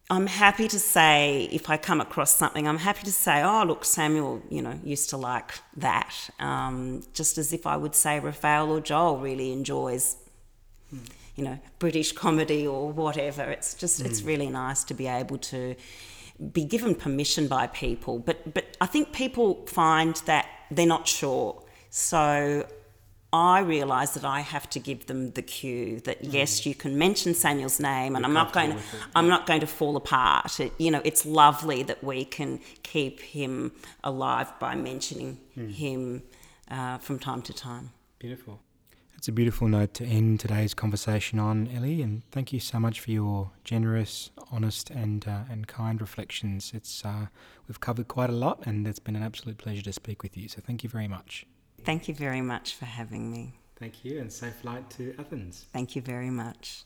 I'm 0.08 0.28
happy 0.28 0.68
to 0.68 0.78
say 0.78 1.48
if 1.50 1.68
I 1.68 1.76
come 1.76 2.00
across 2.00 2.30
something, 2.30 2.68
I'm 2.68 2.78
happy 2.78 3.02
to 3.04 3.12
say, 3.12 3.42
oh 3.42 3.64
look, 3.64 3.84
Samuel, 3.84 4.40
you 4.48 4.62
know, 4.62 4.78
used 4.84 5.10
to 5.10 5.16
like 5.16 5.52
that. 5.76 6.30
Um, 6.38 7.02
just 7.12 7.38
as 7.38 7.52
if 7.52 7.66
I 7.66 7.76
would 7.76 7.94
say 7.94 8.20
Raphael 8.20 8.70
or 8.70 8.80
Joel 8.80 9.18
really 9.18 9.52
enjoys, 9.52 10.16
you 11.34 11.44
know, 11.44 11.58
British 11.80 12.12
comedy 12.12 12.66
or 12.66 12.92
whatever. 12.92 13.42
It's 13.42 13.74
just 13.74 14.00
it's 14.00 14.22
really 14.22 14.48
nice 14.48 14.84
to 14.84 14.94
be 14.94 15.08
able 15.08 15.38
to 15.38 15.74
be 16.52 16.64
given 16.64 16.94
permission 16.94 17.48
by 17.48 17.66
people. 17.66 18.20
But 18.20 18.54
but 18.54 18.76
I 18.80 18.86
think 18.86 19.12
people 19.12 19.66
find 19.66 20.14
that 20.26 20.46
they're 20.70 20.86
not 20.86 21.08
sure. 21.08 21.64
So 21.90 22.64
I 23.32 23.60
realise 23.60 24.10
that 24.10 24.24
I 24.24 24.40
have 24.40 24.70
to 24.70 24.78
give 24.78 25.06
them 25.06 25.32
the 25.32 25.42
cue 25.42 26.00
that 26.00 26.22
mm. 26.22 26.32
yes, 26.32 26.64
you 26.64 26.74
can 26.74 26.96
mention 26.96 27.34
Samuel's 27.34 27.80
name, 27.80 28.14
and 28.14 28.22
You're 28.22 28.28
I'm 28.28 28.34
not 28.34 28.52
going 28.52 28.70
to. 28.70 28.78
I'm 29.14 29.28
not 29.28 29.46
going 29.46 29.60
to 29.60 29.66
fall 29.66 29.96
apart. 29.96 30.60
It, 30.60 30.72
you 30.78 30.90
know, 30.90 31.02
it's 31.04 31.26
lovely 31.26 31.82
that 31.82 32.02
we 32.04 32.24
can 32.24 32.60
keep 32.82 33.20
him 33.20 33.72
alive 34.04 34.52
by 34.58 34.74
mentioning 34.74 35.38
mm. 35.56 35.72
him 35.72 36.22
uh, 36.70 36.98
from 36.98 37.18
time 37.18 37.42
to 37.42 37.52
time. 37.52 37.90
Beautiful. 38.18 38.60
It's 39.16 39.28
a 39.28 39.32
beautiful 39.32 39.66
note 39.66 39.94
to 39.94 40.04
end 40.04 40.40
today's 40.40 40.74
conversation 40.74 41.38
on 41.38 41.68
Ellie, 41.74 42.02
and 42.02 42.22
thank 42.30 42.52
you 42.52 42.60
so 42.60 42.78
much 42.78 43.00
for 43.00 43.10
your 43.10 43.50
generous, 43.64 44.30
honest, 44.52 44.90
and 44.90 45.26
uh, 45.26 45.40
and 45.50 45.66
kind 45.66 46.00
reflections. 46.00 46.72
It's 46.74 47.04
uh, 47.04 47.26
we've 47.66 47.80
covered 47.80 48.08
quite 48.08 48.30
a 48.30 48.34
lot, 48.34 48.64
and 48.66 48.86
it's 48.86 48.98
been 48.98 49.16
an 49.16 49.22
absolute 49.22 49.58
pleasure 49.58 49.82
to 49.82 49.92
speak 49.92 50.22
with 50.22 50.36
you. 50.36 50.48
So 50.48 50.60
thank 50.64 50.84
you 50.84 50.90
very 50.90 51.08
much. 51.08 51.46
Thank 51.86 52.08
you 52.08 52.14
very 52.14 52.40
much 52.40 52.74
for 52.74 52.84
having 52.84 53.30
me. 53.30 53.54
Thank 53.76 54.04
you, 54.04 54.18
and 54.18 54.32
safe 54.32 54.56
flight 54.56 54.90
to 54.90 55.14
Athens. 55.20 55.66
Thank 55.72 55.94
you 55.94 56.02
very 56.02 56.30
much. 56.30 56.84